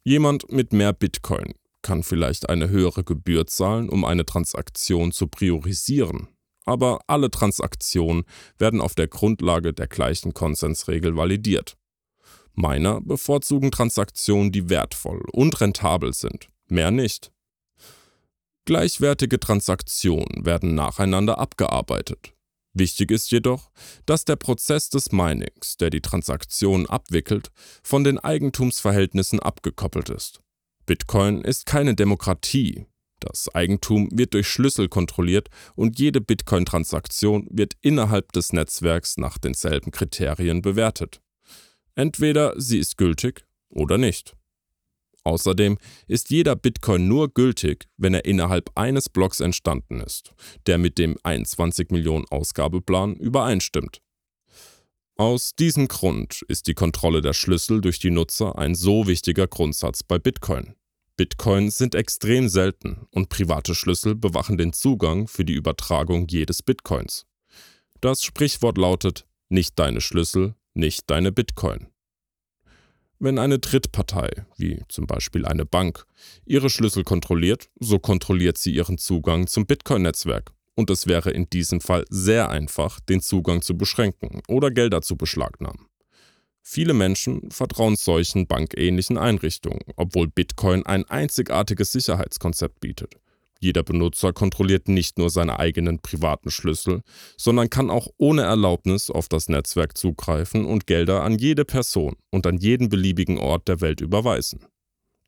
Jemand 0.05 0.49
mit 0.53 0.71
mehr 0.71 0.93
Bitcoin 0.93 1.53
kann 1.83 2.01
vielleicht 2.01 2.49
eine 2.49 2.69
höhere 2.69 3.03
Gebühr 3.03 3.45
zahlen, 3.45 3.89
um 3.89 4.03
eine 4.05 4.25
Transaktion 4.25 5.11
zu 5.11 5.27
priorisieren, 5.27 6.27
aber 6.65 7.01
alle 7.07 7.29
Transaktionen 7.29 8.23
werden 8.57 8.81
auf 8.81 8.95
der 8.95 9.07
Grundlage 9.07 9.73
der 9.73 9.87
gleichen 9.87 10.33
Konsensregel 10.33 11.15
validiert. 11.15 11.77
Miner 12.55 13.01
bevorzugen 13.01 13.71
Transaktionen, 13.71 14.51
die 14.51 14.69
wertvoll 14.69 15.23
und 15.31 15.59
rentabel 15.59 16.13
sind, 16.13 16.47
mehr 16.67 16.91
nicht. 16.91 17.31
Gleichwertige 18.65 19.39
Transaktionen 19.39 20.45
werden 20.45 20.73
nacheinander 20.75 21.37
abgearbeitet. 21.37 22.33
Wichtig 22.73 23.11
ist 23.11 23.31
jedoch, 23.31 23.71
dass 24.05 24.25
der 24.25 24.35
Prozess 24.35 24.89
des 24.89 25.11
Minings, 25.11 25.77
der 25.77 25.89
die 25.89 26.01
Transaktion 26.01 26.87
abwickelt, 26.87 27.51
von 27.83 28.03
den 28.03 28.17
Eigentumsverhältnissen 28.17 29.39
abgekoppelt 29.39 30.09
ist. 30.09 30.42
Bitcoin 30.85 31.41
ist 31.41 31.65
keine 31.65 31.95
Demokratie. 31.95 32.85
Das 33.19 33.47
Eigentum 33.55 34.09
wird 34.11 34.33
durch 34.33 34.47
Schlüssel 34.47 34.89
kontrolliert 34.89 35.49
und 35.75 35.97
jede 35.97 36.19
Bitcoin-Transaktion 36.19 37.47
wird 37.49 37.75
innerhalb 37.81 38.33
des 38.33 38.51
Netzwerks 38.51 39.17
nach 39.17 39.37
denselben 39.37 39.91
Kriterien 39.91 40.61
bewertet. 40.61 41.21
Entweder 41.95 42.59
sie 42.59 42.79
ist 42.79 42.97
gültig 42.97 43.45
oder 43.69 43.97
nicht. 43.97 44.35
Außerdem 45.23 45.77
ist 46.07 46.31
jeder 46.31 46.57
Bitcoin 46.57 47.07
nur 47.07 47.33
gültig, 47.33 47.87
wenn 47.95 48.13
er 48.13 48.25
innerhalb 48.25 48.71
eines 48.75 49.07
Blocks 49.07 49.39
entstanden 49.39 50.01
ist, 50.01 50.33
der 50.67 50.77
mit 50.77 50.97
dem 50.97 51.15
21 51.23 51.91
Millionen 51.91 52.25
Ausgabeplan 52.29 53.15
übereinstimmt. 53.15 54.02
Aus 55.15 55.53
diesem 55.53 55.87
Grund 55.87 56.41
ist 56.47 56.65
die 56.65 56.73
Kontrolle 56.73 57.21
der 57.21 57.33
Schlüssel 57.33 57.81
durch 57.81 57.99
die 57.99 58.09
Nutzer 58.09 58.57
ein 58.57 58.73
so 58.73 59.05
wichtiger 59.05 59.45
Grundsatz 59.45 60.01
bei 60.01 60.17
Bitcoin. 60.17 60.73
Bitcoins 61.17 61.77
sind 61.77 61.93
extrem 61.93 62.49
selten 62.49 63.05
und 63.11 63.29
private 63.29 63.75
Schlüssel 63.75 64.15
bewachen 64.15 64.57
den 64.57 64.73
Zugang 64.73 65.27
für 65.27 65.45
die 65.45 65.53
Übertragung 65.53 66.27
jedes 66.27 66.63
Bitcoins. 66.63 67.27
Das 68.01 68.23
Sprichwort 68.23 68.79
lautet 68.79 69.27
nicht 69.49 69.77
deine 69.77 70.01
Schlüssel, 70.01 70.55
nicht 70.73 71.07
deine 71.11 71.31
Bitcoin. 71.31 71.85
Wenn 73.19 73.37
eine 73.37 73.59
Drittpartei, 73.59 74.47
wie 74.57 74.81
zum 74.89 75.05
Beispiel 75.05 75.45
eine 75.45 75.65
Bank, 75.65 76.07
ihre 76.43 76.71
Schlüssel 76.71 77.03
kontrolliert, 77.03 77.69
so 77.79 77.99
kontrolliert 77.99 78.57
sie 78.57 78.73
ihren 78.73 78.97
Zugang 78.97 79.45
zum 79.45 79.67
Bitcoin-Netzwerk. 79.67 80.51
Und 80.75 80.89
es 80.89 81.07
wäre 81.07 81.31
in 81.31 81.49
diesem 81.49 81.81
Fall 81.81 82.05
sehr 82.09 82.49
einfach, 82.49 82.99
den 82.99 83.21
Zugang 83.21 83.61
zu 83.61 83.77
beschränken 83.77 84.41
oder 84.47 84.71
Gelder 84.71 85.01
zu 85.01 85.15
beschlagnahmen. 85.15 85.87
Viele 86.61 86.93
Menschen 86.93 87.51
vertrauen 87.51 87.97
solchen 87.97 88.47
bankähnlichen 88.47 89.17
Einrichtungen, 89.17 89.81
obwohl 89.97 90.27
Bitcoin 90.27 90.85
ein 90.85 91.03
einzigartiges 91.05 91.91
Sicherheitskonzept 91.91 92.79
bietet. 92.79 93.15
Jeder 93.59 93.83
Benutzer 93.83 94.33
kontrolliert 94.33 94.87
nicht 94.87 95.17
nur 95.17 95.29
seine 95.29 95.59
eigenen 95.59 95.99
privaten 95.99 96.51
Schlüssel, 96.51 97.01
sondern 97.37 97.69
kann 97.69 97.89
auch 97.89 98.07
ohne 98.17 98.41
Erlaubnis 98.41 99.09
auf 99.09 99.29
das 99.29 99.47
Netzwerk 99.47 99.97
zugreifen 99.97 100.65
und 100.65 100.87
Gelder 100.87 101.23
an 101.23 101.37
jede 101.37 101.63
Person 101.63 102.15
und 102.29 102.47
an 102.47 102.57
jeden 102.57 102.89
beliebigen 102.89 103.37
Ort 103.37 103.67
der 103.67 103.79
Welt 103.79 104.01
überweisen. 104.01 104.65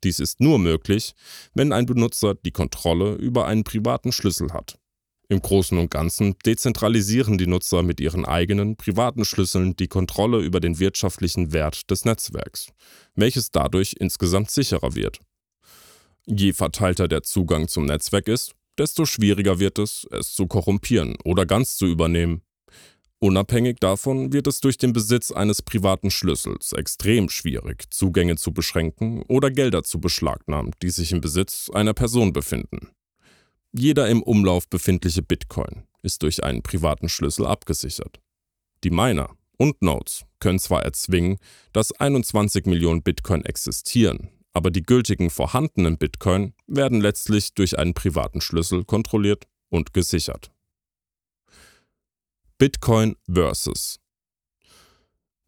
Dies 0.04 0.20
ist 0.20 0.40
nur 0.40 0.58
möglich, 0.58 1.14
wenn 1.54 1.72
ein 1.72 1.86
Benutzer 1.86 2.34
die 2.34 2.50
Kontrolle 2.50 3.14
über 3.14 3.46
einen 3.46 3.64
privaten 3.64 4.12
Schlüssel 4.12 4.52
hat. 4.52 4.78
Im 5.28 5.42
Großen 5.42 5.76
und 5.76 5.90
Ganzen 5.90 6.36
dezentralisieren 6.44 7.36
die 7.36 7.48
Nutzer 7.48 7.82
mit 7.82 8.00
ihren 8.00 8.24
eigenen 8.24 8.76
privaten 8.76 9.24
Schlüsseln 9.24 9.74
die 9.74 9.88
Kontrolle 9.88 10.38
über 10.40 10.60
den 10.60 10.78
wirtschaftlichen 10.78 11.52
Wert 11.52 11.90
des 11.90 12.04
Netzwerks, 12.04 12.68
welches 13.14 13.50
dadurch 13.50 13.96
insgesamt 13.98 14.50
sicherer 14.50 14.94
wird 14.94 15.20
Je 16.28 16.52
verteilter 16.52 17.06
der 17.06 17.22
Zugang 17.22 17.68
zum 17.68 17.86
Netzwerk 17.86 18.26
ist, 18.26 18.52
desto 18.78 19.06
schwieriger 19.06 19.60
wird 19.60 19.78
es, 19.78 20.06
es 20.10 20.32
zu 20.32 20.48
korrumpieren 20.48 21.16
oder 21.24 21.46
ganz 21.46 21.76
zu 21.76 21.86
übernehmen. 21.86 22.42
Unabhängig 23.20 23.78
davon 23.78 24.32
wird 24.32 24.48
es 24.48 24.60
durch 24.60 24.76
den 24.76 24.92
Besitz 24.92 25.30
eines 25.30 25.62
privaten 25.62 26.10
Schlüssels 26.10 26.72
extrem 26.72 27.28
schwierig, 27.28 27.84
Zugänge 27.90 28.36
zu 28.36 28.52
beschränken 28.52 29.22
oder 29.28 29.52
Gelder 29.52 29.84
zu 29.84 30.00
beschlagnahmen, 30.00 30.72
die 30.82 30.90
sich 30.90 31.12
im 31.12 31.20
Besitz 31.20 31.70
einer 31.72 31.94
Person 31.94 32.32
befinden. 32.32 32.90
Jeder 33.78 34.08
im 34.08 34.22
Umlauf 34.22 34.68
befindliche 34.68 35.22
Bitcoin 35.22 35.86
ist 36.00 36.22
durch 36.22 36.42
einen 36.42 36.62
privaten 36.62 37.10
Schlüssel 37.10 37.44
abgesichert. 37.44 38.20
Die 38.84 38.90
Miner 38.90 39.36
und 39.58 39.82
Nodes 39.82 40.24
können 40.40 40.58
zwar 40.58 40.82
erzwingen, 40.82 41.36
dass 41.74 41.92
21 41.92 42.64
Millionen 42.64 43.02
Bitcoin 43.02 43.44
existieren, 43.44 44.30
aber 44.54 44.70
die 44.70 44.82
gültigen 44.82 45.28
vorhandenen 45.28 45.98
Bitcoin 45.98 46.54
werden 46.66 47.02
letztlich 47.02 47.52
durch 47.52 47.78
einen 47.78 47.92
privaten 47.92 48.40
Schlüssel 48.40 48.84
kontrolliert 48.84 49.44
und 49.68 49.92
gesichert. 49.92 50.50
Bitcoin 52.56 53.16
versus 53.30 53.98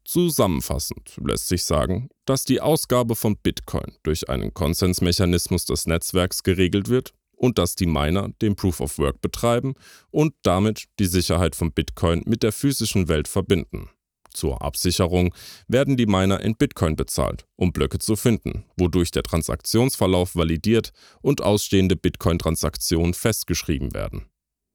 Zusammenfassend 0.05 1.19
lässt 1.25 1.49
sich 1.49 1.65
sagen, 1.65 2.11
dass 2.27 2.45
die 2.45 2.61
Ausgabe 2.61 3.15
von 3.15 3.39
Bitcoin 3.39 3.97
durch 4.03 4.29
einen 4.29 4.53
Konsensmechanismus 4.53 5.65
des 5.65 5.87
Netzwerks 5.87 6.43
geregelt 6.43 6.89
wird 6.89 7.15
und 7.39 7.59
dass 7.59 7.75
die 7.75 7.87
Miner 7.87 8.29
den 8.43 8.57
Proof 8.57 8.81
of 8.81 8.99
Work 8.99 9.21
betreiben 9.21 9.75
und 10.11 10.35
damit 10.43 10.85
die 10.99 11.07
Sicherheit 11.07 11.57
von 11.57 11.73
Bitcoin 11.73 12.23
mit 12.27 12.43
der 12.43 12.53
physischen 12.53 13.09
Welt 13.09 13.29
verbinden. 13.29 13.89
Zur 14.35 14.63
Absicherung 14.63 15.35
werden 15.67 15.97
die 15.97 16.07
Miner 16.07 16.41
in 16.41 16.55
Bitcoin 16.55 16.97
bezahlt, 16.97 17.47
um 17.57 17.73
Blöcke 17.73 17.99
zu 17.99 18.15
finden, 18.15 18.65
wodurch 18.77 19.11
der 19.11 19.23
Transaktionsverlauf 19.23 20.37
validiert 20.37 20.93
und 21.23 21.43
ausstehende 21.43 21.97
Bitcoin-Transaktionen 21.97 23.15
festgeschrieben 23.15 23.95
werden. 23.95 24.27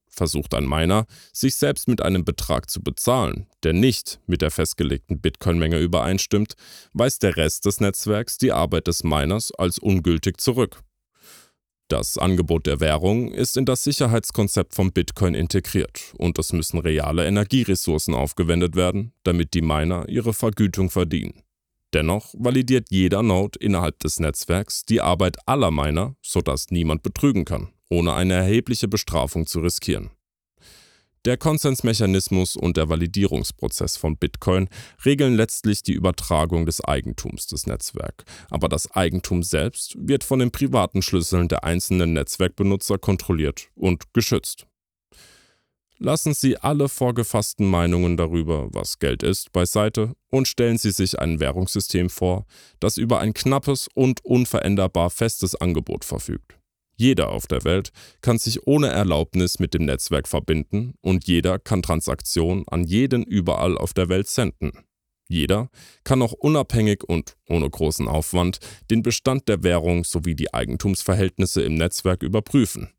Versucht 0.09 0.53
ein 0.53 0.67
Miner, 0.67 1.05
sich 1.31 1.55
selbst 1.55 1.87
mit 1.87 2.01
einem 2.01 2.23
Betrag 2.23 2.69
zu 2.69 2.83
bezahlen, 2.83 3.47
der 3.63 3.73
nicht 3.73 4.19
mit 4.27 4.41
der 4.41 4.51
festgelegten 4.51 5.19
Bitcoin-Menge 5.19 5.79
übereinstimmt, 5.79 6.53
weist 6.93 7.23
der 7.23 7.35
Rest 7.35 7.65
des 7.65 7.79
Netzwerks 7.79 8.37
die 8.37 8.51
Arbeit 8.51 8.87
des 8.87 9.03
Miners 9.03 9.51
als 9.51 9.79
ungültig 9.79 10.39
zurück. 10.39 10.83
Das 11.93 12.17
Angebot 12.17 12.65
der 12.65 12.79
Währung 12.79 13.31
ist 13.31 13.55
in 13.55 13.65
das 13.65 13.83
Sicherheitskonzept 13.83 14.73
von 14.73 14.91
Bitcoin 14.91 15.35
integriert 15.35 16.11
und 16.17 16.39
es 16.39 16.51
müssen 16.51 16.79
reale 16.79 17.27
Energieressourcen 17.27 18.15
aufgewendet 18.15 18.75
werden, 18.75 19.13
damit 19.23 19.53
die 19.53 19.61
Miner 19.61 20.09
ihre 20.09 20.33
Vergütung 20.33 20.89
verdienen. 20.89 21.43
Dennoch 21.93 22.33
validiert 22.35 22.87
jeder 22.89 23.21
Node 23.21 23.59
innerhalb 23.59 23.99
des 23.99 24.19
Netzwerks 24.19 24.85
die 24.85 25.01
Arbeit 25.01 25.37
aller 25.45 25.69
Miner, 25.69 26.15
sodass 26.23 26.71
niemand 26.71 27.03
betrügen 27.03 27.45
kann, 27.45 27.69
ohne 27.91 28.15
eine 28.15 28.33
erhebliche 28.33 28.87
Bestrafung 28.87 29.45
zu 29.45 29.59
riskieren. 29.59 30.09
Der 31.25 31.37
Konsensmechanismus 31.37 32.57
und 32.57 32.75
der 32.75 32.89
Validierungsprozess 32.89 33.95
von 33.95 34.17
Bitcoin 34.17 34.67
regeln 35.05 35.35
letztlich 35.35 35.81
die 35.81 35.93
Übertragung 35.93 36.65
des 36.65 36.83
Eigentums 36.83 37.47
des 37.47 37.65
Netzwerks, 37.65 38.25
aber 38.49 38.67
das 38.67 38.91
Eigentum 38.91 39.41
selbst 39.41 39.95
wird 39.97 40.25
von 40.25 40.39
den 40.39 40.51
privaten 40.51 41.01
Schlüsseln 41.01 41.47
der 41.47 41.63
einzelnen 41.63 42.11
Netzwerkbenutzer 42.11 42.97
kontrolliert 42.97 43.69
und 43.75 44.13
geschützt. 44.13 44.67
Lassen 45.97 46.33
Sie 46.33 46.57
alle 46.57 46.89
vorgefassten 46.89 47.69
Meinungen 47.69 48.17
darüber, 48.17 48.67
was 48.73 48.99
Geld 48.99 49.23
ist, 49.23 49.53
beiseite 49.53 50.17
und 50.29 50.49
stellen 50.49 50.77
Sie 50.77 50.91
sich 50.91 51.19
ein 51.19 51.39
Währungssystem 51.39 52.09
vor, 52.09 52.45
das 52.81 52.97
über 52.97 53.19
ein 53.19 53.33
knappes 53.33 53.87
und 53.93 54.25
unveränderbar 54.25 55.09
festes 55.09 55.55
Angebot 55.55 56.03
verfügt. 56.03 56.57
Jeder 56.95 57.29
auf 57.29 57.47
der 57.47 57.63
Welt 57.63 57.91
kann 58.21 58.37
sich 58.37 58.67
ohne 58.67 58.87
Erlaubnis 58.87 59.59
mit 59.59 59.73
dem 59.73 59.85
Netzwerk 59.85 60.27
verbinden 60.27 60.93
und 61.01 61.27
jeder 61.27 61.59
kann 61.59 61.81
Transaktionen 61.81 62.65
an 62.67 62.83
jeden 62.83 63.23
überall 63.23 63.77
auf 63.77 63.93
der 63.93 64.09
Welt 64.09 64.27
senden. 64.27 64.71
Jeder 65.27 65.69
kann 66.03 66.21
auch 66.21 66.33
unabhängig 66.33 67.03
und 67.03 67.35
ohne 67.47 67.69
großen 67.69 68.07
Aufwand 68.07 68.59
den 68.91 69.01
Bestand 69.01 69.47
der 69.47 69.63
Währung 69.63 70.03
sowie 70.03 70.35
die 70.35 70.53
Eigentumsverhältnisse 70.53 71.63
im 71.63 71.75
Netzwerk 71.75 72.21
überprüfen. 72.21 72.89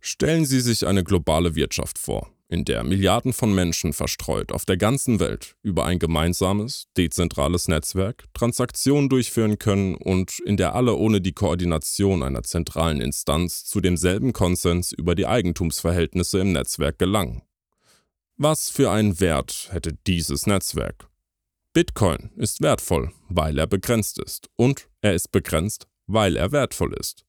Stellen 0.00 0.44
Sie 0.44 0.60
sich 0.60 0.84
eine 0.86 1.04
globale 1.04 1.54
Wirtschaft 1.54 1.98
vor, 1.98 2.32
in 2.52 2.66
der 2.66 2.84
Milliarden 2.84 3.32
von 3.32 3.54
Menschen 3.54 3.94
verstreut 3.94 4.52
auf 4.52 4.66
der 4.66 4.76
ganzen 4.76 5.20
Welt 5.20 5.56
über 5.62 5.86
ein 5.86 5.98
gemeinsames, 5.98 6.84
dezentrales 6.98 7.66
Netzwerk 7.66 8.26
Transaktionen 8.34 9.08
durchführen 9.08 9.58
können 9.58 9.94
und 9.94 10.38
in 10.40 10.58
der 10.58 10.74
alle 10.74 10.94
ohne 10.94 11.22
die 11.22 11.32
Koordination 11.32 12.22
einer 12.22 12.42
zentralen 12.42 13.00
Instanz 13.00 13.64
zu 13.64 13.80
demselben 13.80 14.34
Konsens 14.34 14.92
über 14.92 15.14
die 15.14 15.26
Eigentumsverhältnisse 15.26 16.40
im 16.40 16.52
Netzwerk 16.52 16.98
gelangen. 16.98 17.40
Was 18.36 18.68
für 18.68 18.90
einen 18.90 19.18
Wert 19.18 19.68
hätte 19.70 19.94
dieses 20.06 20.46
Netzwerk? 20.46 21.08
Bitcoin 21.72 22.32
ist 22.36 22.60
wertvoll, 22.60 23.12
weil 23.30 23.58
er 23.58 23.66
begrenzt 23.66 24.18
ist, 24.18 24.50
und 24.56 24.90
er 25.00 25.14
ist 25.14 25.32
begrenzt, 25.32 25.86
weil 26.06 26.36
er 26.36 26.52
wertvoll 26.52 26.92
ist. 26.92 27.24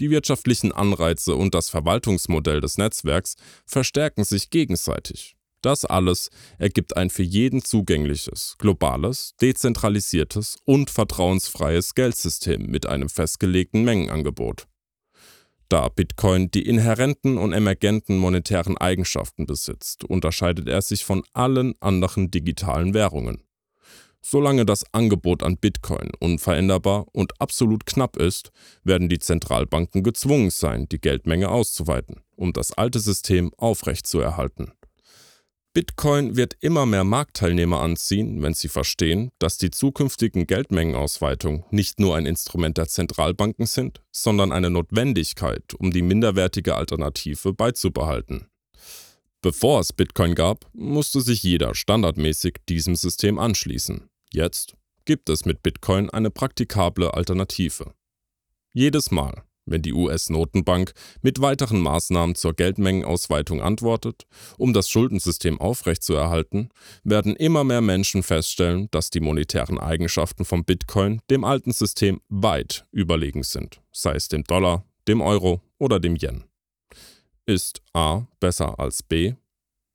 Die 0.00 0.10
wirtschaftlichen 0.10 0.72
Anreize 0.72 1.36
und 1.36 1.54
das 1.54 1.68
Verwaltungsmodell 1.68 2.60
des 2.60 2.78
Netzwerks 2.78 3.36
verstärken 3.66 4.24
sich 4.24 4.48
gegenseitig. 4.48 5.36
Das 5.62 5.84
alles 5.84 6.30
ergibt 6.58 6.96
ein 6.96 7.10
für 7.10 7.22
jeden 7.22 7.62
zugängliches, 7.62 8.56
globales, 8.58 9.34
dezentralisiertes 9.42 10.56
und 10.64 10.88
vertrauensfreies 10.88 11.94
Geldsystem 11.94 12.66
mit 12.66 12.86
einem 12.86 13.10
festgelegten 13.10 13.84
Mengenangebot. 13.84 14.66
Da 15.68 15.88
Bitcoin 15.88 16.50
die 16.50 16.66
inhärenten 16.66 17.36
und 17.36 17.52
emergenten 17.52 18.16
monetären 18.16 18.78
Eigenschaften 18.78 19.44
besitzt, 19.44 20.02
unterscheidet 20.02 20.66
er 20.66 20.80
sich 20.80 21.04
von 21.04 21.22
allen 21.34 21.74
anderen 21.80 22.30
digitalen 22.30 22.94
Währungen. 22.94 23.44
Solange 24.22 24.66
das 24.66 24.84
Angebot 24.92 25.42
an 25.42 25.56
Bitcoin 25.56 26.10
unveränderbar 26.18 27.06
und 27.12 27.40
absolut 27.40 27.86
knapp 27.86 28.16
ist, 28.16 28.50
werden 28.84 29.08
die 29.08 29.18
Zentralbanken 29.18 30.02
gezwungen 30.02 30.50
sein, 30.50 30.88
die 30.88 31.00
Geldmenge 31.00 31.48
auszuweiten, 31.48 32.20
um 32.36 32.52
das 32.52 32.72
alte 32.72 33.00
System 33.00 33.52
aufrechtzuerhalten. 33.56 34.72
Bitcoin 35.72 36.36
wird 36.36 36.56
immer 36.60 36.84
mehr 36.84 37.04
Marktteilnehmer 37.04 37.80
anziehen, 37.80 38.42
wenn 38.42 38.54
sie 38.54 38.66
verstehen, 38.66 39.30
dass 39.38 39.56
die 39.56 39.70
zukünftigen 39.70 40.48
Geldmengenausweitungen 40.48 41.64
nicht 41.70 42.00
nur 42.00 42.16
ein 42.16 42.26
Instrument 42.26 42.76
der 42.76 42.88
Zentralbanken 42.88 43.66
sind, 43.66 44.02
sondern 44.10 44.50
eine 44.50 44.68
Notwendigkeit, 44.68 45.74
um 45.78 45.92
die 45.92 46.02
minderwertige 46.02 46.74
Alternative 46.74 47.52
beizubehalten. 47.54 48.49
Bevor 49.42 49.80
es 49.80 49.94
Bitcoin 49.94 50.34
gab, 50.34 50.66
musste 50.74 51.22
sich 51.22 51.42
jeder 51.42 51.74
standardmäßig 51.74 52.56
diesem 52.68 52.94
System 52.94 53.38
anschließen. 53.38 54.10
Jetzt 54.30 54.76
gibt 55.06 55.30
es 55.30 55.46
mit 55.46 55.62
Bitcoin 55.62 56.10
eine 56.10 56.30
praktikable 56.30 57.14
Alternative. 57.14 57.94
Jedes 58.74 59.10
Mal, 59.10 59.42
wenn 59.64 59.80
die 59.80 59.94
US-Notenbank 59.94 60.92
mit 61.22 61.40
weiteren 61.40 61.80
Maßnahmen 61.80 62.34
zur 62.34 62.52
Geldmengenausweitung 62.52 63.62
antwortet, 63.62 64.26
um 64.58 64.74
das 64.74 64.90
Schuldensystem 64.90 65.58
aufrechtzuerhalten, 65.58 66.68
werden 67.02 67.34
immer 67.34 67.64
mehr 67.64 67.80
Menschen 67.80 68.22
feststellen, 68.22 68.88
dass 68.90 69.08
die 69.08 69.20
monetären 69.20 69.78
Eigenschaften 69.78 70.44
von 70.44 70.64
Bitcoin 70.64 71.22
dem 71.30 71.44
alten 71.44 71.72
System 71.72 72.20
weit 72.28 72.84
überlegen 72.92 73.42
sind, 73.42 73.80
sei 73.90 74.12
es 74.12 74.28
dem 74.28 74.44
Dollar, 74.44 74.84
dem 75.08 75.22
Euro 75.22 75.62
oder 75.78 75.98
dem 75.98 76.16
Yen. 76.16 76.44
Ist 77.46 77.80
A 77.94 78.26
besser 78.38 78.78
als 78.78 79.02
B? 79.02 79.34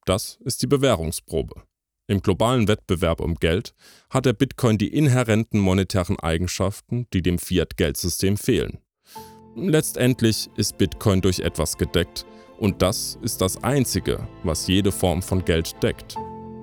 Das 0.05 0.39
ist 0.43 0.61
die 0.61 0.67
Bewährungsprobe. 0.67 1.63
Im 2.07 2.21
globalen 2.21 2.67
Wettbewerb 2.67 3.19
um 3.21 3.35
Geld 3.35 3.73
hat 4.09 4.25
der 4.25 4.33
Bitcoin 4.33 4.77
die 4.77 4.93
inhärenten 4.93 5.59
monetären 5.59 6.19
Eigenschaften, 6.19 7.07
die 7.13 7.21
dem 7.21 7.39
Fiat-Geldsystem 7.39 8.37
fehlen. 8.37 8.79
Letztendlich 9.55 10.49
ist 10.55 10.77
Bitcoin 10.77 11.21
durch 11.21 11.39
etwas 11.39 11.77
gedeckt 11.77 12.25
und 12.57 12.81
das 12.81 13.17
ist 13.21 13.41
das 13.41 13.63
Einzige, 13.63 14.27
was 14.43 14.67
jede 14.67 14.91
Form 14.91 15.21
von 15.21 15.45
Geld 15.45 15.81
deckt. 15.81 16.15